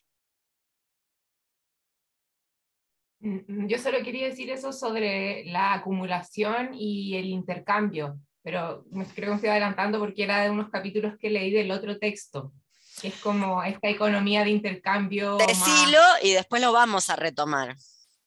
[3.24, 9.28] Mm, yo solo quería decir eso sobre la acumulación y el intercambio, pero me creo
[9.28, 12.52] que me estoy adelantando porque era de unos capítulos que leí del otro texto,
[13.02, 15.38] que es como esta economía de intercambio.
[15.38, 17.76] Decilo y después lo vamos a retomar.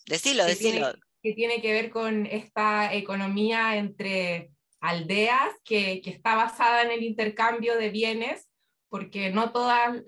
[0.06, 0.92] Decilo, decilo.
[1.22, 4.50] que tiene que ver con esta economía entre
[4.80, 8.48] aldeas que, que, está basada en el intercambio de bienes,
[8.88, 10.02] porque no todas,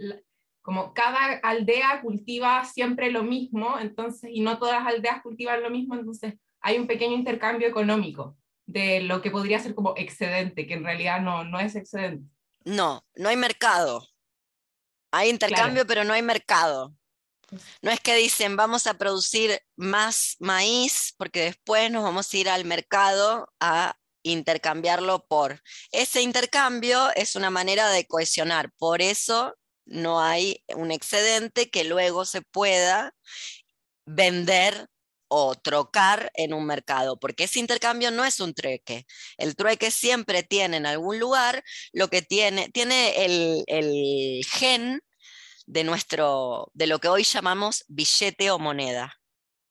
[0.62, 5.71] como cada aldea cultiva siempre lo mismo, entonces, y no todas las aldeas cultivan lo
[5.71, 10.75] mismo, entonces hay un pequeño intercambio económico de lo que podría ser como excedente, que
[10.75, 12.31] en realidad no, no es excedente.
[12.64, 14.07] No, no hay mercado.
[15.11, 16.95] Hay intercambio, pero no hay mercado.
[17.81, 22.49] No es que dicen vamos a producir más maíz porque después nos vamos a ir
[22.51, 25.62] al mercado a intercambiarlo por.
[25.93, 29.55] Ese intercambio es una manera de cohesionar, por eso
[29.87, 33.14] no hay un excedente que luego se pueda
[34.07, 34.89] vender
[35.29, 39.07] o trocar en un mercado, porque ese intercambio no es un trueque.
[39.37, 41.62] El trueque siempre tiene en algún lugar
[41.93, 45.03] lo que tiene, tiene el, gen
[45.66, 49.18] de nuestro, de lo que hoy llamamos billete o moneda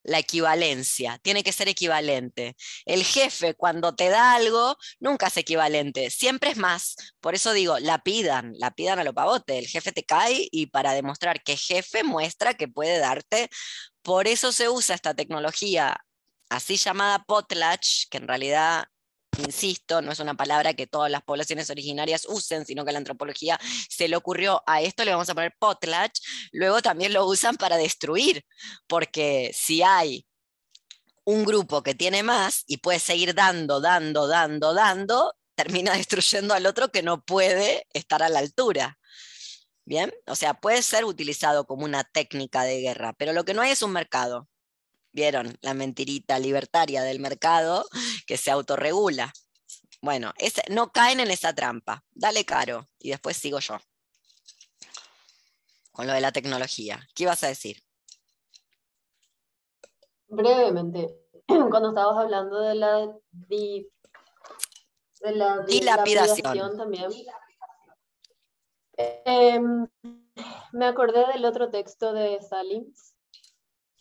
[0.08, 2.55] la equivalencia, tiene que ser equivalente.
[2.86, 6.95] El jefe cuando te da algo nunca es equivalente, siempre es más.
[7.20, 9.60] Por eso digo, la pidan, la pidan a lo pavote.
[9.60, 13.49] El jefe te cae y para demostrar que jefe muestra que puede darte.
[14.01, 15.97] Por eso se usa esta tecnología
[16.49, 18.86] así llamada potlatch, que en realidad
[19.38, 23.60] insisto, no es una palabra que todas las poblaciones originarias usen, sino que la antropología
[23.90, 26.20] se le ocurrió a esto, le vamos a poner potlatch,
[26.52, 28.44] luego también lo usan para destruir,
[28.88, 30.26] porque si hay
[31.26, 36.66] un grupo que tiene más y puede seguir dando, dando, dando, dando, termina destruyendo al
[36.66, 38.98] otro que no puede estar a la altura.
[39.86, 43.62] Bien, o sea, puede ser utilizado como una técnica de guerra, pero lo que no
[43.62, 44.48] hay es un mercado.
[45.18, 45.57] ¿Vieron?
[45.61, 47.84] La mentirita libertaria del mercado
[48.28, 49.34] que se autorregula.
[49.99, 50.32] Bueno,
[50.70, 52.05] no caen en esa trampa.
[52.11, 53.80] Dale caro y después sigo yo.
[55.91, 56.99] Con lo de la tecnología.
[57.15, 57.82] ¿Qué ibas a decir?
[60.28, 61.07] Brevemente,
[61.47, 63.88] cuando estabas hablando de la, de
[65.32, 67.09] la dilapidación también,
[68.95, 69.88] em,
[70.74, 73.16] me acordé del otro texto de Salins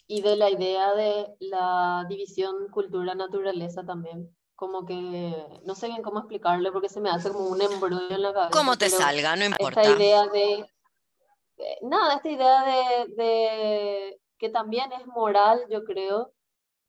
[0.06, 4.34] y de la idea de la división cultura-naturaleza también.
[4.54, 5.34] Como que
[5.64, 8.58] no sé bien cómo explicarle porque se me hace como un embrollo en la cabeza.
[8.58, 9.82] Como te salga, no importa.
[9.82, 10.70] Esta idea de.
[11.82, 16.32] nada, esta idea de, de, que también es moral, yo creo,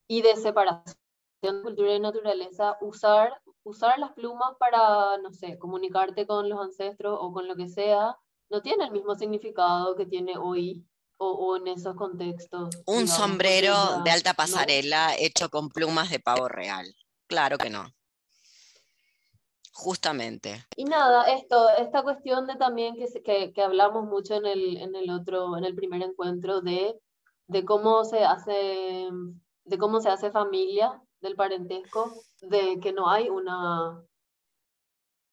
[0.07, 0.95] y de separación
[1.41, 7.18] de cultura y naturaleza, usar, usar las plumas para, no sé, comunicarte con los ancestros
[7.22, 8.18] o con lo que sea,
[8.49, 10.86] no tiene el mismo significado que tiene hoy
[11.18, 12.70] o, en esos contextos.
[12.86, 16.95] Un sombrero de alta pasarela hecho con plumas de pavo real.
[17.28, 17.91] Claro que no.
[19.74, 20.65] Justamente.
[20.76, 24.95] Y nada, esto, esta cuestión de también que, que, que hablamos mucho en el, en
[24.95, 26.99] el otro, en el primer encuentro de,
[27.47, 29.09] de cómo se hace,
[29.65, 32.11] de cómo se hace familia, del parentesco,
[32.41, 34.03] de que no hay una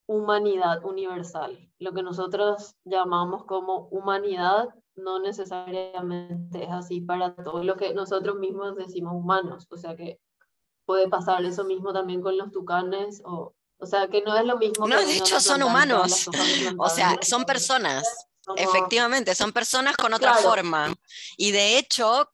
[0.07, 1.71] humanidad universal.
[1.79, 8.37] Lo que nosotros llamamos como humanidad no necesariamente es así para todo lo que nosotros
[8.37, 9.67] mismos decimos humanos.
[9.71, 10.21] O sea que
[10.85, 14.59] puede pasar eso mismo también con los tucanes o, o sea que no es lo
[14.59, 14.87] mismo.
[14.87, 16.29] No, de hecho son humanos.
[16.79, 18.05] O sea, son personas.
[18.57, 20.95] Efectivamente, son personas con otra forma.
[21.37, 22.31] Y de hecho,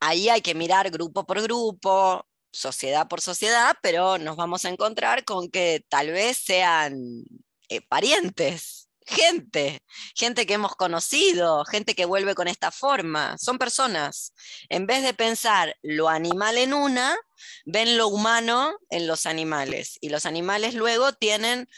[0.00, 5.24] ahí hay que mirar grupo por grupo, sociedad por sociedad, pero nos vamos a encontrar
[5.24, 7.24] con que tal vez sean
[7.68, 9.82] eh, parientes gente,
[10.14, 14.34] gente que hemos conocido, gente que vuelve con esta forma, son personas.
[14.68, 17.16] En vez de pensar lo animal en una,
[17.64, 21.68] ven lo humano en los animales y los animales luego tienen,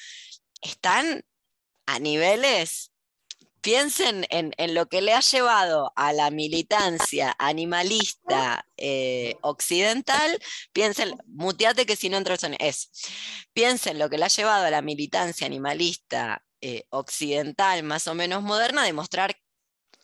[0.62, 1.24] están
[1.86, 2.92] a niveles
[3.64, 10.38] piensen en, lo que le ha llevado a la militancia animalista eh, occidental,
[10.74, 12.90] piensen, muteate que si no entra el sonido, es,
[13.54, 18.42] piensen lo que le ha llevado a la militancia animalista eh, occidental más o menos
[18.42, 19.36] moderna demostrar,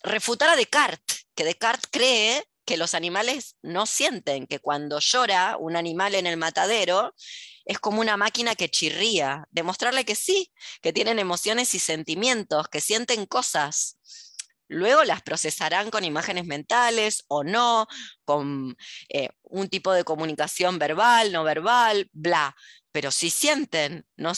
[0.02, 5.74] refutar a Descartes, que Descartes cree que los animales no sienten, que cuando llora un
[5.74, 7.14] animal en el matadero
[7.64, 10.52] es como una máquina que chirría, demostrarle que sí,
[10.82, 13.96] que tienen emociones y sentimientos, que sienten cosas.
[14.68, 17.86] Luego las procesarán con imágenes mentales o no,
[18.26, 18.76] con
[19.08, 22.54] eh, un tipo de comunicación verbal, no verbal, bla.
[22.92, 24.32] Pero si sienten, no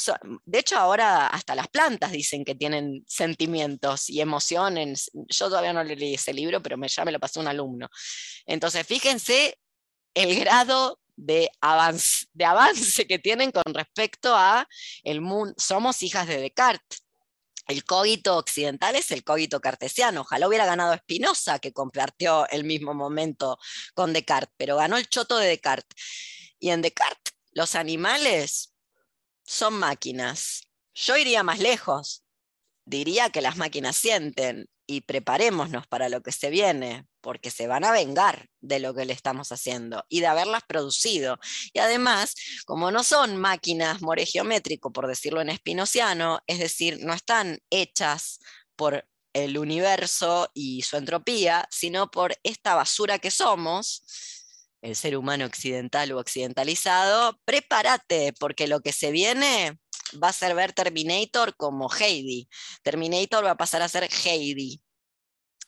[0.45, 5.11] de hecho ahora hasta las plantas dicen que tienen sentimientos y emociones.
[5.15, 7.89] Yo todavía no leí ese libro, pero me, ya me lo pasó un alumno.
[8.47, 9.59] Entonces, fíjense
[10.15, 14.67] el grado de avance, de avance que tienen con respecto a
[15.03, 15.55] el mundo.
[15.57, 17.05] Somos hijas de Descartes.
[17.69, 20.23] El cogito occidental es el cogito cartesiano.
[20.23, 23.59] Ojalá hubiera ganado Spinoza, que compartió el mismo momento
[23.95, 25.97] con Descartes, pero ganó el choto de Descartes.
[26.59, 27.22] Y en Descartes,
[27.53, 28.75] los animales
[29.45, 30.69] son máquinas.
[30.95, 32.25] Yo iría más lejos.
[32.85, 37.85] Diría que las máquinas sienten y preparémonos para lo que se viene, porque se van
[37.85, 41.39] a vengar de lo que le estamos haciendo y de haberlas producido.
[41.73, 42.35] Y además,
[42.67, 48.41] como no son máquinas more geométrico, por decirlo en espinociano, es decir, no están hechas
[48.77, 54.03] por el universo y su entropía, sino por esta basura que somos,
[54.83, 59.79] el ser humano occidental o occidentalizado, prepárate, porque lo que se viene
[60.23, 62.49] va a ser ver Terminator como Heidi.
[62.83, 64.83] Terminator va a pasar a ser Heidi.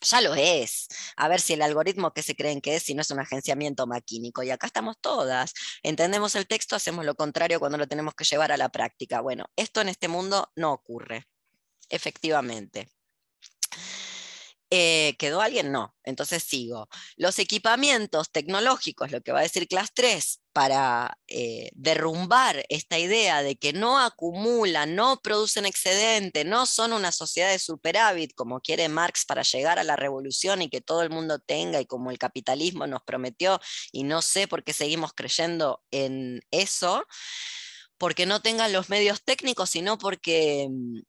[0.01, 0.87] Ya lo es.
[1.15, 3.87] A ver si el algoritmo que se creen que es, si no es un agenciamiento
[3.87, 4.43] maquínico.
[4.43, 5.53] Y acá estamos todas.
[5.83, 9.21] Entendemos el texto, hacemos lo contrario cuando lo tenemos que llevar a la práctica.
[9.21, 11.25] Bueno, esto en este mundo no ocurre.
[11.89, 12.89] Efectivamente.
[14.77, 15.71] Eh, ¿Quedó alguien?
[15.71, 15.95] No.
[16.03, 16.89] Entonces sigo.
[17.15, 23.41] Los equipamientos tecnológicos, lo que va a decir clase 3, para eh, derrumbar esta idea
[23.41, 28.89] de que no acumulan, no producen excedente, no son una sociedad de superávit como quiere
[28.89, 32.17] Marx para llegar a la revolución y que todo el mundo tenga y como el
[32.17, 33.61] capitalismo nos prometió
[33.93, 37.05] y no sé por qué seguimos creyendo en eso,
[37.97, 40.99] porque no tengan los medios técnicos, sino porque mm,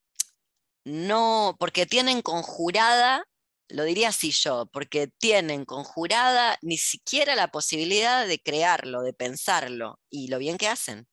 [0.85, 3.25] no, porque tienen conjurada
[3.69, 10.01] lo diría así yo, porque tienen conjurada ni siquiera la posibilidad de crearlo, de pensarlo,
[10.11, 11.09] y lo bien que hacen.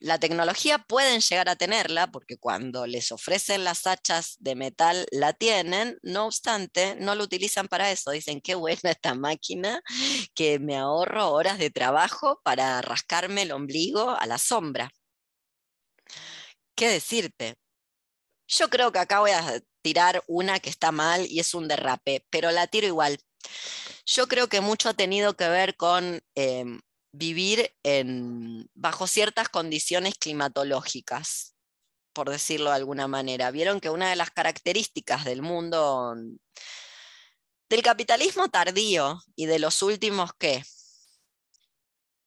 [0.00, 5.32] La tecnología pueden llegar a tenerla porque cuando les ofrecen las hachas de metal la
[5.32, 8.10] tienen, no obstante, no lo utilizan para eso.
[8.10, 9.80] Dicen, qué buena esta máquina,
[10.34, 14.90] que me ahorro horas de trabajo para rascarme el ombligo a la sombra.
[16.74, 17.54] ¿Qué decirte?
[18.46, 22.26] Yo creo que acá voy a tirar una que está mal y es un derrape,
[22.30, 23.18] pero la tiro igual.
[24.06, 26.80] Yo creo que mucho ha tenido que ver con em,
[27.12, 31.54] vivir en, bajo ciertas condiciones climatológicas,
[32.12, 33.50] por decirlo de alguna manera.
[33.50, 36.14] Vieron que una de las características del mundo
[37.68, 40.62] del capitalismo tardío y de los últimos, ¿qué?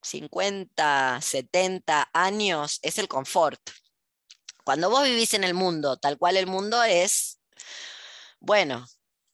[0.01, 3.61] 50, 70 años es el confort.
[4.67, 7.39] Cuando vos vivís en el mundo tal cual el mundo es,
[8.41, 8.85] bueno,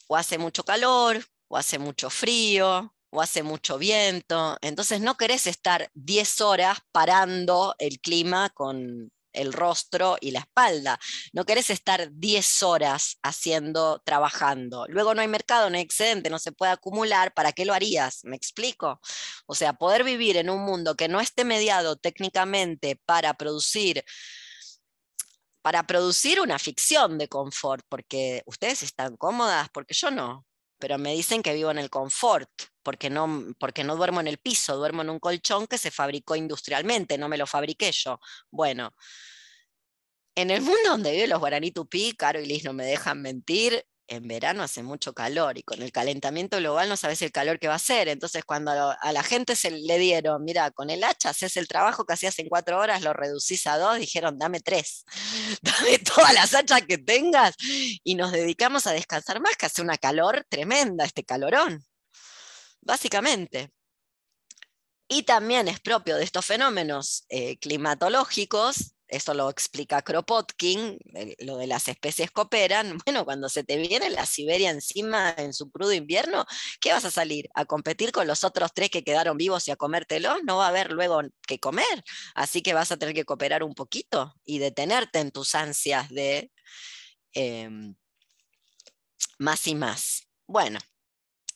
[0.07, 5.47] o hace mucho calor, o hace mucho frío, o hace mucho viento, entonces no querés
[5.47, 10.99] estar 10 horas parando el clima con el rostro y la espalda.
[11.31, 14.85] No querés estar 10 horas haciendo, trabajando.
[14.87, 17.33] Luego no hay mercado, no hay excedente, no se puede acumular.
[17.33, 18.19] ¿Para qué lo harías?
[18.23, 19.01] ¿Me explico?
[19.47, 24.05] O sea, poder vivir en un mundo que no esté mediado técnicamente para producir
[25.63, 30.45] para producir una ficción de confort, porque ustedes están cómodas, porque yo no,
[30.77, 32.49] pero me dicen que vivo en el confort,
[32.83, 36.35] porque no, porque no duermo en el piso, duermo en un colchón que se fabricó
[36.35, 38.19] industrialmente, no me lo fabriqué yo.
[38.51, 38.91] Bueno,
[40.35, 43.85] en el mundo donde viven los guaraní tupí, Caro y Liz no me dejan mentir,
[44.07, 47.67] en verano hace mucho calor y con el calentamiento global no sabes el calor que
[47.67, 48.07] va a ser.
[48.07, 52.05] Entonces, cuando a la gente se le dieron, mira, con el hacha haces el trabajo
[52.05, 55.05] que hacías en cuatro horas, lo reducís a dos, dijeron, dame tres,
[55.61, 57.55] dame todas las hachas que tengas
[58.03, 61.83] y nos dedicamos a descansar más, que hace una calor tremenda, este calorón,
[62.81, 63.71] básicamente.
[65.07, 70.97] Y también es propio de estos fenómenos eh, climatológicos eso lo explica Kropotkin,
[71.39, 72.97] lo de las especies cooperan.
[73.05, 76.45] Bueno, cuando se te viene la Siberia encima en su crudo invierno,
[76.79, 77.49] ¿qué vas a salir?
[77.53, 80.39] ¿A competir con los otros tres que quedaron vivos y a comértelos?
[80.43, 82.03] No va a haber luego que comer.
[82.33, 86.51] Así que vas a tener que cooperar un poquito y detenerte en tus ansias de
[87.33, 87.95] em,
[89.37, 90.27] más y más.
[90.47, 90.79] Bueno,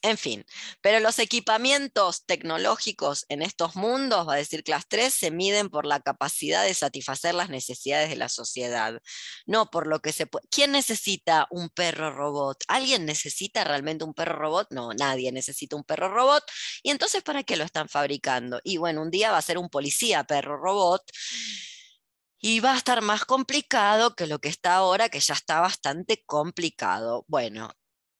[0.03, 0.45] en fin,
[0.81, 5.85] pero los equipamientos tecnológicos en estos mundos, va a decir Class 3, se miden por
[5.85, 8.99] la capacidad de satisfacer las necesidades de la sociedad,
[9.45, 10.47] no por lo que se puede.
[10.49, 12.63] ¿Quién necesita un perro robot?
[12.67, 14.67] ¿Alguien necesita realmente un perro robot?
[14.71, 16.43] No, nadie necesita un perro robot.
[16.83, 18.59] ¿Y entonces para qué lo están fabricando?
[18.63, 21.01] Y bueno, un día va a ser un policía perro robot.
[22.39, 26.23] Y va a estar más complicado que lo que está ahora, que ya está bastante
[26.25, 27.25] complicado.
[27.27, 27.71] Bueno,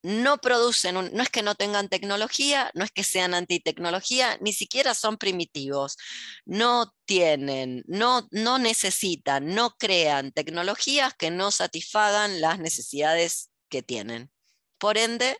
[0.08, 4.94] no producen, no es que no tengan tecnología, no es que sean antitecnología, ni siquiera
[4.94, 5.98] son primitivos.
[6.46, 14.32] No tienen, no, no necesitan, no crean tecnologías que no satisfagan las necesidades que tienen.
[14.78, 15.38] Por ende,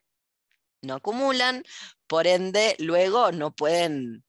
[0.82, 1.64] no acumulan,
[2.06, 4.26] por ende, luego no pueden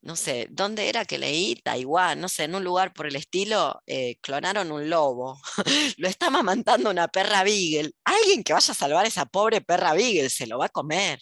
[0.00, 1.56] no sé, ¿dónde era que leí?
[1.56, 5.40] Taiwán, no sé, en un lugar por el estilo, eh, clonaron un lobo.
[5.98, 7.92] lo está mamantando una perra beagle.
[8.04, 11.20] Alguien que vaya a salvar a esa pobre perra beagle se lo va a comer.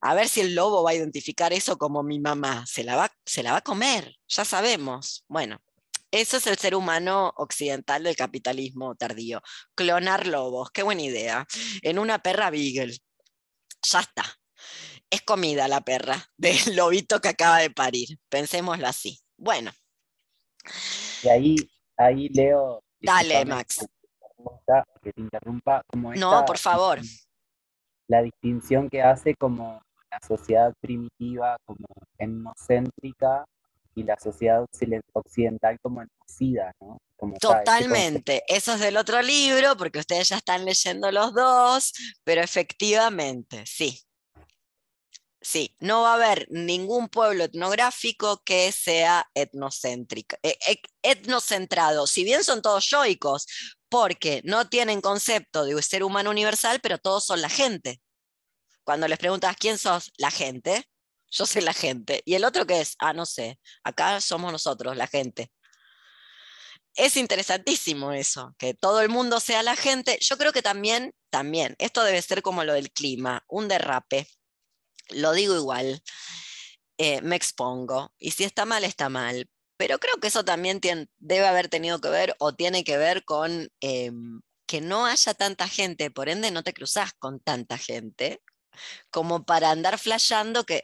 [0.00, 2.64] A ver si el lobo va a identificar eso como mi mamá.
[2.66, 5.24] Se la va, se la va a comer, ya sabemos.
[5.28, 5.58] Bueno,
[6.10, 9.42] eso es el ser humano occidental del capitalismo tardío.
[9.74, 11.46] Clonar lobos, qué buena idea.
[11.82, 12.98] En una perra beagle.
[13.82, 14.24] Ya está
[15.10, 18.18] es comida la perra del lobito que acaba de parir.
[18.28, 19.20] Pensémoslo así.
[19.36, 19.72] Bueno.
[21.22, 21.56] Y ahí,
[21.96, 22.82] ahí leo.
[23.00, 23.86] Dale, Max.
[25.02, 25.82] Que te interrumpa.
[25.92, 27.00] no, por favor.
[28.08, 31.86] La distinción que hace como la sociedad primitiva, como
[32.18, 33.44] etnocéntrica,
[33.94, 34.64] y la sociedad
[35.12, 36.98] occidental como enocida, ¿no?
[37.40, 38.42] Totalmente.
[38.48, 41.92] Eso es del otro libro, porque ustedes ya están leyendo los dos,
[42.24, 44.00] pero efectivamente, sí.
[45.44, 52.24] Sí, no va a haber ningún pueblo etnográfico que sea etnocéntrico, e, e, etnocentrado, si
[52.24, 53.46] bien son todos yoicos,
[53.90, 58.00] porque no tienen concepto de ser humano universal, pero todos son la gente.
[58.84, 60.88] Cuando les preguntas quién sos, la gente,
[61.30, 62.22] yo soy la gente.
[62.24, 62.96] ¿Y el otro qué es?
[62.98, 65.52] Ah, no sé, acá somos nosotros, la gente.
[66.94, 70.18] Es interesantísimo eso, que todo el mundo sea la gente.
[70.22, 74.26] Yo creo que también, también, esto debe ser como lo del clima, un derrape
[75.10, 76.02] lo digo igual,
[76.98, 79.48] eh, me expongo, y si está mal, está mal.
[79.76, 80.80] Pero creo que eso también
[81.18, 85.68] debe haber tenido que ver o tiene que ver con em, que no haya tanta
[85.68, 88.40] gente, por ende no te cruzas con tanta gente,
[89.10, 90.82] como para andar flasheando que,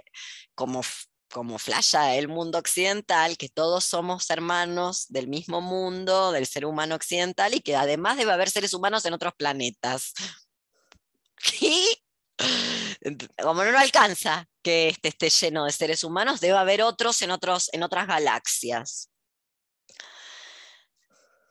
[0.54, 0.82] como,
[1.30, 6.94] como flasha el mundo occidental, que todos somos hermanos del mismo mundo, del ser humano
[6.96, 10.12] occidental, y que además debe haber seres humanos en otros planetas.
[13.42, 17.70] como no alcanza que este esté lleno de seres humanos, debe haber otros en, otros,
[17.72, 19.10] en otras galaxias.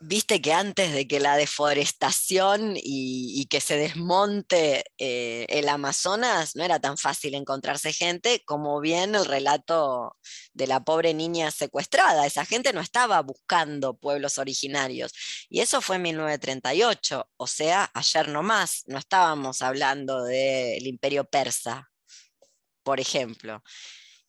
[0.01, 6.63] Viste que antes de que la deforestación y, que se desmonte eh, el Amazonas no
[6.63, 10.15] era tan fácil encontrarse gente como bien el relato
[10.53, 12.25] de la pobre niña secuestrada.
[12.25, 15.11] Esa gente no estaba buscando pueblos originarios.
[15.49, 18.83] Y eso fue en 1938, o sea, ayer no más.
[18.87, 21.89] No estábamos hablando del imperio persa,
[22.83, 23.61] por ejemplo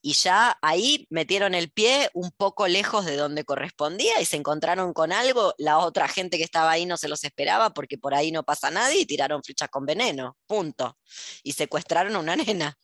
[0.01, 4.93] y ya ahí metieron el pie un poco lejos de donde correspondía y se encontraron
[4.93, 8.31] con algo, la otra gente que estaba ahí no se los esperaba porque por ahí
[8.31, 10.97] no pasa nadie y tiraron flechas con veneno, punto.
[11.43, 12.77] Y secuestraron a una nena.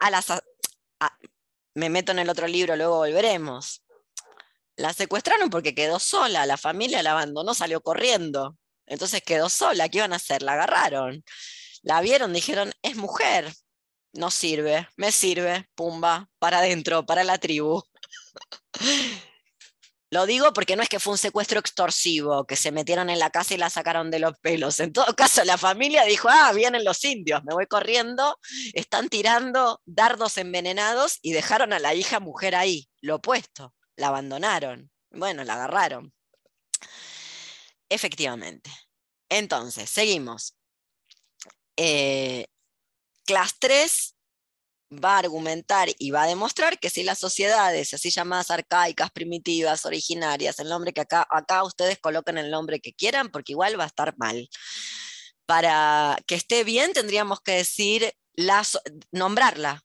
[0.00, 0.26] A, las...
[1.74, 3.82] me meto en el otro libro, luego volveremos.
[4.76, 8.56] La secuestraron porque quedó sola, la familia la abandonó, salió corriendo.
[8.86, 10.42] Entonces quedó sola, ¿qué iban a hacer?
[10.42, 11.24] La agarraron.
[11.82, 13.52] La vieron, dijeron, es mujer,
[14.12, 17.82] no sirve, me sirve, pumba, para adentro, para la tribu.
[20.12, 23.30] Lo digo porque no es que fue un secuestro extorsivo, que se metieron en la
[23.30, 24.80] casa y la sacaron de los pelos.
[24.80, 28.36] En todo caso, la familia dijo, ah, vienen los indios, me voy corriendo,
[28.74, 34.90] están tirando dardos envenenados y dejaron a la hija mujer ahí, lo opuesto, la abandonaron.
[35.12, 36.12] Bueno, la agarraron.
[37.88, 38.70] Efectivamente.
[39.28, 40.56] Entonces, seguimos.
[41.76, 42.46] Eh,
[43.24, 44.16] Class 3
[44.92, 49.86] va a argumentar y va a demostrar que si las sociedades, así llamadas arcaicas, primitivas,
[49.86, 53.84] originarias, el nombre que acá, acá ustedes coloquen el nombre que quieran, porque igual va
[53.84, 54.48] a estar mal.
[55.46, 58.12] Para que esté bien, tendríamos que decir
[59.12, 59.82] nombrarla.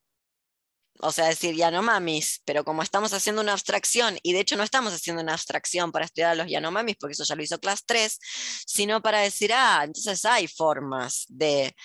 [1.02, 4.94] O sea, decir Yanomamis, pero como estamos haciendo una abstracción, y de hecho no estamos
[4.94, 8.20] haciendo una abstracción para estudiar a los Yanomamis, porque eso ya lo hizo clase 3,
[8.66, 11.76] sino para decir, ah, entonces hay formas de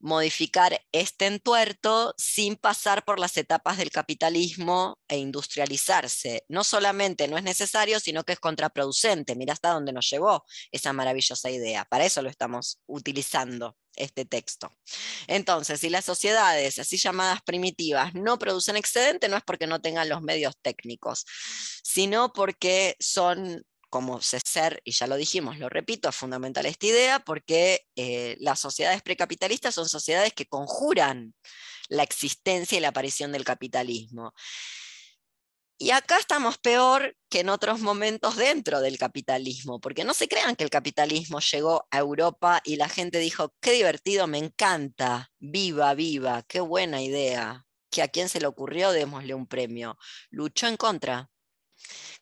[0.00, 6.44] modificar este entuerto sin pasar por las etapas del capitalismo e industrializarse.
[6.48, 9.36] No solamente no es necesario, sino que es contraproducente.
[9.36, 11.84] Mira hasta dónde nos llevó esa maravillosa idea.
[11.84, 14.72] Para eso lo estamos utilizando este texto.
[15.26, 20.08] Entonces, si las sociedades así llamadas primitivas no producen excedente, no es porque no tengan
[20.08, 21.24] los medios técnicos,
[21.82, 27.18] sino porque son como ser, y ya lo dijimos, lo repito, es fundamental esta idea
[27.20, 31.34] porque eh, las sociedades precapitalistas son sociedades que conjuran
[31.88, 34.34] la existencia y la aparición del capitalismo.
[35.80, 40.56] Y acá estamos peor que en otros momentos dentro del capitalismo, porque no se crean
[40.56, 45.94] que el capitalismo llegó a Europa y la gente dijo, qué divertido, me encanta, viva,
[45.94, 49.96] viva, qué buena idea, que a quien se le ocurrió démosle un premio.
[50.30, 51.30] Luchó en contra.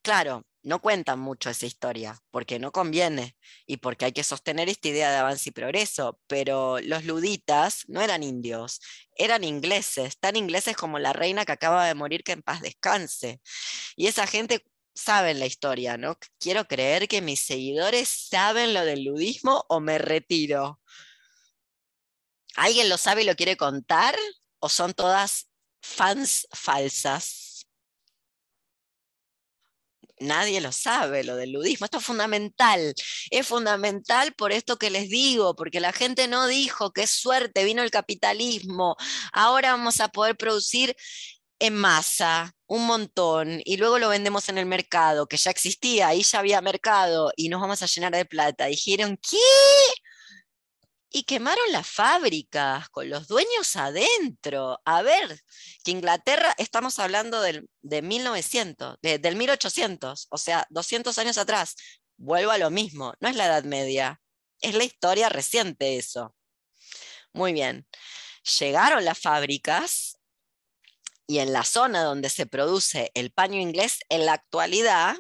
[0.03, 3.37] Claro, no cuentan mucho esa historia, porque no conviene
[3.67, 8.03] y porque hay que sostener esta idea de avance y progreso, pero los luditas no
[8.03, 8.81] eran indios,
[9.15, 13.41] eran ingleses, tan ingleses como la reina que acaba de morir que en paz descanse.
[13.95, 16.19] Y esa gente sabe la historia, ¿no?
[16.41, 20.81] Quiero creer que mis seguidores saben lo del ludismo o me retiro.
[22.57, 24.17] ¿Alguien lo sabe y lo quiere contar?
[24.59, 25.49] ¿O son todas
[25.81, 27.56] fans falsas?
[30.21, 31.85] Nadie lo sabe, lo del ludismo.
[31.87, 32.95] Esto es fundamental.
[33.31, 37.83] Es fundamental por esto que les digo, porque la gente no dijo, qué suerte, vino
[37.83, 38.97] el capitalismo,
[39.33, 40.97] ahora vamos a poder producir
[41.59, 46.23] en masa, un montón, y luego lo vendemos en el mercado, que ya existía, ahí
[46.23, 48.67] ya había mercado, y nos vamos a llenar de plata.
[48.67, 49.37] Dijeron, ¿qué?
[51.11, 54.81] Y quemaron las fábricas con los dueños adentro.
[54.85, 55.41] A ver,
[55.85, 61.77] que Inglaterra, estamos hablando del, de 1900, del 1800, o sea, 200 años atrás.
[62.17, 64.21] Vuelvo a lo mismo, no es la Edad Media,
[64.61, 66.35] es la historia reciente eso.
[67.33, 67.87] Muy bien,
[68.59, 70.19] llegaron las fábricas
[71.27, 75.17] y en la zona donde se produce el paño inglés, en la actualidad,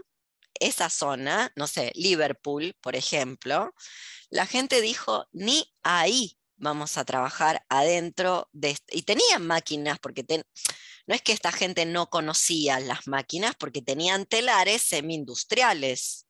[0.60, 3.72] esa zona, no sé, Liverpool, por ejemplo,
[4.30, 8.76] la gente dijo, ni ahí vamos a trabajar adentro de...
[8.90, 10.24] Y tenían máquinas, porque
[11.06, 16.25] no es que esta gente no conocía las máquinas, porque tenían telares semi-industriales.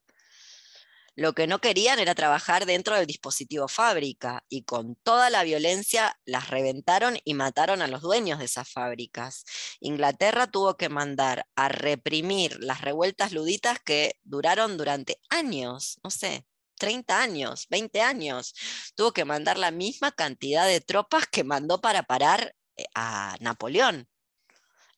[1.17, 6.15] Lo que no querían era trabajar dentro del dispositivo fábrica y con toda la violencia
[6.25, 9.43] las reventaron y mataron a los dueños de esas fábricas.
[9.79, 16.45] Inglaterra tuvo que mandar a reprimir las revueltas luditas que duraron durante años, no sé,
[16.77, 18.53] 30 años, 20 años.
[18.93, 24.07] Tuvo que mandar la misma cantidad de tropas que mandó para parar eh, a Napoleón.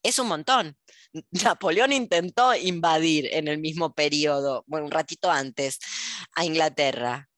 [0.03, 0.77] Es un montón.
[1.43, 5.79] Napoleón intentó invadir en el mismo periodo, bueno, un ratito antes,
[6.35, 7.29] a Inglaterra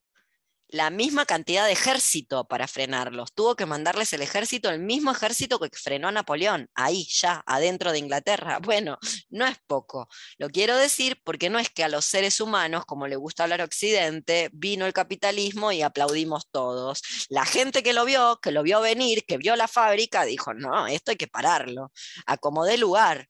[0.71, 3.33] la misma cantidad de ejército para frenarlos.
[3.33, 7.91] Tuvo que mandarles el ejército, el mismo ejército que frenó a Napoleón, ahí ya, adentro
[7.91, 8.59] de Inglaterra.
[8.71, 8.97] Bueno,
[9.29, 10.07] no es poco.
[10.37, 13.61] Lo quiero decir porque no es que a los seres humanos, como le gusta hablar
[13.61, 17.01] Occidente, vino el capitalismo y aplaudimos todos.
[17.29, 20.87] La gente que lo vio, que lo vio venir, que vio la fábrica, dijo, no,
[20.87, 21.91] esto hay que pararlo.
[22.25, 23.27] Acomodé lugar.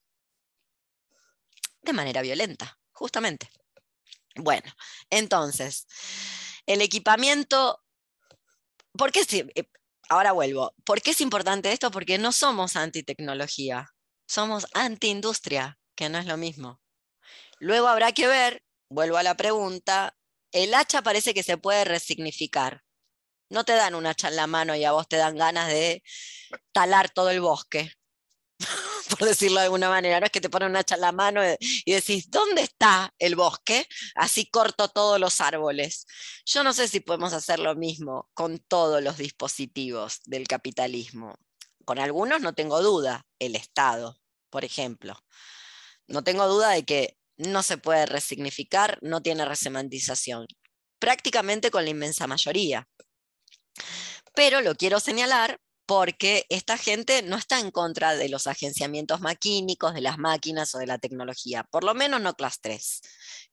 [1.82, 3.49] De manera violenta, justamente.
[4.36, 4.72] Bueno,
[5.10, 5.88] entonces...
[6.66, 7.82] El equipamiento,
[8.94, 9.12] ¿por?
[9.16, 9.68] Eh,
[10.10, 10.74] ahora vuelvo.
[10.86, 11.91] ¿Por qué es importante esto?
[11.91, 13.88] Porque no somos anti-tecnología,
[14.28, 16.80] somos anti-industria, que no es lo mismo.
[17.60, 20.16] Luego habrá que ver, vuelvo a la pregunta,
[20.52, 22.84] el hacha parece que se puede resignificar.
[23.49, 26.03] No te dan un hacha en la mano y a vos te dan ganas de
[26.74, 27.91] talar todo el bosque.
[29.18, 30.20] por decirlo de alguna manera.
[30.20, 33.36] No es que te ponen una hacha en la mano y decís, ¿dónde está el
[33.36, 33.88] bosque?
[34.16, 36.06] Así corto todos los árboles.
[36.46, 41.36] Yo no sé si podemos hacer lo mismo con todos los dispositivos del capitalismo.
[41.86, 44.20] Con algunos no tengo duda, el Estado,
[44.50, 45.18] por ejemplo.
[46.08, 50.48] No tengo duda de que no se puede resignificar, no tiene resemantización.
[51.00, 52.88] Prácticamente con la inmensa mayoría.
[54.36, 59.94] Pero lo quiero señalar porque esta gente no está en contra de los agenciamientos maquínicos,
[59.94, 63.02] de las máquinas o de la tecnología, por lo menos no clase 3,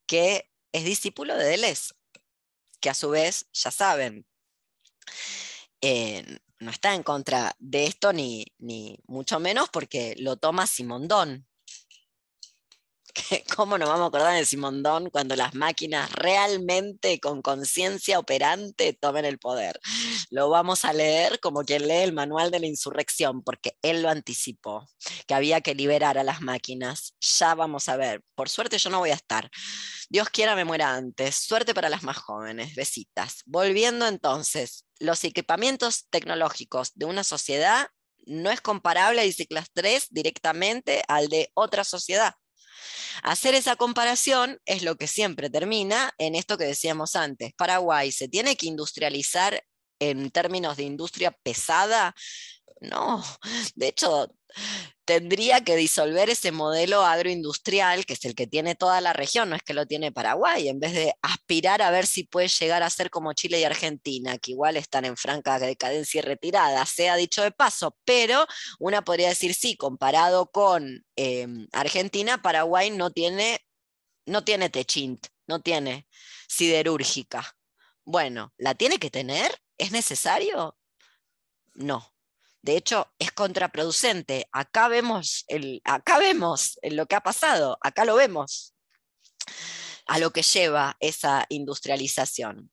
[0.07, 1.95] que es discípulo de Deleuze,
[2.81, 4.27] que a su vez, ya saben,
[5.81, 11.48] eh, no está en contra de esto ni, ni mucho menos porque lo toma Simondón.
[13.57, 19.25] ¿Cómo nos vamos a acordar de Simondón cuando las máquinas realmente con conciencia operante tomen
[19.25, 19.81] el poder?
[20.31, 24.11] Lo vamos a leer como quien lee el manual de la insurrección, porque él lo
[24.11, 24.87] anticipó,
[25.27, 27.15] que había que liberar a las máquinas.
[27.21, 28.23] Ya vamos a ver.
[28.35, 29.51] Por suerte yo no voy a estar.
[30.09, 31.37] Dios quiera me muera antes.
[31.37, 32.75] Suerte para las más jóvenes.
[32.75, 33.43] Besitas.
[33.47, 37.89] Volviendo entonces, los equipamientos tecnológicos de una sociedad
[38.27, 42.35] no es comparable, dice Class 3, directamente al de otra sociedad.
[43.23, 47.53] Hacer esa comparación es lo que siempre termina en esto que decíamos antes.
[47.55, 49.63] Paraguay se tiene que industrializar
[49.99, 52.15] en términos de industria pesada.
[52.81, 53.25] No,
[53.75, 54.29] de hecho,
[55.09, 59.57] tendría que disolver ese modelo agroindustrial, que es el que tiene toda la región, no
[59.57, 62.91] es que lo tiene Paraguay, en vez de aspirar a ver si puede llegar a
[62.91, 67.43] ser como Chile y Argentina, que igual están en franca decadencia y retirada, sea dicho
[67.43, 68.47] de paso, pero
[68.79, 73.61] una podría decir sí, comparado con em, Argentina, Paraguay no tiene,
[74.27, 76.07] no tiene techint, no tiene
[76.49, 77.57] siderúrgica.
[78.05, 79.59] Bueno, ¿la tiene que tener?
[79.79, 80.77] ¿Es necesario?
[81.73, 82.13] No.
[82.63, 84.49] De hecho, es contraproducente.
[84.53, 88.75] Acá vemos, el, acá vemos lo que ha pasado, acá lo vemos,
[90.07, 92.71] a lo que lleva esa industrialización.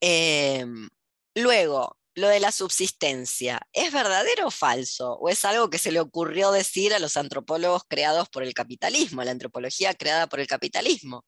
[0.00, 0.88] Em,
[1.34, 5.12] luego, lo de la subsistencia, ¿es verdadero o falso?
[5.20, 9.22] ¿O es algo que se le ocurrió decir a los antropólogos creados por el capitalismo,
[9.22, 11.24] la antropología creada por el capitalismo?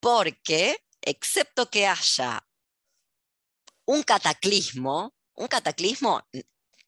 [0.00, 2.44] Porque, excepto que haya
[3.86, 6.22] un cataclismo, un cataclismo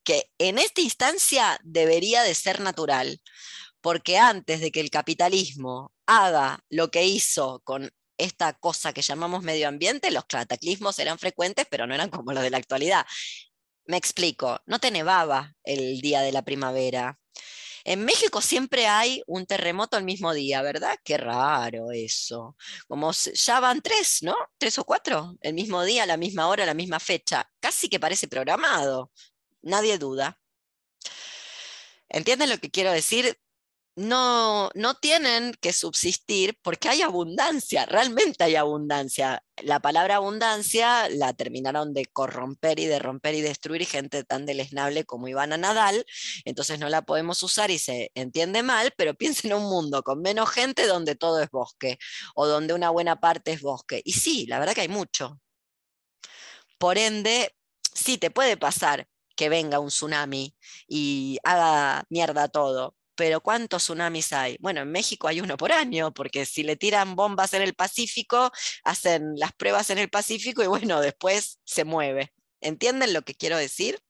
[0.05, 3.21] que en esta instancia debería de ser natural,
[3.81, 9.43] porque antes de que el capitalismo haga lo que hizo con esta cosa que llamamos
[9.43, 13.07] medio ambiente, los cataclismos eran frecuentes, pero no eran como los de la actualidad.
[13.87, 17.19] Me explico, no te nevaba el día de la primavera,
[17.85, 20.99] en México siempre hay un terremoto el mismo día, ¿verdad?
[21.05, 22.57] Qué raro eso.
[22.89, 24.35] Como ya van tres, ¿no?
[24.59, 27.49] Tres o cuatro, el mismo día, la misma hora, la misma fecha.
[27.61, 29.13] Casi que parece programado.
[29.63, 30.39] Nadie duda.
[32.09, 33.39] ¿Entienden lo que quiero decir?
[33.97, 39.45] No, no tienen que subsistir porque hay abundancia, realmente hay abundancia.
[39.63, 45.05] La palabra abundancia la terminaron de corromper y de romper y destruir gente tan deleznable
[45.05, 46.05] como Ivana Nadal,
[46.45, 50.21] entonces no la podemos usar y se entiende mal, pero piensen en un mundo con
[50.23, 51.99] menos gente donde todo es bosque
[52.35, 54.03] o donde una buena parte es bosque.
[54.05, 55.41] Y sí, la verdad que hay mucho.
[56.79, 57.55] Por ende,
[57.95, 60.55] sí te puede pasar que venga un tsunami
[60.89, 64.57] y haga mierda todo, pero ¿cuántos tsunamis hay?
[64.61, 68.51] Bueno, en México hay uno por año, porque si le tiran bombas en el Pacífico,
[68.85, 72.33] hacen las pruebas en el Pacífico y bueno, después se mueve.
[72.61, 74.01] ¿Entienden lo que quiero decir?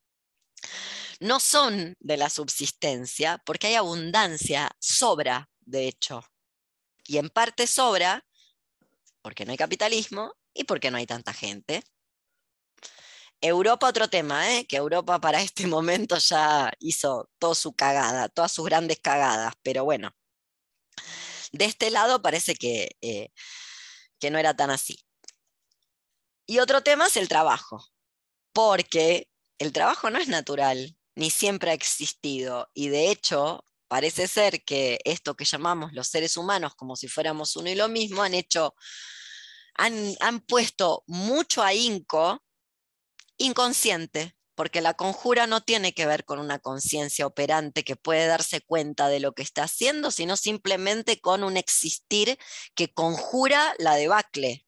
[1.21, 6.25] No son de la subsistencia, porque hay abundancia, sobra, de hecho.
[7.07, 8.25] Y en parte sobra
[9.25, 11.83] porque no hay capitalismo y porque no hay tanta gente.
[13.47, 14.67] Europa, otro tema, ¿eh?
[14.67, 19.85] que Europa para este momento ya hizo toda su cagada, todas sus grandes cagadas, pero
[19.85, 20.13] bueno,
[21.53, 23.31] de este lado parece que, eh,
[24.19, 24.99] que no era tan así.
[26.47, 27.85] Y otro tema es el trabajo,
[28.53, 34.65] porque el trabajo no es natural, ni siempre ha existido, y de hecho parece ser
[34.65, 38.35] que esto que llamamos los seres humanos como si fuéramos uno y lo mismo, han
[38.35, 38.75] hecho,
[39.75, 42.44] han, han puesto mucho ahínco
[43.37, 48.61] inconsciente, porque la conjura no tiene que ver con una conciencia operante que puede darse
[48.61, 52.39] cuenta de lo que está haciendo, sino simplemente con un existir
[52.75, 54.67] que conjura la debacle,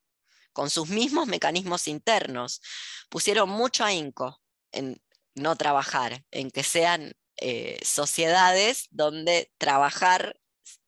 [0.53, 2.61] con sus mismos mecanismos internos.
[3.09, 4.41] Pusieron mucho ahínco
[4.73, 5.01] en
[5.35, 10.41] no trabajar, en que sean eh, sociedades donde trabajar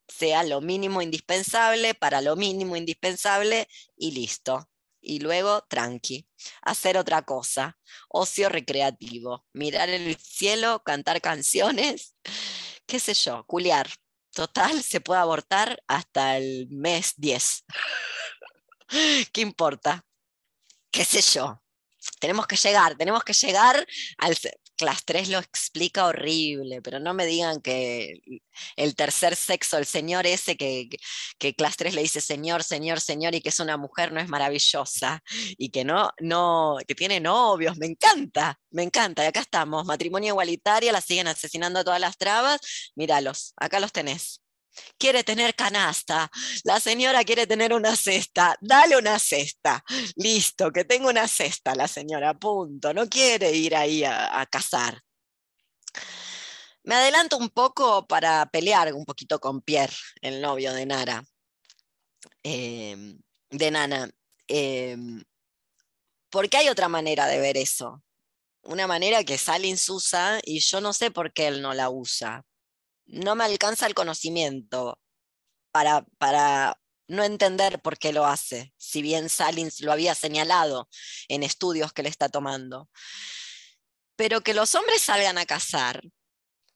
[0.09, 4.69] sea lo mínimo indispensable para lo mínimo indispensable y listo
[5.01, 6.29] y luego tranqui,
[6.63, 12.15] hacer otra cosa, ocio recreativo, mirar el cielo, cantar canciones,
[12.87, 13.89] qué sé yo, culiar.
[14.31, 17.65] Total, se puede abortar hasta el mes 10.
[19.33, 20.05] ¿Qué importa?
[20.91, 21.63] ¿Qué sé yo?
[22.21, 23.87] Tenemos que llegar, tenemos que llegar
[24.19, 24.37] al...
[24.79, 28.21] Class 3 lo explica horrible, pero no me digan que
[28.77, 30.89] el tercer sexo, el señor ese que,
[31.39, 34.29] que, Class 3 le dice señor, señor, señor y que es una mujer no es
[34.29, 35.23] maravillosa
[35.59, 39.25] y que no, no, que tiene novios, me encanta, me encanta.
[39.25, 42.61] Y acá estamos, matrimonio igualitario, la siguen asesinando a todas las trabas,
[42.95, 44.41] míralos, acá los tenés
[44.99, 46.31] quiere tener canasta,
[46.65, 49.85] la señora quiere tener una cesta, dale una cesta,
[50.17, 55.01] listo, que tenga una cesta la señora, punto, no quiere ir ahí a, a cazar.
[56.89, 61.23] Me adelanto un poco para pelear un poquito con Pierre, el novio de Nara,
[62.43, 63.19] em,
[63.51, 64.11] de Nana.
[64.47, 65.23] Em,
[66.31, 68.03] porque hay otra manera de ver eso.
[68.63, 72.45] Una manera que Salins usa y yo no sé por qué él no la usa.
[73.09, 74.99] No me alcanza el conocimiento
[75.73, 80.89] para, para no entender por qué lo hace, si bien Salins lo había señalado
[81.29, 82.89] en estudios que le está tomando.
[84.17, 86.03] Pero que los hombres salgan a cazar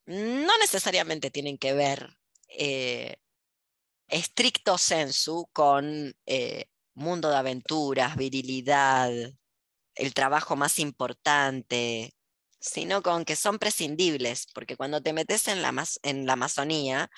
[0.07, 2.17] no necesariamente tienen que ver
[2.49, 3.17] eh,
[4.09, 9.11] estricto sensu con eh, mundo de aventuras, virilidad,
[9.95, 12.15] el trabajo más importante,
[12.63, 17.11] sino con que son prescindibles, porque cuando te metes en la, en la Amazonía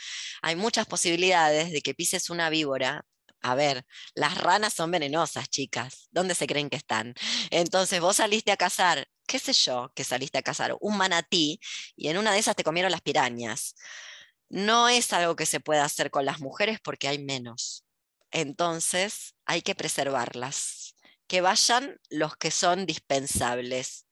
[0.43, 3.05] hay muchas posibilidades de que pises una víbora.
[3.43, 3.85] A ver,
[4.15, 6.09] las ranas son venenosas, chicas.
[6.11, 7.15] ¿Dónde se creen que están?
[7.51, 11.61] Entonces vos saliste a cazar, qué sé yo, que saliste a cazar un manatí
[11.95, 13.75] y en una de esas te comieron las pirañas.
[14.49, 17.85] No es algo que se pueda hacer con las mujeres porque hay menos.
[18.31, 20.84] Entonces hay que preservarlas
[21.26, 24.06] que vayan los que son dispensables.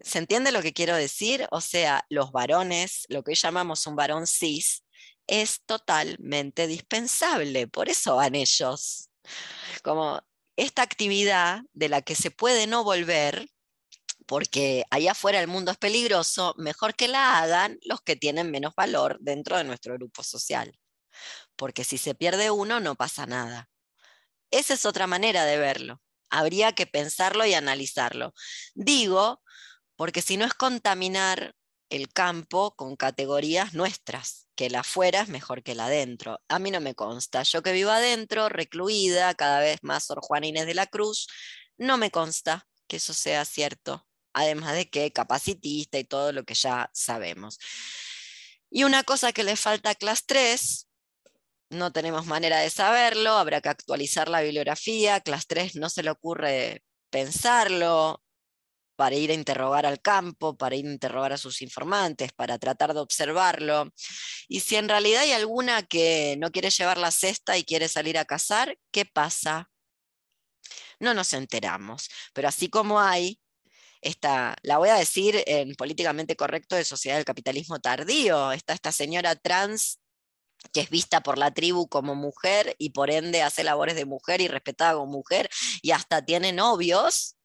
[0.00, 1.46] ¿Se entiende lo que quiero decir?
[1.50, 4.84] O sea, los varones, lo que hoy llamamos un varón cis,
[5.26, 9.10] es totalmente dispensable, por eso van ellos.
[9.82, 10.20] Como
[10.56, 13.48] esta actividad de la que se puede no volver,
[14.26, 18.74] porque allá afuera el mundo es peligroso, mejor que la hagan los que tienen menos
[18.76, 20.78] valor dentro de nuestro grupo social.
[21.56, 23.70] Porque si se pierde uno, no pasa nada.
[24.50, 26.00] Esa es otra manera de verlo
[26.30, 28.34] habría que pensarlo y analizarlo.
[28.74, 29.42] Digo,
[29.96, 31.54] porque si no es contaminar
[31.90, 36.40] el campo con categorías nuestras, que la afuera es mejor que la adentro.
[36.48, 37.42] A mí no me consta.
[37.42, 41.28] Yo que vivo adentro, recluida, cada vez más Sor Juana Inés de la Cruz,
[41.76, 44.06] no me consta que eso sea cierto.
[44.32, 47.58] Además de que capacitista y todo lo que ya sabemos.
[48.70, 50.85] Y una cosa que le falta a Class 3
[51.70, 56.10] no tenemos manera de saberlo, habrá que actualizar la bibliografía, Class 3 no se le
[56.10, 58.22] ocurre pensarlo
[58.96, 62.94] para ir a interrogar al campo, para ir a interrogar a sus informantes, para tratar
[62.94, 63.90] de observarlo.
[64.48, 68.18] Y si en realidad hay alguna que no quiere llevar la cesta y quiere salir
[68.18, 69.70] a cazar, ¿qué pasa?
[70.98, 73.38] No nos enteramos, pero así como hay
[74.00, 78.92] esta, la voy a decir en políticamente correcto de Sociedad del Capitalismo Tardío, está esta
[78.92, 80.00] señora trans
[80.72, 84.40] que es vista por la tribu como mujer y por ende hace labores de mujer
[84.40, 85.48] y respetada como mujer
[85.82, 87.36] y hasta tiene novios,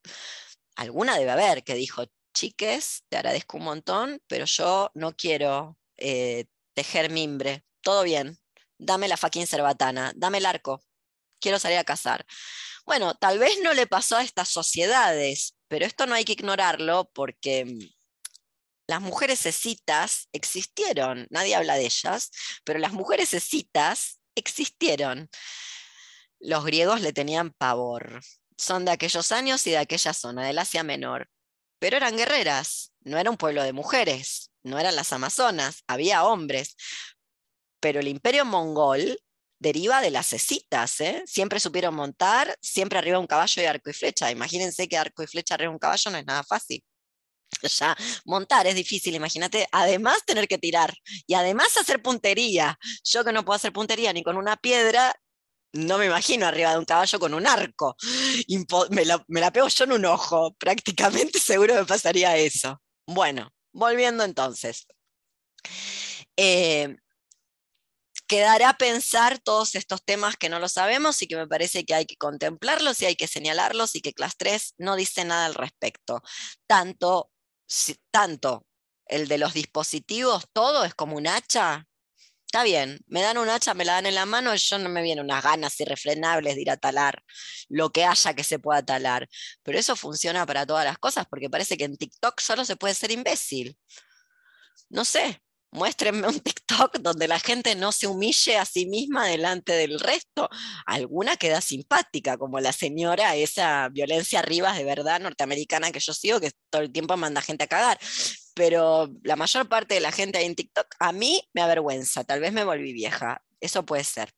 [0.76, 2.04] alguna debe haber que dijo,
[2.34, 8.38] chiques, te agradezco un montón, pero yo no quiero eh, tejer mimbre, todo bien,
[8.78, 10.82] dame la fucking cerbatana, dame el arco,
[11.40, 12.26] quiero salir a cazar.
[12.84, 17.10] Bueno, tal vez no le pasó a estas sociedades, pero esto no hay que ignorarlo
[17.12, 18.01] porque mm,
[18.92, 22.30] las mujeres escitas existieron, nadie habla de ellas,
[22.62, 25.30] pero las mujeres escitas existieron.
[26.38, 28.20] Los griegos le tenían pavor.
[28.58, 31.30] Son de aquellos años y de aquella zona del Asia Menor.
[31.78, 36.76] Pero eran guerreras, no era un pueblo de mujeres, no eran las amazonas, había hombres.
[37.80, 39.18] Pero el imperio mongol
[39.58, 41.22] deriva de las escitas, ¿eh?
[41.24, 44.30] siempre supieron montar, siempre arriba un caballo y arco y flecha.
[44.30, 46.84] Imagínense que arco y flecha arriba un caballo no es nada fácil
[47.78, 50.94] ya montar es difícil, imagínate, además tener que tirar
[51.26, 52.78] y además hacer puntería.
[53.04, 55.14] Yo que no puedo hacer puntería ni con una piedra,
[55.72, 57.96] no me imagino arriba de un caballo con un arco.
[58.90, 62.80] me, la, pego yo en un ojo, prácticamente seguro me pasaría eso.
[63.06, 64.86] Bueno, volviendo entonces.
[66.36, 66.96] Eh,
[68.26, 72.06] quedará pensar todos estos temas que no lo sabemos y que me parece que hay
[72.06, 76.22] que contemplarlos y hay que señalarlos y que Class 3 no dice nada al respecto.
[76.66, 77.30] Tanto
[78.10, 78.66] tanto
[79.06, 81.86] el de los dispositivos, todo es como un hacha,
[82.46, 85.02] está bien, me dan un hacha, me la dan en la mano, yo no me
[85.02, 87.22] vienen unas ganas irrefrenables de ir a talar
[87.68, 89.28] lo que haya que se pueda talar.
[89.62, 92.94] Pero eso funciona para todas las cosas, porque parece que en TikTok solo se puede
[92.94, 93.78] ser imbécil.
[94.90, 99.72] No sé, muéstrenme un TikTok donde la gente no se humille a sí misma delante
[99.72, 100.48] del resto.
[100.86, 106.40] Alguna queda simpática, como la señora, esa violencia Rivas de verdad norteamericana que yo sigo,
[106.40, 107.98] que todo el tiempo manda gente a cagar.
[108.54, 112.52] Pero la mayor parte de la gente en TikTok, a mí me avergüenza, tal vez
[112.52, 114.32] me volví vieja, eso puede ser.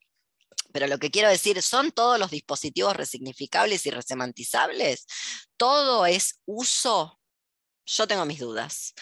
[0.73, 5.07] Pero lo que quiero decir, ¿son todos los dispositivos resignificables y resemantizables?
[5.57, 7.21] ¿Todo es uso?
[7.87, 8.95] Yo tengo mis dudas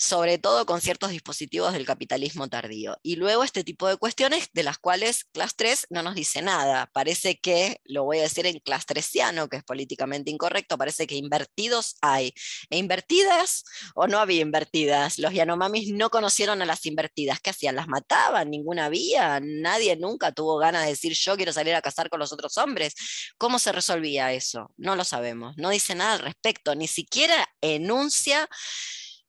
[0.00, 2.96] sobre todo con ciertos dispositivos del capitalismo tardío.
[3.02, 6.88] Y luego este tipo de cuestiones de las cuales Class 3 no nos dice nada.
[6.94, 9.10] Parece que, lo voy a decir en Class 3
[9.50, 12.32] que es políticamente incorrecto, parece que invertidos hay.
[12.70, 13.64] ¿E invertidas
[13.94, 15.18] o no había invertidas?
[15.18, 17.38] Los Yanomamis no conocieron a las invertidas.
[17.40, 17.76] ¿Qué hacían?
[17.76, 18.50] ¿Las mataban?
[18.50, 19.38] ¿Ninguna había?
[19.42, 22.94] ¿Nadie nunca tuvo ganas de decir yo quiero salir a casar con los otros hombres?
[23.36, 24.72] ¿Cómo se resolvía eso?
[24.78, 25.58] No lo sabemos.
[25.58, 26.74] No dice nada al respecto.
[26.74, 28.48] Ni siquiera enuncia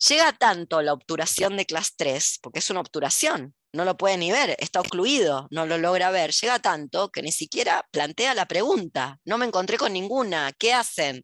[0.07, 4.31] Llega tanto la obturación de clase 3, porque es una obturación, no lo puede ni
[4.31, 9.19] ver, está ocluido, no lo logra ver, llega tanto que ni siquiera plantea la pregunta,
[9.25, 11.23] no me encontré con ninguna, ¿qué hacen?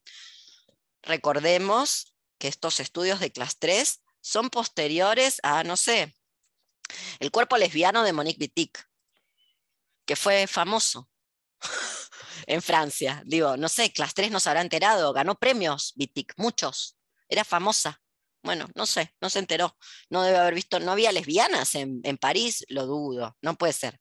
[1.02, 6.16] Recordemos que estos estudios de clase 3 son posteriores a, no sé,
[7.20, 8.78] el cuerpo lesbiano de Monique Wittig,
[10.06, 11.10] que fue famoso
[12.46, 13.24] en Francia.
[13.26, 16.96] Digo, no sé, clase 3 nos habrá enterado, ganó premios Wittig, muchos,
[17.28, 18.02] era famosa.
[18.44, 19.78] Bueno, no sé, no se enteró.
[20.10, 24.00] No debe haber visto, no había lesbianas en, París, lo dudo, no puede ser.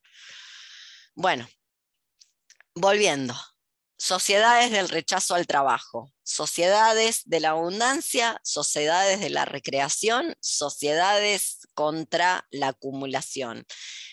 [1.15, 1.49] Bueno,
[2.75, 3.35] volviendo.
[3.99, 12.47] Sociedades del rechazo al trabajo, sociedades de la abundancia, sociedades de la recreación, sociedades contra
[12.51, 13.65] la acumulación.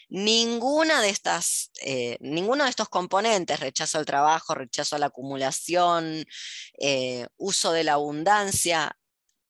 [0.08, 6.24] Ninguna de estas, eh, ninguno de estos componentes, rechazo al trabajo, rechazo a la acumulación,
[6.80, 8.96] eh, uso de la abundancia,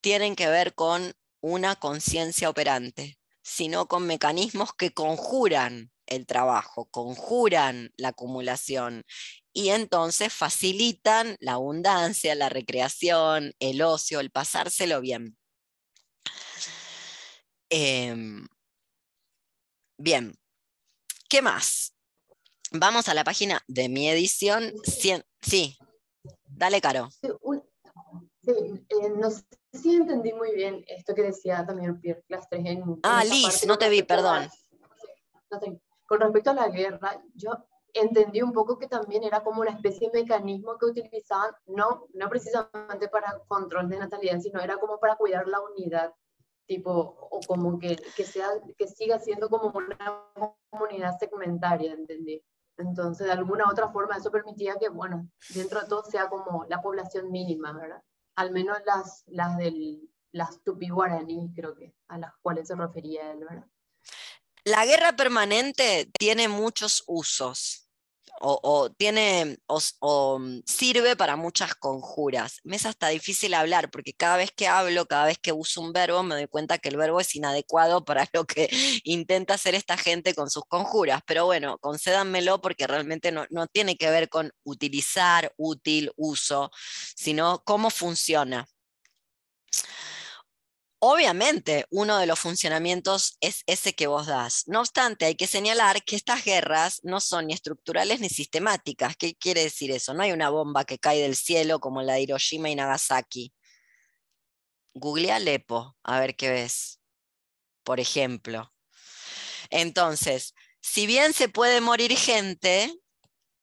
[0.03, 7.91] tienen que ver con una conciencia operante, sino con mecanismos que conjuran el trabajo, conjuran
[7.95, 9.05] la acumulación
[9.53, 15.37] y entonces facilitan la abundancia, la recreación, el ocio, el pasárselo bien.
[17.69, 18.45] Em,
[19.97, 20.37] bien,
[21.29, 21.95] ¿qué más?
[22.71, 24.73] Vamos a la página de mi edición.
[25.41, 25.77] Sí,
[26.43, 27.09] dale, Caro.
[28.41, 29.43] Sí, eh, no sé
[29.73, 32.99] si entendí muy bien esto que decía también Pierre Clastres en...
[33.03, 34.47] Ah, Liz, no te vi, perdón.
[36.05, 37.51] con respecto a la guerra, yo
[37.93, 42.29] entendí un poco que también era como una especie de mecanismo que utilizaban, no, no
[42.29, 46.13] precisamente para control de natalidad, sino era como para cuidar la unidad,
[46.67, 50.23] tipo, o como que, que, sea, que siga siendo como una
[50.69, 52.43] comunidad segmentaria, entendí.
[52.77, 56.81] Entonces, de alguna otra forma, eso permitía que, bueno, dentro de todo sea como la
[56.81, 58.01] población mínima, ¿verdad?
[58.35, 63.31] Al menos las, las del, las tupi guaraní, creo que, a las cuales se refería
[63.31, 63.67] él, ¿verdad?
[64.65, 67.82] La guerra permanente tiene muchos usos.
[68.41, 72.59] O, tiene o, mm, sirve para muchas conjuras.
[72.63, 75.93] Me es hasta difícil hablar porque cada vez que hablo, cada vez que uso un
[75.93, 78.69] verbo, me doy cuenta que el verbo es inadecuado para lo que
[79.03, 81.21] intenta hacer esta gente con sus conjuras.
[81.25, 86.71] Pero bueno, concédanmelo porque realmente no, no tiene que ver con utilizar, útil, uso,
[87.15, 88.67] sino cómo funciona.
[91.05, 94.63] Obviamente, uno de los funcionamientos es ese que vos das.
[94.67, 99.17] No obstante, hay que señalar que estas guerras no son ni estructurales ni sistemáticas.
[99.17, 100.13] ¿Qué quiere decir eso?
[100.13, 103.53] No hay una bomba que cae del cielo como la de Hiroshima y Nagasaki.
[104.93, 107.01] Google Alepo, a ver qué ves.
[107.83, 108.71] Por ejemplo.
[109.71, 112.97] Entonces, si bien se puede morir gente,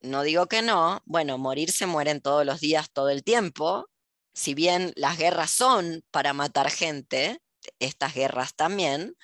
[0.03, 3.89] no digo que no, bueno, morir se mueren todos los días, todo el tiempo,
[4.35, 7.41] si bien las guerras son para matar gente,
[7.79, 9.15] estas guerras también,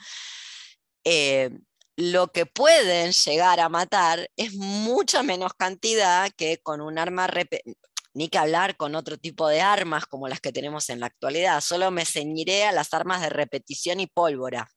[1.05, 1.51] eh,
[1.97, 7.27] lo que pueden llegar a matar es mucha menos cantidad que con un arma,
[8.13, 11.61] ni que hablar con otro tipo de armas como las que tenemos en la actualidad.
[11.61, 14.69] Solo me ceñiré a las armas de repetición y pólvora.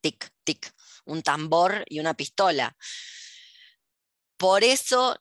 [0.00, 0.72] Tic, tic,
[1.04, 2.76] un tambor y una pistola.
[4.36, 5.16] Por eso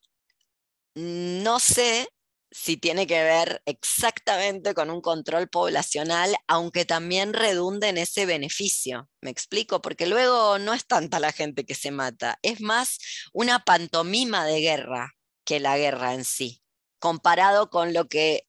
[0.96, 2.08] no sé
[2.52, 9.10] si tiene que ver exactamente con un control poblacional, aunque también redunde en ese beneficio.
[9.22, 9.82] ¿Me explico?
[9.82, 12.99] Porque luego no es tanta la gente que se mata, es más
[13.32, 15.15] una pantomima de guerra
[15.45, 16.61] que la guerra en sí,
[16.99, 18.48] comparado con lo que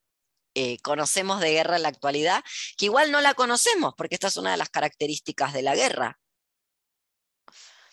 [0.55, 2.43] eh, conocemos de guerra en la actualidad,
[2.77, 6.19] que igual no la conocemos, porque esta es una de las características de la guerra.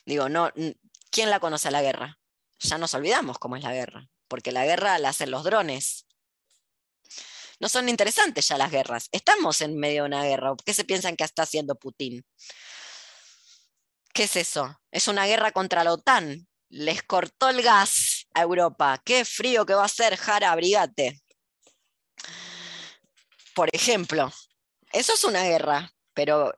[0.05, 0.51] Digo, no,
[1.11, 2.19] ¿quién la conoce a la guerra?
[2.59, 6.05] Ya nos olvidamos cómo es la guerra porque la guerra la hacen los drones.
[7.59, 9.09] No son interesantes ya las guerras.
[9.11, 10.53] Estamos en medio de una guerra.
[10.65, 12.23] ¿Qué se piensan que está haciendo Putin?
[14.13, 14.79] ¿Qué es eso?
[14.91, 16.47] Es una guerra contra la OTAN.
[16.69, 19.01] Les cortó el gas a Europa.
[19.03, 21.19] Qué frío que va a ser, Jara, abrigate.
[23.53, 24.31] Por ejemplo,
[24.93, 26.53] eso es una guerra, pero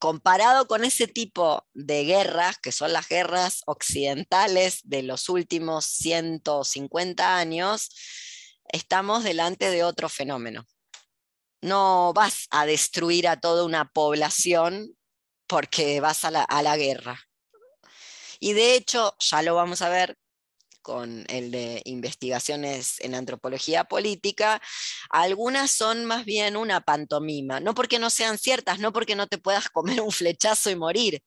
[0.00, 7.36] comparado con ese tipo de guerras, que son las guerras occidentales de los últimos 150
[7.36, 7.90] años,
[8.72, 10.66] estamos delante de otro fenómeno.
[11.62, 14.96] no vas a destruir a toda una población
[15.46, 17.20] porque vas a la, a la guerra.
[18.38, 20.16] Y de hecho, ya lo vamos a ver
[20.82, 24.60] con el de investigaciones en antropología política,
[25.10, 29.38] algunas son más bien una pantomima, no porque no sean ciertas, no porque no te
[29.38, 31.22] puedas comer un flechazo y morir,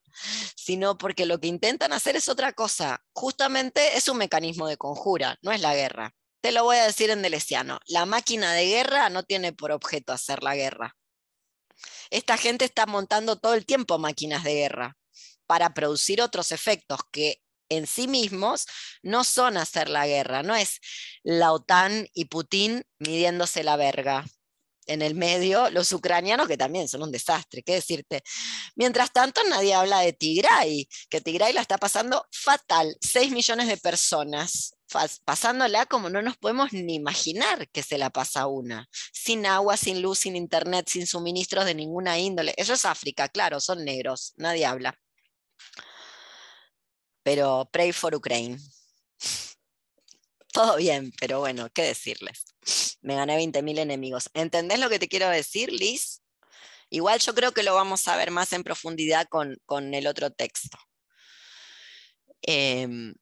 [0.55, 3.03] sino porque lo que intentan hacer es otra cosa.
[3.13, 6.13] Justamente es un mecanismo de conjura, no es la guerra.
[6.41, 10.11] Te lo voy a decir en delesiano, la máquina de guerra no tiene por objeto
[10.11, 10.95] hacer la guerra.
[12.09, 14.97] Esta gente está montando todo el tiempo máquinas de guerra
[15.45, 17.42] para producir otros efectos que
[17.73, 18.65] en sí mismos
[19.01, 20.79] no son hacer la guerra, no es
[21.23, 24.25] la OTAN y Putin midiéndose la verga.
[24.85, 28.21] En el medio, los ucranianos que también son un desastre, qué decirte.
[28.75, 33.77] Mientras tanto, nadie habla de Tigray, que Tigray la está pasando fatal, 6 millones de
[33.77, 34.75] personas
[35.25, 40.01] pasándola como no nos podemos ni imaginar que se la pasa una, sin agua, sin
[40.01, 42.53] luz, sin internet, sin suministros de ninguna índole.
[42.57, 44.99] Eso es África, claro, son negros, nadie habla.
[47.23, 48.57] Pero pray for Ukraine.
[50.51, 52.45] Todo bien, pero bueno, ¿qué decirles?
[53.01, 54.29] Me gané 20.000 enemigos.
[54.35, 56.21] ¿Entendés lo que te quiero decir, Liz?
[56.91, 60.77] Igual yo creo que lo vamos a ver más en profundidad con, el otro texto.
[62.43, 63.15] Em,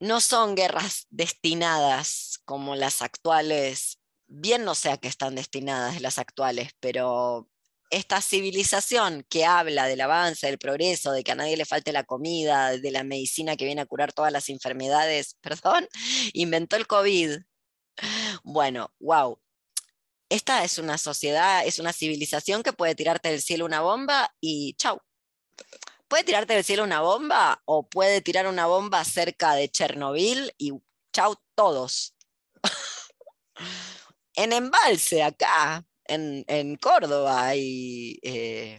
[0.00, 6.18] no son guerras destinadas como las actuales, bien no sé a qué están destinadas las
[6.18, 7.50] actuales, pero
[7.92, 12.04] esta civilización que habla del avance, del progreso, de que a nadie le falte la
[12.04, 15.86] comida, de la medicina que viene a curar todas las enfermedades, perdón,
[16.32, 17.38] inventó el COVID.
[18.44, 19.38] Bueno, wow.
[20.30, 24.74] Esta es una sociedad, es una civilización que puede tirarte del cielo una bomba y
[24.78, 24.98] chau,
[26.08, 30.72] puede tirarte del cielo una bomba o puede tirar una bomba cerca de Chernobyl y
[31.12, 32.14] chau todos.
[34.34, 38.78] en embalse acá, en, Córdoba, hay eh,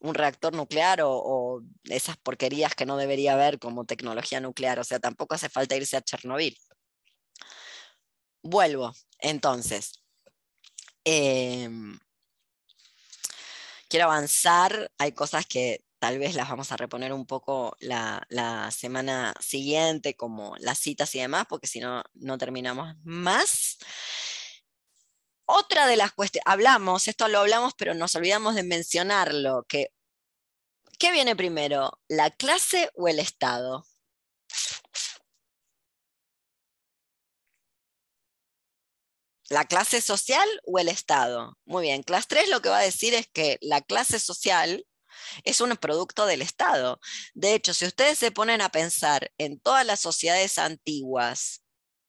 [0.00, 4.78] un reactor nuclear o, esas porquerías que no debería haber como tecnología nuclear.
[4.78, 6.56] O sea, tampoco hace falta irse a Chernobyl.
[8.42, 10.02] Vuelvo, entonces.
[11.04, 11.98] Em,
[13.88, 14.90] quiero avanzar.
[14.98, 18.26] Hay cosas que tal vez las vamos a reponer un poco la,
[18.70, 23.78] semana siguiente, como las citas y demás, porque si no, no terminamos más.
[25.46, 29.92] Otra de las cuestiones, hablamos, esto lo hablamos, pero nos olvidamos de mencionarlo, que
[30.98, 33.84] ¿qué viene primero, la clase o el Estado?
[39.48, 41.56] ¿La clase social o el Estado?
[41.64, 44.84] Muy bien, clase 3 lo que va a decir es que la clase social
[45.44, 47.00] es un producto del Estado.
[47.34, 51.62] De hecho, si ustedes se ponen a pensar en todas las sociedades antiguas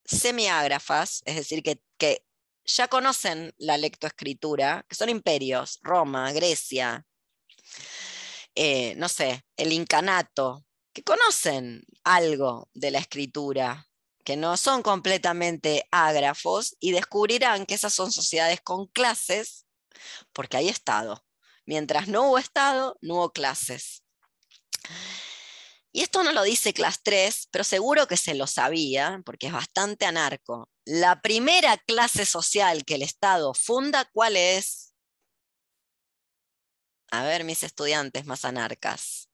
[0.06, 2.26] semiágrafas, es decir, que,
[2.68, 7.06] ya conocen la lectoescritura, que son imperios, Roma, Grecia,
[8.56, 13.88] eh, no sé, el incanato, que conocen algo de la escritura,
[14.24, 19.66] que no son completamente ágrafos y descubrirán que esas son sociedades con clases
[20.34, 21.24] porque hay Estado.
[21.66, 24.04] Mientras no hubo Estado, no hubo clases.
[25.98, 29.54] Y esto no lo dice Clase 3, pero seguro que se lo sabía, porque es
[29.54, 30.70] bastante anarco.
[30.86, 34.94] La primera clase social que el Estado funda, ¿cuál es?
[37.10, 39.32] A ver, mis estudiantes más anarcas.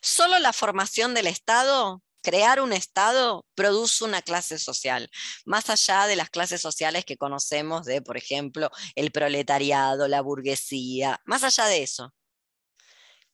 [0.00, 5.10] Solo la formación del Estado crear un Estado produce una clase social,
[5.44, 11.20] más allá de las clases sociales que conocemos de, por ejemplo, el proletariado, la burguesía,
[11.24, 12.14] más allá de eso.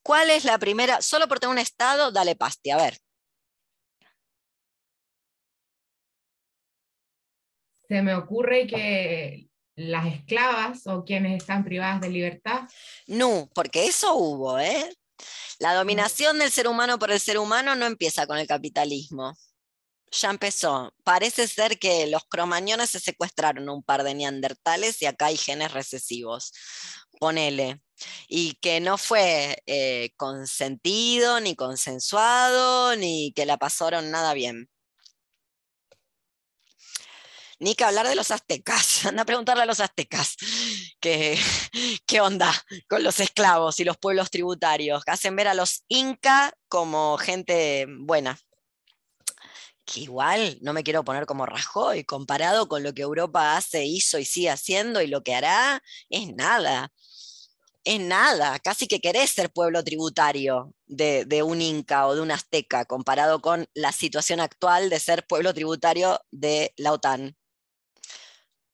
[0.02, 1.02] ¿Cuál es la primera?
[1.02, 2.98] Solo por tener un Estado, dale paste, a ver.
[7.88, 12.68] Se me ocurre que las esclavas o quienes están privadas de libertad.
[13.06, 14.96] No, porque eso hubo, ¿eh?
[15.58, 19.36] La dominación del ser humano por el ser humano no empieza con el capitalismo.
[20.12, 20.92] Ya empezó.
[21.04, 25.72] Parece ser que los cromañones se secuestraron un par de neandertales y acá hay genes
[25.72, 26.52] recesivos.
[27.20, 27.80] Ponele.
[28.28, 34.68] Y que no fue eh, consentido, ni consensuado, ni que la pasaron nada bien
[37.60, 39.04] ni que hablar de los aztecas.
[39.06, 40.36] Anda a preguntarle a los aztecas
[40.98, 41.38] qué,
[42.06, 42.52] qué onda
[42.88, 47.86] con los esclavos y los pueblos tributarios, que hacen ver a los inca como gente
[47.88, 48.38] buena.
[49.92, 54.18] Que igual no me quiero poner como Rajoy, comparado con lo que Europa hace, hizo
[54.18, 56.92] y sigue haciendo y lo que hará, es nada.
[57.84, 62.30] Es nada, casi que querés ser pueblo tributario de, de, un inca o de un
[62.30, 67.36] azteca, comparado con la situación actual de ser pueblo tributario de la OTAN.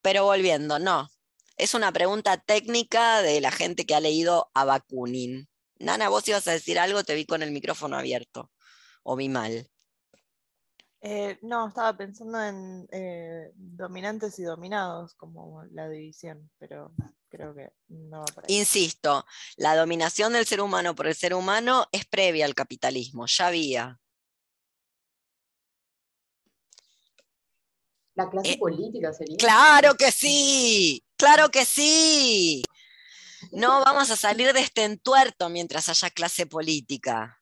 [0.01, 1.09] Pero volviendo, no.
[1.57, 5.49] Es una pregunta técnica de la gente que ha leído a Bakunin.
[5.79, 8.51] Nana, vos ibas a decir algo, te vi con el micrófono abierto.
[9.03, 9.69] ¿O vi mal?
[11.01, 16.91] Eh, no, estaba pensando en eh, dominantes y dominados como la división, pero
[17.29, 18.57] creo que no va por ahí.
[18.57, 19.25] Insisto,
[19.57, 23.99] la dominación del ser humano por el ser humano es previa al capitalismo, ya había.
[28.15, 29.37] La clase Eh, política sería.
[29.37, 32.63] Claro que sí, claro que sí.
[33.51, 37.36] No vamos a salir de este entuerto mientras haya clase política.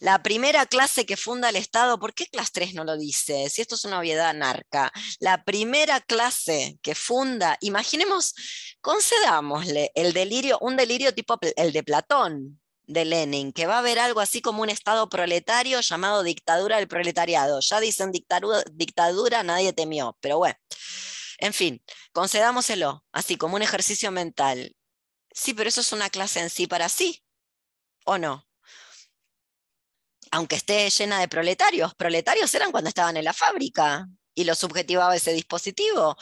[0.00, 3.48] La primera clase que funda el Estado, ¿por qué clase 3 no lo dice?
[3.50, 4.92] Si esto es una obviedad anarca.
[5.20, 8.34] La primera clase que funda, imaginemos,
[8.80, 13.98] concedámosle el delirio, un delirio tipo el de Platón, de Lenin, que va a haber
[13.98, 17.60] algo así como un Estado proletario llamado dictadura del proletariado.
[17.60, 20.56] Ya dicen dictadura, dictadura nadie temió, pero bueno.
[21.38, 24.76] En fin, concedámoselo, así como un ejercicio mental.
[25.32, 27.24] Sí, pero eso es una clase en sí para sí,
[28.04, 28.46] ¿o no?
[30.34, 31.94] Aunque esté llena de proletarios.
[31.94, 36.16] Proletarios eran cuando estaban en la fábrica y lo subjetivaba ese dispositivo.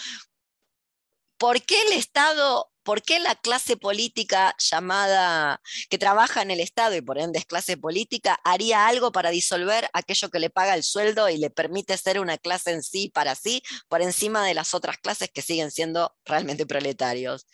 [1.38, 6.94] ¿Por qué el Estado, por qué la clase política llamada, que trabaja en el Estado
[6.94, 10.82] y por ende es clase política, haría algo para disolver aquello que le paga el
[10.82, 14.74] sueldo y le permite ser una clase en sí para sí, por encima de las
[14.74, 17.46] otras clases que siguen siendo realmente proletarios?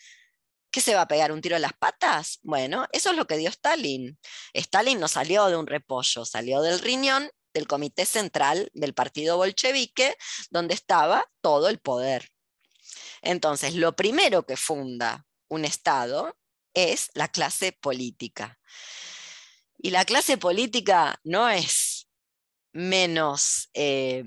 [0.71, 2.39] ¿Qué se va a pegar un tiro en las patas?
[2.43, 4.19] Bueno, eso es lo que dio Stalin.
[4.53, 10.15] Stalin no salió de un repollo, salió del riñón del comité central del partido bolchevique,
[10.51, 12.29] donde estaba todo el poder.
[13.21, 16.37] Entonces, lo primero que funda un Estado
[16.73, 18.59] es la clase política.
[19.77, 22.07] Y la clase política no es
[22.71, 24.23] menos, eh,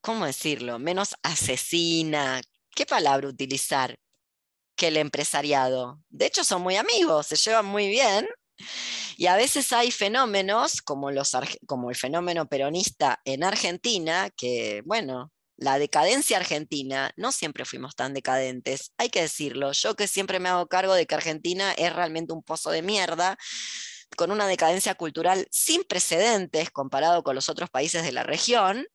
[0.00, 0.78] ¿cómo decirlo?
[0.78, 2.40] Menos asesina.
[2.74, 3.98] ¿Qué palabra utilizar?
[4.76, 6.00] Que el empresariado.
[6.08, 8.26] De hecho, son muy amigos, se llevan muy bien.
[9.16, 11.36] Y a veces hay fenómenos como, los,
[11.66, 18.12] como el fenómeno peronista en Argentina, que, bueno, la decadencia argentina, no siempre fuimos tan
[18.12, 19.72] decadentes, hay que decirlo.
[19.72, 23.38] Yo que siempre me hago cargo de que Argentina es realmente un pozo de mierda,
[24.16, 28.86] con una decadencia cultural sin precedentes comparado con los otros países de la región.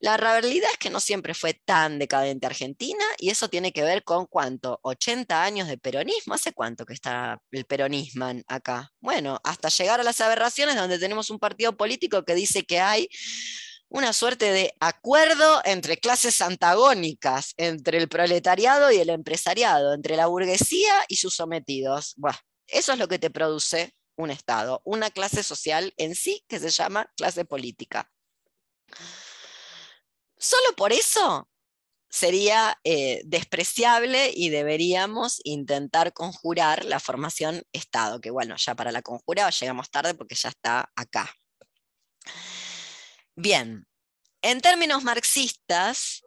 [0.00, 4.02] La realidad es que no siempre fue tan decadente Argentina y eso tiene que ver
[4.02, 6.32] con cuánto, 80 años de peronismo.
[6.32, 8.90] ¿Hace cuánto que está el peronismo acá?
[9.00, 13.10] Bueno, hasta llegar a las aberraciones donde tenemos un partido político que dice que hay
[13.90, 20.28] una suerte de acuerdo entre clases antagónicas, entre el proletariado y el empresariado, entre la
[20.28, 22.14] burguesía y sus sometidos.
[22.16, 22.36] Buah,
[22.68, 26.70] eso es lo que te produce un Estado, una clase social en sí que se
[26.70, 28.10] llama clase política.
[30.40, 31.50] Solo por eso
[32.08, 39.02] sería eh, despreciable y deberíamos intentar conjurar la formación Estado, que bueno, ya para la
[39.02, 41.30] conjura llegamos tarde porque ya está acá.
[43.36, 43.86] Bien,
[44.42, 46.22] en términos marxistas,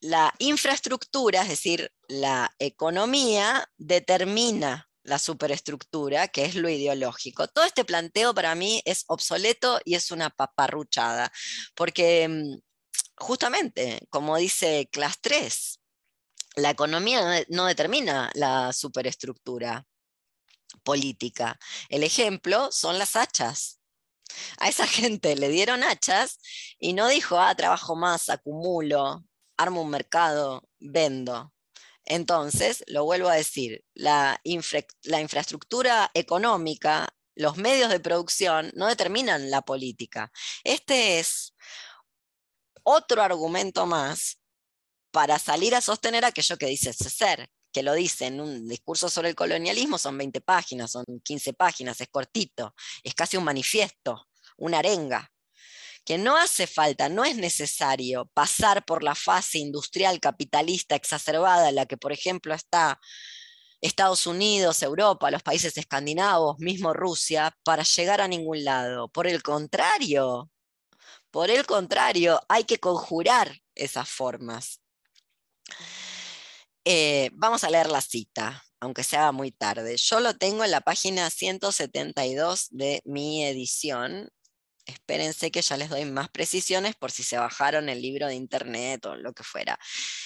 [0.00, 7.48] la infraestructura, es decir, la economía, determina la superestructura, que es lo ideológico.
[7.48, 11.32] Todo este planteo para mí es obsoleto y es una paparruchada,
[11.74, 12.69] porque mm,
[13.16, 15.80] justamente, como dice Class 3,
[16.56, 19.86] la economía no de- no determina la superestructura
[20.82, 21.58] política.
[21.88, 23.80] El ejemplo son las hachas.
[24.58, 26.38] A esa gente le dieron hachas
[26.78, 29.24] y no dijo, ah, trabajo más, acumulo,
[29.56, 31.52] armo un mercado, vendo.
[32.04, 34.40] Entonces, lo vuelvo a decir, la,
[35.02, 40.32] la infraestructura económica, los medios de producción no determinan la política.
[40.64, 41.54] Este es
[42.84, 44.38] otro argumento más
[45.10, 49.30] para salir a sostener aquello que dice César, que lo dice en un discurso sobre
[49.30, 54.26] el colonialismo, son 20 páginas, son 15 páginas, es cortito, es casi un manifiesto,
[54.56, 55.30] una arenga,
[56.04, 61.76] que no hace falta, no es necesario pasar por la fase industrial capitalista exacerbada en
[61.76, 63.00] la que, por ejemplo, está
[63.80, 69.08] Estados Unidos, Europa, los países escandinavos, mismo Rusia, para llegar a ningún lado.
[69.08, 70.50] Por el contrario,
[71.30, 74.80] por el contrario, hay que conjurar esas formas.
[76.84, 79.96] Eh, vamos a leer la cita, aunque se haga muy tarde.
[79.96, 84.30] Yo lo tengo en la página 172 de mi edición.
[84.86, 89.04] Espérense que ya les doy más precisiones por si se bajaron el libro de internet
[89.06, 89.78] o lo que fuera.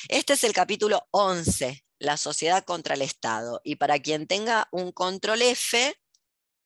[0.09, 3.61] Este es el capítulo 11, la sociedad contra el Estado.
[3.65, 5.95] Y para quien tenga un control F,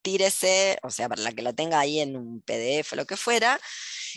[0.03, 3.17] tírese, o sea, para la que la tenga ahí en un PDF o lo que
[3.17, 3.61] fuera,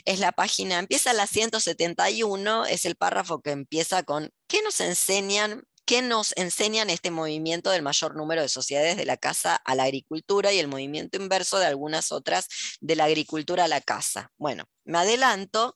[0.06, 5.62] es la página, empieza la 171, es el párrafo que empieza con ¿qué nos enseñan?
[5.62, 9.76] ¿Qué ¿qué nos enseñan este movimiento del mayor número de sociedades de la casa a
[9.76, 12.48] la agricultura y el movimiento inverso de algunas otras
[12.80, 14.32] de la agricultura a la casa?
[14.38, 15.76] Bueno, me adelanto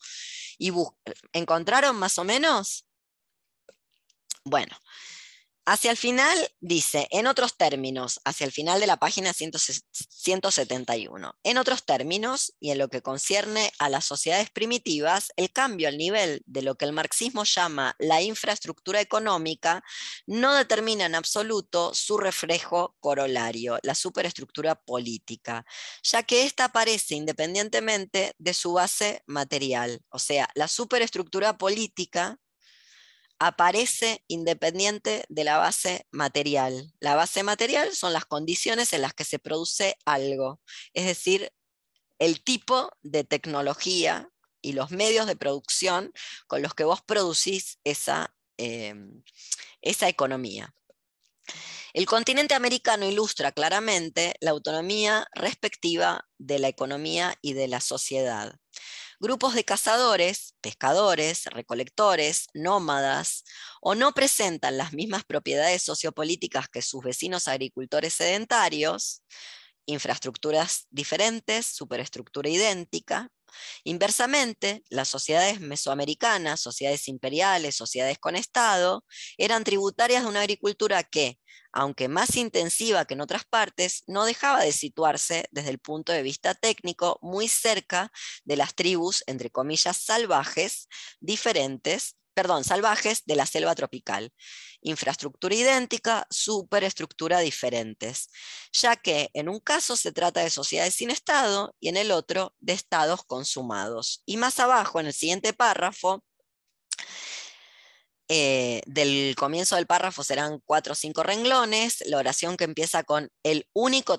[0.57, 0.72] y
[1.34, 2.86] ¿encontraron más o menos?
[4.45, 4.77] Bueno,
[5.68, 11.58] Hacia el final dice, en otros términos, hacia el final de la página 171, en
[11.58, 16.44] otros términos, y en lo que concierne a las sociedades primitivas, el cambio al nivel
[16.46, 19.84] de lo que el marxismo llama la infraestructura económica
[20.28, 25.66] no determina en absoluto su reflejo corolario, la superestructura política,
[26.04, 30.00] ya que ésta aparece independientemente de su base material.
[30.10, 32.38] O sea, la superestructura política
[33.40, 36.94] aparece independiente de la base material.
[36.99, 40.62] La base material son las condiciones en las que se produce algo,
[40.94, 41.52] es decir,
[42.20, 44.30] el tipo de tecnología
[44.62, 46.12] y los medios de producción
[46.48, 49.24] con los que vos producís esa, em,
[49.82, 50.74] esa economía.
[51.94, 58.56] El continente americano ilustra claramente la autonomía respectiva de la economía y de la sociedad.
[59.26, 63.43] Grupos de cazadores, pescadores, recolectores, nómadas,
[63.81, 69.23] o no presentan las mismas propiedades sociopolíticas que sus vecinos agricultores sedentarios,
[69.88, 73.31] infraestructuras diferentes, superestructura idéntica.
[73.84, 79.03] Inversamente, las sociedades mesoamericanas, sociedades imperiales, sociedades con Estado,
[79.39, 81.39] eran tributarias de una agricultura que,
[81.76, 86.23] aunque más intensiva que en otras partes, no dejaba de situarse desde el punto de
[86.23, 88.11] vista técnico muy cerca
[88.45, 90.88] de las tribus, entre comillas, salvajes,
[91.19, 94.31] diferentes, perdón, salvajes de la selva tropical.
[94.80, 98.30] Infraestructura idéntica, superestructura diferentes,
[98.72, 102.56] ya que en un caso se trata de sociedades sin Estado y en el otro
[102.60, 104.23] de estados consumados.
[104.26, 106.23] Y más abajo, en el siguiente párrafo,
[108.27, 113.30] eh, del comienzo del párrafo serán cuatro o cinco renglones, la oración que empieza con
[113.43, 114.18] el único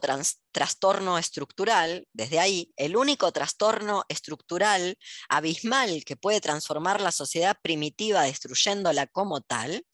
[0.53, 4.97] trastorno estructural, desde ahí, el único trastorno estructural
[5.29, 9.85] abismal que puede transformar la sociedad primitiva destruyéndola como tal,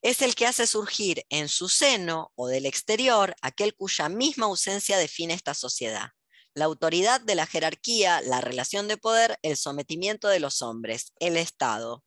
[0.00, 4.96] es el que hace surgir en su seno o del exterior aquel cuya misma ausencia
[4.96, 6.10] define esta sociedad.
[6.54, 11.36] La autoridad de la jerarquía, la relación de poder, el sometimiento de los hombres, el
[11.36, 12.04] Estado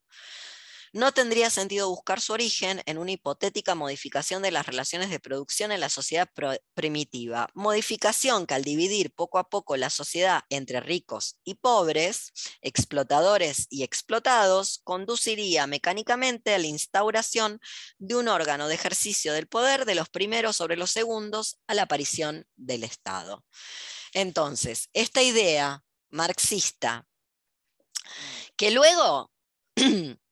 [0.94, 5.72] no tendría sentido buscar su origen en una hipotética modificación de las relaciones de producción
[5.72, 6.30] en la sociedad
[6.74, 12.32] primitiva, modificación que al dividir poco a poco la sociedad entre ricos y pobres,
[12.62, 17.60] explotadores y explotados, conduciría mecánicamente a la instauración
[17.98, 21.84] de un órgano de ejercicio del poder de los primeros sobre los segundos a la
[21.84, 23.44] aparición del Estado.
[24.14, 27.08] Entonces, esta idea marxista,
[28.56, 29.32] que luego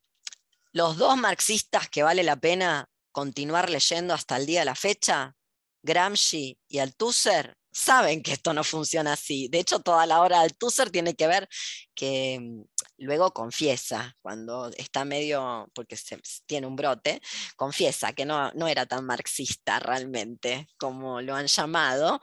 [0.76, 5.34] los dos marxistas que vale la pena continuar leyendo hasta el día de la fecha,
[5.82, 9.48] Gramsci y Althusser, saben que esto no funciona así.
[9.48, 11.48] De hecho, toda la de Althusser tiene que ver
[11.96, 12.64] que mm,
[12.98, 15.98] luego confiesa, cuando está medio, porque
[16.46, 17.22] tiene un brote,
[17.56, 22.20] confiesa que no, no era tan marxista realmente como lo han llamado.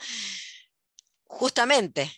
[1.25, 2.13] Justamente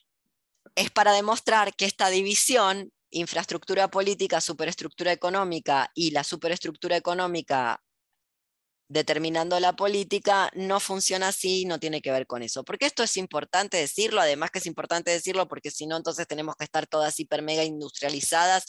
[0.74, 7.80] es para demostrar que esta división infraestructura política, superestructura económica y la superestructura económica
[8.88, 12.64] determinando la política, no funciona así, no tiene que ver con eso.
[12.64, 16.54] Porque esto es importante decirlo, además que es importante decirlo porque si no, entonces tenemos
[16.56, 18.64] que estar todas hiper mega industrializadas.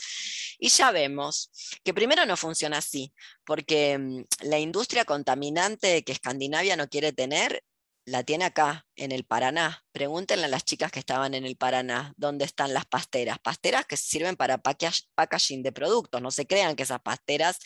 [0.57, 1.51] Y ya vemos
[1.84, 3.13] que primero no funciona así,
[3.45, 7.61] porque mm, la industria contaminante que Escandinavia no quiere tener
[8.06, 9.84] la tiene acá, en el Paraná.
[9.91, 13.40] Pregúntenle a las chicas que estaban en el Paraná dónde están las pasteras.
[13.40, 16.22] Pasteras que sirven para packaging de productos.
[16.22, 17.60] No se crean que esas pasteras,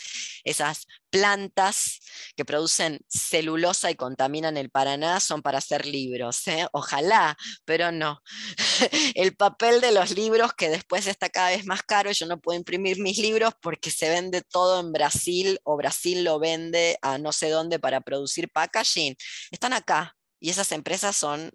[0.44, 2.00] esas plantas
[2.36, 6.48] que producen celulosa y contaminan el Paraná son para hacer libros.
[6.48, 6.68] ¿eh?
[6.72, 8.22] Ojalá, pero no.
[9.16, 12.12] el papel de los libros que después está cada vez más caro.
[12.12, 16.40] Yo no puedo imprimir mis libros porque se vende todo en Brasil o Brasil lo
[16.40, 19.16] vende a no sé dónde para producir packaging.
[19.52, 21.52] Están acá y esas empresas son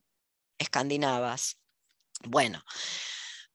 [0.58, 1.58] escandinavas.
[2.26, 2.62] Bueno,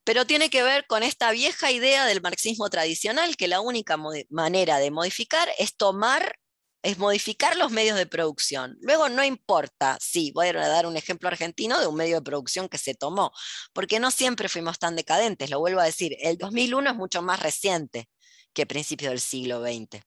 [0.04, 3.96] pero tiene que ver con esta vieja idea del marxismo tradicional que la única
[4.30, 6.39] manera de modificar es tomar
[6.82, 8.78] es modificar los medios de producción.
[8.82, 12.70] Luego no importa, sí, voy a dar un ejemplo argentino de un medio de producción
[12.70, 13.32] que se tomó,
[13.74, 17.42] porque no siempre fuimos tan decadentes, lo vuelvo a decir, el 2001 es mucho más
[17.42, 18.10] reciente
[18.54, 20.02] que principios del siglo XX.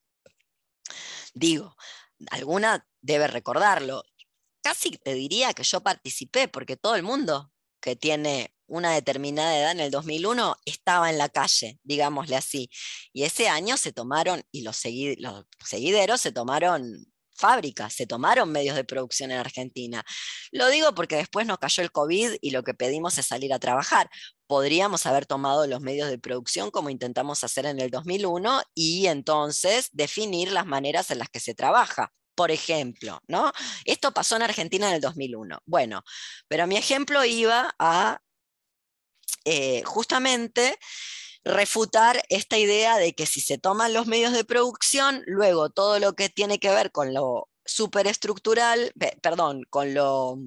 [1.35, 1.77] Digo,
[2.31, 4.03] alguna debe recordarlo,
[4.63, 7.52] casi te diría que yo participé, porque todo el mundo
[7.83, 12.71] que tiene una determinada edad en el 2001 estaba en la calle, digámosle así.
[13.13, 14.81] Y ese año se tomaron, y los,
[15.19, 17.05] los seguideros se tomaron
[17.35, 20.05] fábricas, se tomaron medios de producción en Argentina.
[20.53, 23.59] Lo digo porque después nos cayó el COVID y lo que pedimos es salir a
[23.59, 24.09] trabajar.
[24.47, 29.89] Podríamos haber tomado los medios de producción como intentamos hacer en el 2001 y entonces
[29.93, 33.53] definir las maneras en las que se trabaja por ejemplo, ¿no?
[33.85, 35.61] Esto pasó en Argentina en el 2001.
[35.67, 36.03] Bueno,
[36.49, 38.21] pero mi ejemplo iba a
[39.45, 40.79] eh, justamente
[41.45, 46.15] refutar esta idea de que si se toman los medios de producción, luego todo lo
[46.15, 48.93] que tiene que ver con lo superestructural,
[49.23, 50.39] perdón, con lo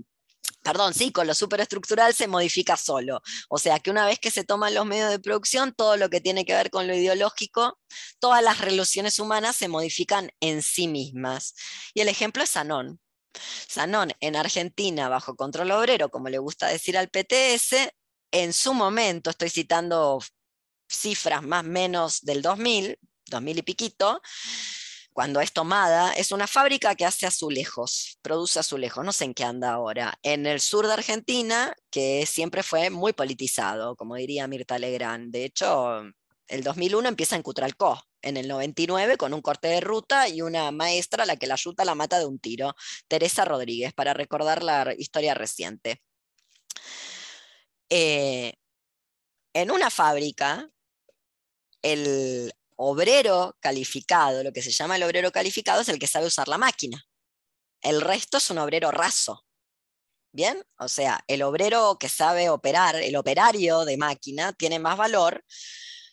[0.65, 3.21] perdón, sí, con lo superestructural se modifica solo.
[3.49, 6.21] O sea que una vez que se toman los medios de producción, todo lo que
[6.21, 7.77] tiene que ver con lo ideológico,
[8.19, 11.53] todas las relaciones humanas se modifican en sí mismas.
[11.93, 12.99] Y el ejemplo es Sanón.
[13.67, 17.93] Sanón en Argentina, bajo control obrero, como le gusta decir al PTS,
[18.31, 20.19] en su momento, estoy citando
[20.89, 22.97] cifras más o menos del 2000,
[23.27, 24.19] 2000 y piquito,
[25.15, 29.45] cuando es tomada, es una fábrica que hace azulejos, produce azulejos, no sé en qué
[29.45, 34.77] anda ahora, en el sur de Argentina, que siempre fue muy politizado, como diría Mirta
[34.77, 35.31] Legrand.
[35.31, 36.01] De hecho,
[36.49, 40.69] el 2001 empieza en Cutralcó, en el 99 con un corte de ruta y una
[40.71, 42.75] maestra a la que la ayuda la mata de un tiro,
[43.07, 46.01] Teresa Rodríguez, para recordar la historia reciente.
[47.89, 48.51] Eh,
[49.53, 50.69] en una fábrica,
[51.81, 56.47] el obrero calificado, lo que se llama el obrero calificado, es el que sabe usar
[56.47, 57.03] la máquina.
[57.81, 59.45] El resto es un obrero raso.
[60.31, 60.61] ¿Bien?
[60.79, 65.45] O sea, el obrero que sabe operar, el operario de máquina, tiene más valor.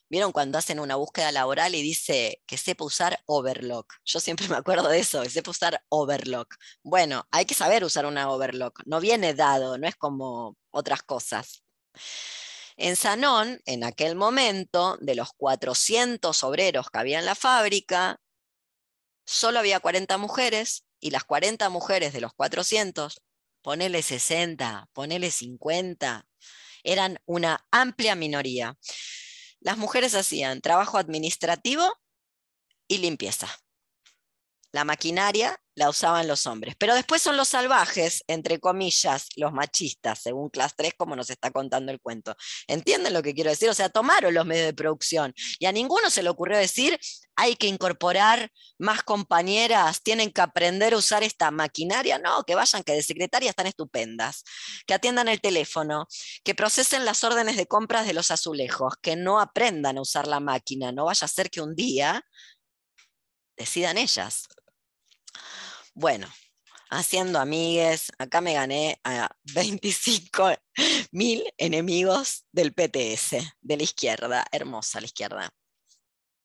[0.08, 3.94] ¿Vieron cuando hacen una búsqueda laboral y dice que sepa usar overlock?
[4.04, 6.54] Yo siempre me acuerdo de eso, que sepa usar overlock.
[6.84, 8.80] Bueno, hay que saber usar una overlock.
[8.84, 11.64] No viene dado, no es como otras cosas.
[12.76, 18.20] En Sanón, en aquel momento, de los 400 obreros que había en la fábrica,
[19.26, 23.22] solo había 40 mujeres y las 40 mujeres de los 400,
[23.60, 26.26] ponele 60, ponele 50,
[26.82, 28.76] eran una amplia minoría.
[29.60, 31.88] Las mujeres hacían trabajo administrativo
[32.88, 33.61] y limpieza.
[34.72, 36.74] La maquinaria la usaban los hombres.
[36.78, 41.50] Pero después son los salvajes, entre comillas, los machistas, según Class 3, como nos está
[41.50, 42.36] contando el cuento.
[42.66, 43.68] ¿Entienden lo que quiero decir?
[43.70, 46.98] O sea, tomaron los medios de producción y a ninguno se le ocurrió decir,
[47.36, 52.18] hay que incorporar más compañeras, tienen que aprender a usar esta maquinaria.
[52.18, 54.44] No, que vayan, que de secretaria están estupendas,
[54.86, 56.06] que atiendan el teléfono,
[56.44, 60.40] que procesen las órdenes de compras de los azulejos, que no aprendan a usar la
[60.40, 60.92] máquina.
[60.92, 62.22] No vaya a ser que un día
[63.56, 64.48] decidan ellas.
[65.94, 66.26] Bueno,
[66.90, 70.54] haciendo amigues, acá me gané a 25
[71.10, 75.50] mil enemigos del PTS, de la izquierda, hermosa la izquierda.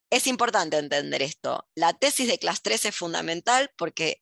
[0.09, 1.65] Es importante entender esto.
[1.75, 4.21] La tesis de Class 3 es fundamental porque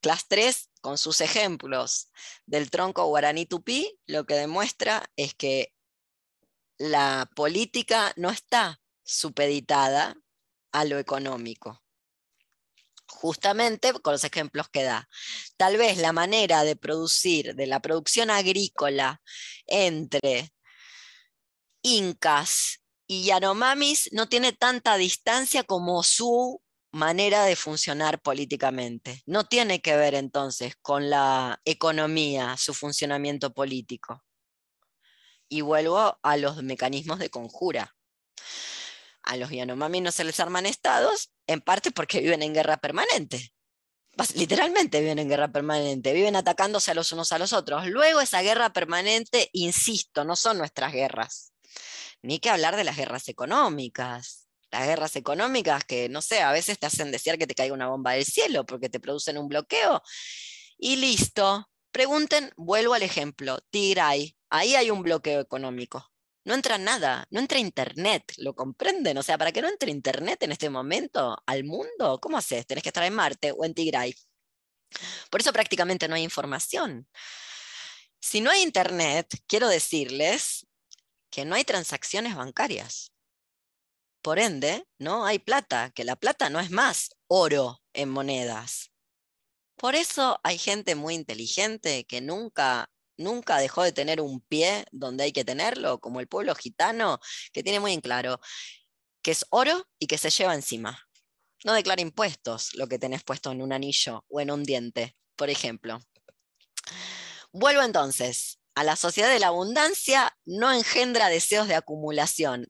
[0.00, 2.10] Class 3, con sus ejemplos
[2.46, 5.74] del tronco guaraní tupí, lo que demuestra es que
[6.78, 10.16] la política no está supeditada
[10.72, 11.81] a lo económico
[13.12, 15.08] justamente con los ejemplos que da.
[15.56, 19.20] Tal vez la manera de producir, de la producción agrícola
[19.66, 20.52] entre
[21.82, 26.62] incas y yanomamis no tiene tanta distancia como su
[26.92, 29.22] manera de funcionar políticamente.
[29.26, 34.22] No tiene que ver entonces con la economía, su funcionamiento político.
[35.48, 37.94] Y vuelvo a los mecanismos de conjura.
[39.22, 43.52] A los Yanomami no se les arman estados, en parte porque viven en guerra permanente.
[44.34, 47.86] Literalmente viven en guerra permanente, viven atacándose a los unos a los otros.
[47.86, 51.52] Luego esa guerra permanente, insisto, no son nuestras guerras.
[52.20, 54.48] Ni que hablar de las guerras económicas.
[54.70, 57.88] Las guerras económicas que, no sé, a veces te hacen desear que te caiga una
[57.88, 60.02] bomba del cielo porque te producen un bloqueo.
[60.78, 61.68] Y listo.
[61.90, 64.36] Pregunten, vuelvo al ejemplo, Tigray.
[64.50, 66.11] Ahí hay un bloqueo económico
[66.44, 69.16] no entra nada, no entra internet, ¿lo comprenden?
[69.18, 72.66] O sea, para que no entre internet en este momento al mundo, ¿cómo haces?
[72.66, 74.14] Tenés que estar en Marte o en Tigray.
[75.30, 77.08] Por eso prácticamente no hay información.
[78.20, 80.66] Si no hay internet, quiero decirles
[81.30, 83.12] que no hay transacciones bancarias.
[84.22, 88.92] Por ende, no hay plata, que la plata no es más oro en monedas.
[89.76, 95.24] Por eso hay gente muy inteligente que nunca nunca dejó de tener un pie donde
[95.24, 97.20] hay que tenerlo, como el pueblo gitano,
[97.52, 98.40] que tiene muy en claro
[99.22, 101.00] que es oro y que se lleva encima.
[101.64, 105.48] No declara impuestos lo que tenés puesto en un anillo o en un diente, por
[105.48, 106.00] ejemplo.
[107.52, 112.68] Vuelvo entonces a la sociedad de la abundancia no engendra deseos de acumulación.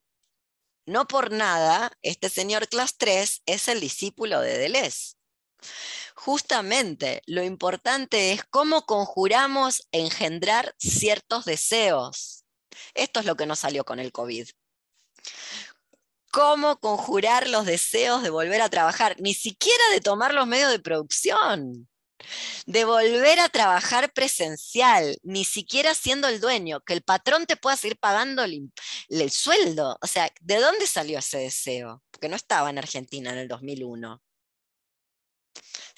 [0.84, 5.14] No por nada, este señor Class 3 es el discípulo de Deleuze.
[6.14, 12.44] Justamente lo importante es cómo conjuramos engendrar ciertos deseos.
[12.94, 14.48] Esto es lo que nos salió con el COVID.
[16.30, 19.16] ¿Cómo conjurar los deseos de volver a trabajar?
[19.20, 21.88] Ni siquiera de tomar los medios de producción
[22.66, 27.76] de volver a trabajar presencial, ni siquiera siendo el dueño, que el patrón te pueda
[27.76, 28.72] seguir pagando el,
[29.08, 29.98] el, sueldo.
[30.00, 32.02] O sea, ¿de dónde salió ese deseo?
[32.10, 34.22] Porque no estaba en Argentina en el 2001.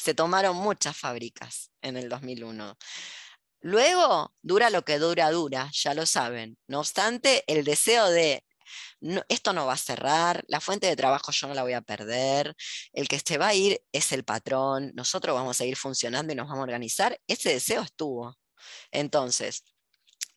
[0.04, 2.76] Se tomaron muchas fábricas en el 2001.
[3.62, 6.58] Luego, dura lo que dura, dura, ya lo saben.
[6.66, 8.44] No obstante, el deseo de
[9.30, 12.54] esto no va a cerrar, la fuente de trabajo yo no la voy a perder,
[12.92, 16.36] el que se va a ir es el patrón, nosotros vamos a seguir funcionando y
[16.36, 18.36] nos vamos a organizar, ese deseo estuvo.
[18.90, 19.64] Entonces,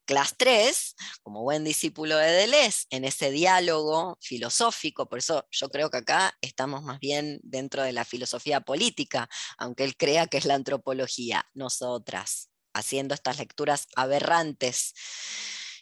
[0.08, 5.92] Class 3, como buen discípulo de Deleuze, en ese diálogo filosófico, por eso yo creo
[5.92, 10.46] que acá estamos más bien dentro de la filosofía política, aunque él crea que es
[10.46, 14.94] la antropología, nosotras, haciendo estas lecturas aberrantes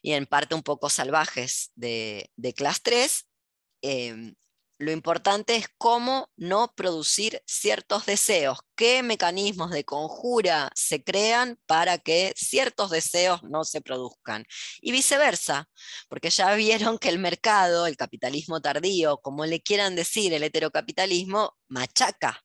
[0.01, 3.27] y en parte un poco salvajes de, de Class 3,
[3.83, 4.35] em,
[4.77, 11.97] lo importante es cómo no producir ciertos deseos, qué mecanismos de conjura se crean para
[11.97, 14.45] que ciertos deseos no se produzcan.
[14.81, 15.69] Y viceversa,
[16.09, 21.55] porque ya vieron que el mercado, el capitalismo tardío, como le quieran decir, el heterocapitalismo,
[21.67, 22.43] machaca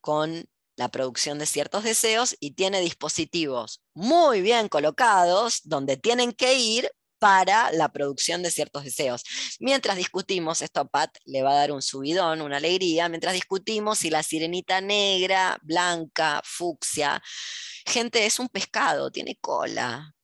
[0.00, 6.54] con la producción de ciertos deseos y tiene dispositivos muy bien colocados donde tienen que
[6.54, 9.24] ir para la producción de ciertos deseos.
[9.60, 13.98] Mientras discutimos, esto a Pat le va a dar un subidón, una alegría, mientras discutimos
[13.98, 17.22] si la sirenita negra, blanca, fucsia,
[17.86, 20.14] gente, es un pescado, tiene cola,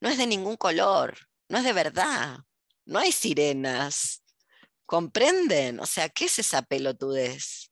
[0.00, 1.18] no es de ningún color,
[1.48, 2.38] no es de verdad,
[2.86, 4.22] no hay sirenas,
[4.86, 5.80] ¿comprenden?
[5.80, 7.70] O sea, ¿qué es esa pelotudez?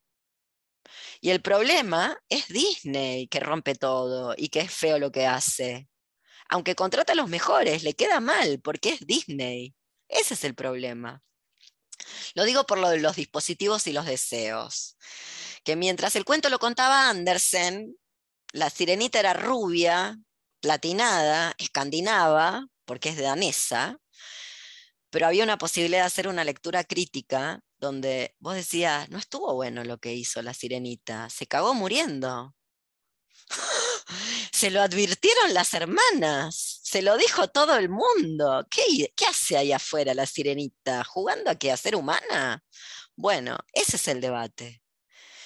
[1.21, 5.89] Y el problema es Disney, que rompe todo y que es feo lo que hace.
[6.49, 9.75] Aunque contrata a los mejores, le queda mal porque es Disney.
[10.09, 11.23] Ese es el problema.
[12.35, 14.97] Lo digo por lo de los dispositivos y los deseos.
[15.65, 17.97] Que mientras el cuento lo contaba Andersen,
[18.53, 20.19] la sirenita era rubia,
[20.61, 23.99] platinada, escandinava, porque es danesa,
[25.11, 29.85] pero había una posibilidad de hacer una lectura crítica donde vos decías, no estuvo bueno
[29.85, 32.55] lo que hizo la sirenita, se cagó muriendo.
[34.57, 38.67] Se lo advirtieron las hermanas, se lo dijo todo el mundo.
[38.71, 41.05] ¿Qué, ¿Qué, hace ahí afuera la sirenita?
[41.05, 41.73] ¿Jugando a qué?
[41.73, 42.65] ¿A ser humana?
[43.17, 44.81] Bueno, ese es el debate.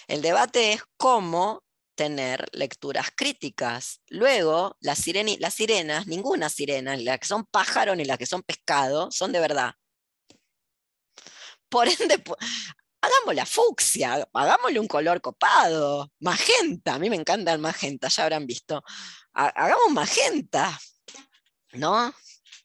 [0.07, 1.65] El debate es cómo
[1.97, 4.01] tener lecturas críticas.
[4.07, 5.05] Luego, las,
[5.41, 9.41] las sirenas, ninguna sirena, las que son pájaro ni las que son pescado, son de
[9.41, 9.75] verdad.
[11.69, 12.23] Por ende,
[13.01, 18.25] hagamos la fucsia, hagámosle un color copado, magenta, a mí me encanta el magenta, ya
[18.25, 18.83] habrán visto.
[19.33, 20.79] Hagamos magenta,
[21.73, 22.15] ¿no?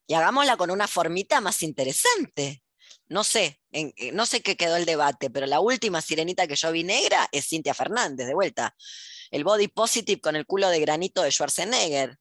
[0.07, 2.62] Y hagámosla con una formita más interesante.
[3.07, 6.72] No sé, eh, no sé qué quedó el debate, pero la última sirenita que yo
[6.72, 8.76] vi negra es Cintia Fernández, de vuelta.
[9.32, 12.18] El body positive con el culo de granito de Schwarzenegger.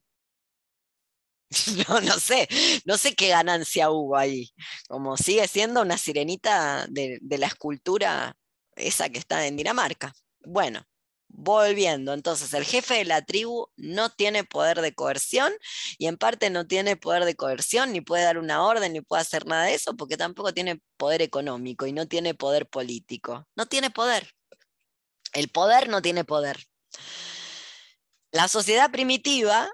[1.89, 2.49] No, no sé,
[2.85, 4.53] no sé qué ganancia hubo ahí.
[4.89, 8.37] Como sigue siendo una sirenita de, la escultura
[8.77, 10.13] esa que está en Dinamarca.
[10.45, 10.85] Bueno,
[11.29, 15.53] volviendo, entonces el jefe de la tribu no tiene poder de coerción
[15.99, 19.23] y en parte no tiene poder de coerción, ni puede dar una orden, ni puede
[19.23, 23.47] hacer nada de eso, porque tampoco tiene poder económico y no tiene poder político.
[23.57, 24.31] No tiene poder.
[25.33, 26.59] El poder no tiene poder.
[28.33, 29.71] La sociedad primitiva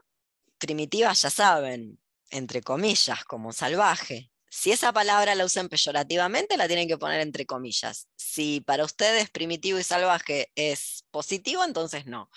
[0.61, 1.99] primitiva ya saben,
[2.31, 4.31] entre comillas, como salvaje.
[4.49, 8.09] Si esa palabra la usan peyorativamente, la tienen que poner entre comillas.
[8.17, 12.31] Si para ustedes primitivo y salvaje es positivo, entonces no.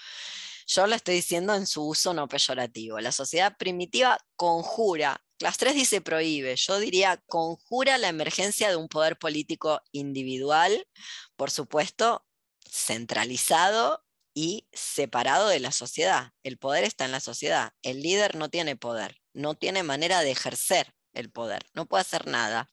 [0.68, 3.00] Yo lo estoy diciendo en su uso no peyorativo.
[3.00, 8.88] La sociedad primitiva conjura, las tres dice prohíbe, yo diría conjura la emergencia de un
[8.88, 10.88] poder político individual,
[11.36, 12.26] por supuesto,
[12.70, 14.03] centralizado
[14.34, 16.32] y separado de la sociedad.
[16.44, 17.74] El poder está en la sociedad.
[17.82, 22.28] El líder no tiene poder, no tiene manera de ejercer el poder, no puede hacer
[22.28, 22.70] nada.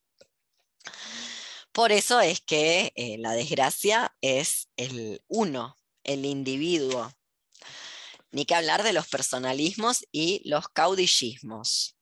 [1.72, 7.12] Por eso es que eh, la desgracia es el uno, el individuo.
[8.32, 11.96] Ni que hablar de los personalismos y los caudillismos.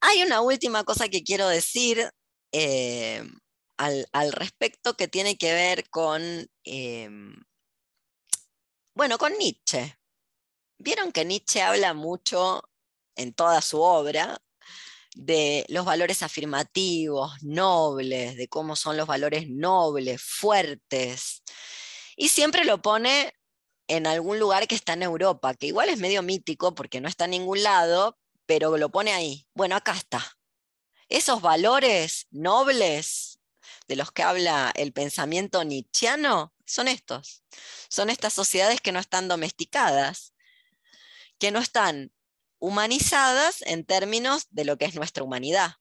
[0.00, 2.10] Hay una última cosa que quiero decir
[2.52, 3.22] eh,
[3.82, 6.22] al, respecto que tiene que ver con,
[6.64, 7.34] em,
[8.94, 9.98] bueno, con Nietzsche.
[10.78, 12.62] Vieron que Nietzsche habla mucho
[13.16, 14.40] en toda su obra
[15.14, 21.42] de los valores afirmativos, nobles, de cómo son los valores nobles, fuertes.
[22.16, 23.34] Y siempre lo pone
[23.88, 27.26] en algún lugar que está en Europa, que igual es medio mítico porque no está
[27.26, 29.46] en ningún lado, pero lo pone ahí.
[29.54, 30.38] Bueno, acá está.
[31.08, 33.31] Esos valores nobles
[33.92, 37.42] de los que habla el pensamiento nietzscheano son estos.
[37.90, 40.32] Son estas sociedades que no están domesticadas,
[41.38, 42.10] que no están
[42.58, 45.72] humanizadas en términos de lo que es nuestra humanidad,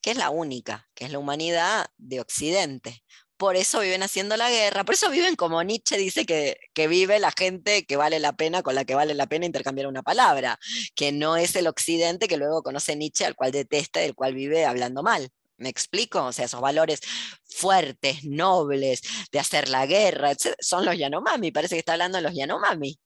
[0.00, 3.04] que es la única, que es la humanidad de Occidente.
[3.36, 7.20] Por eso viven haciendo la guerra, por eso viven como Nietzsche dice que, que vive
[7.20, 10.58] la gente que vale la pena, con la que vale la pena intercambiar una palabra,
[10.96, 14.34] que no es el Occidente que luego conoce Nietzsche, al cual detesta y el cual
[14.34, 15.30] vive hablando mal.
[15.56, 16.24] ¿Me explico?
[16.24, 17.00] O sea, esos valores
[17.44, 21.52] fuertes, nobles, de hacer la guerra, son los Yanomami.
[21.52, 22.98] Parece que está hablando de los Yanomami.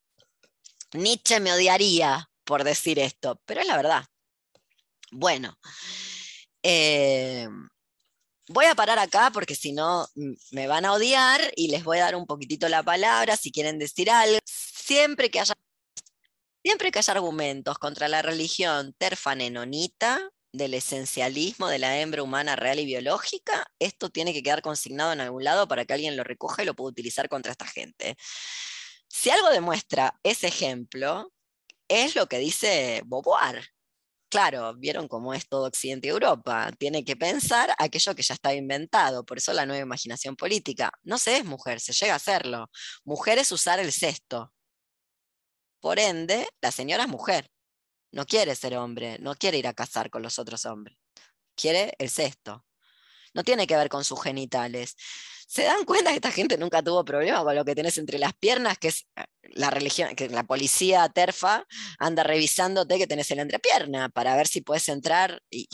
[0.95, 4.05] Nietzsche me odiaría por decir esto, pero es la verdad.
[5.11, 5.59] Bueno,
[6.63, 7.49] eh,
[8.49, 10.07] voy a parar acá porque si no
[10.51, 13.79] me van a odiar y les voy a dar un poquitito la palabra si quieren
[13.79, 14.39] decir algo.
[14.45, 15.55] Siempre que haya,
[16.63, 22.79] siempre que haya argumentos contra la religión terfanenonita, del esencialismo de la hembra humana real
[22.79, 26.63] y biológica, esto tiene que quedar consignado en algún lado para que alguien lo recoja
[26.63, 28.17] y lo pueda utilizar contra esta gente.
[29.09, 31.33] Si algo demuestra ese ejemplo,
[31.89, 33.67] es lo que dice Beauvoir.
[34.31, 36.71] Claro, vieron cómo es todo Occidente y Europa.
[36.79, 39.25] Tiene que pensar aquello que ya está inventado.
[39.25, 40.93] Por eso la nueva imaginación política.
[41.03, 42.71] No se es mujer, se llega a hacerlo.
[43.05, 44.53] Mujer es usar el cesto.
[45.81, 47.51] Por ende, la señora es mujer.
[48.13, 50.99] No quiere ser hombre, no quiere ir a casar con los otros hombres.
[51.55, 52.65] Quiere el cesto.
[53.35, 54.97] No tiene que ver con sus genitales
[55.49, 58.35] se dan cuenta que esta gente nunca tuvo problema con lo que tenés entre las
[58.35, 59.25] piernas, que es eh,
[59.55, 61.67] la religión, que la policía terfa
[61.99, 65.43] anda revisándote que tenés en la entrepierna para ver si puedes entrar.
[65.51, 65.67] Y,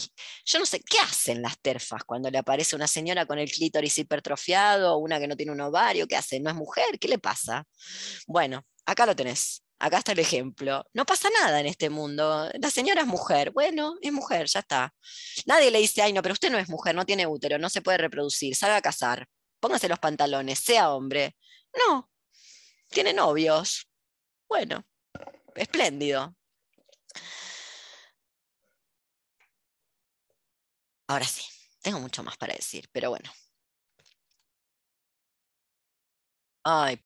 [0.46, 3.98] yo no sé, ¿qué hacen las terfas cuando le aparece una señora con el clítoris
[3.98, 6.06] hipertrofiado una que no tiene un ovario?
[6.06, 6.38] ¿Qué hace?
[6.38, 7.00] ¿No es mujer?
[7.00, 7.66] ¿Qué le pasa?
[8.28, 9.63] Bueno, acá lo tenés.
[9.84, 10.84] Acá está el ejemplo.
[10.94, 12.50] No pasa nada en este mundo.
[12.54, 13.50] La señora es mujer.
[13.50, 14.94] Bueno, es mujer, ya está.
[15.46, 17.82] Nadie le dice, ay, no, pero usted no es mujer, no tiene útero, no se
[17.82, 19.28] puede reproducir, salga a casar
[19.64, 21.36] póngase los pantalones, sea hombre.
[21.74, 22.10] No,
[22.90, 23.88] tiene novios.
[24.48, 24.84] Bueno,
[25.54, 26.36] espléndido.
[31.06, 31.42] Ahora sí,
[31.82, 33.30] tengo mucho más para decir, pero bueno.
[36.62, 36.96] Ay,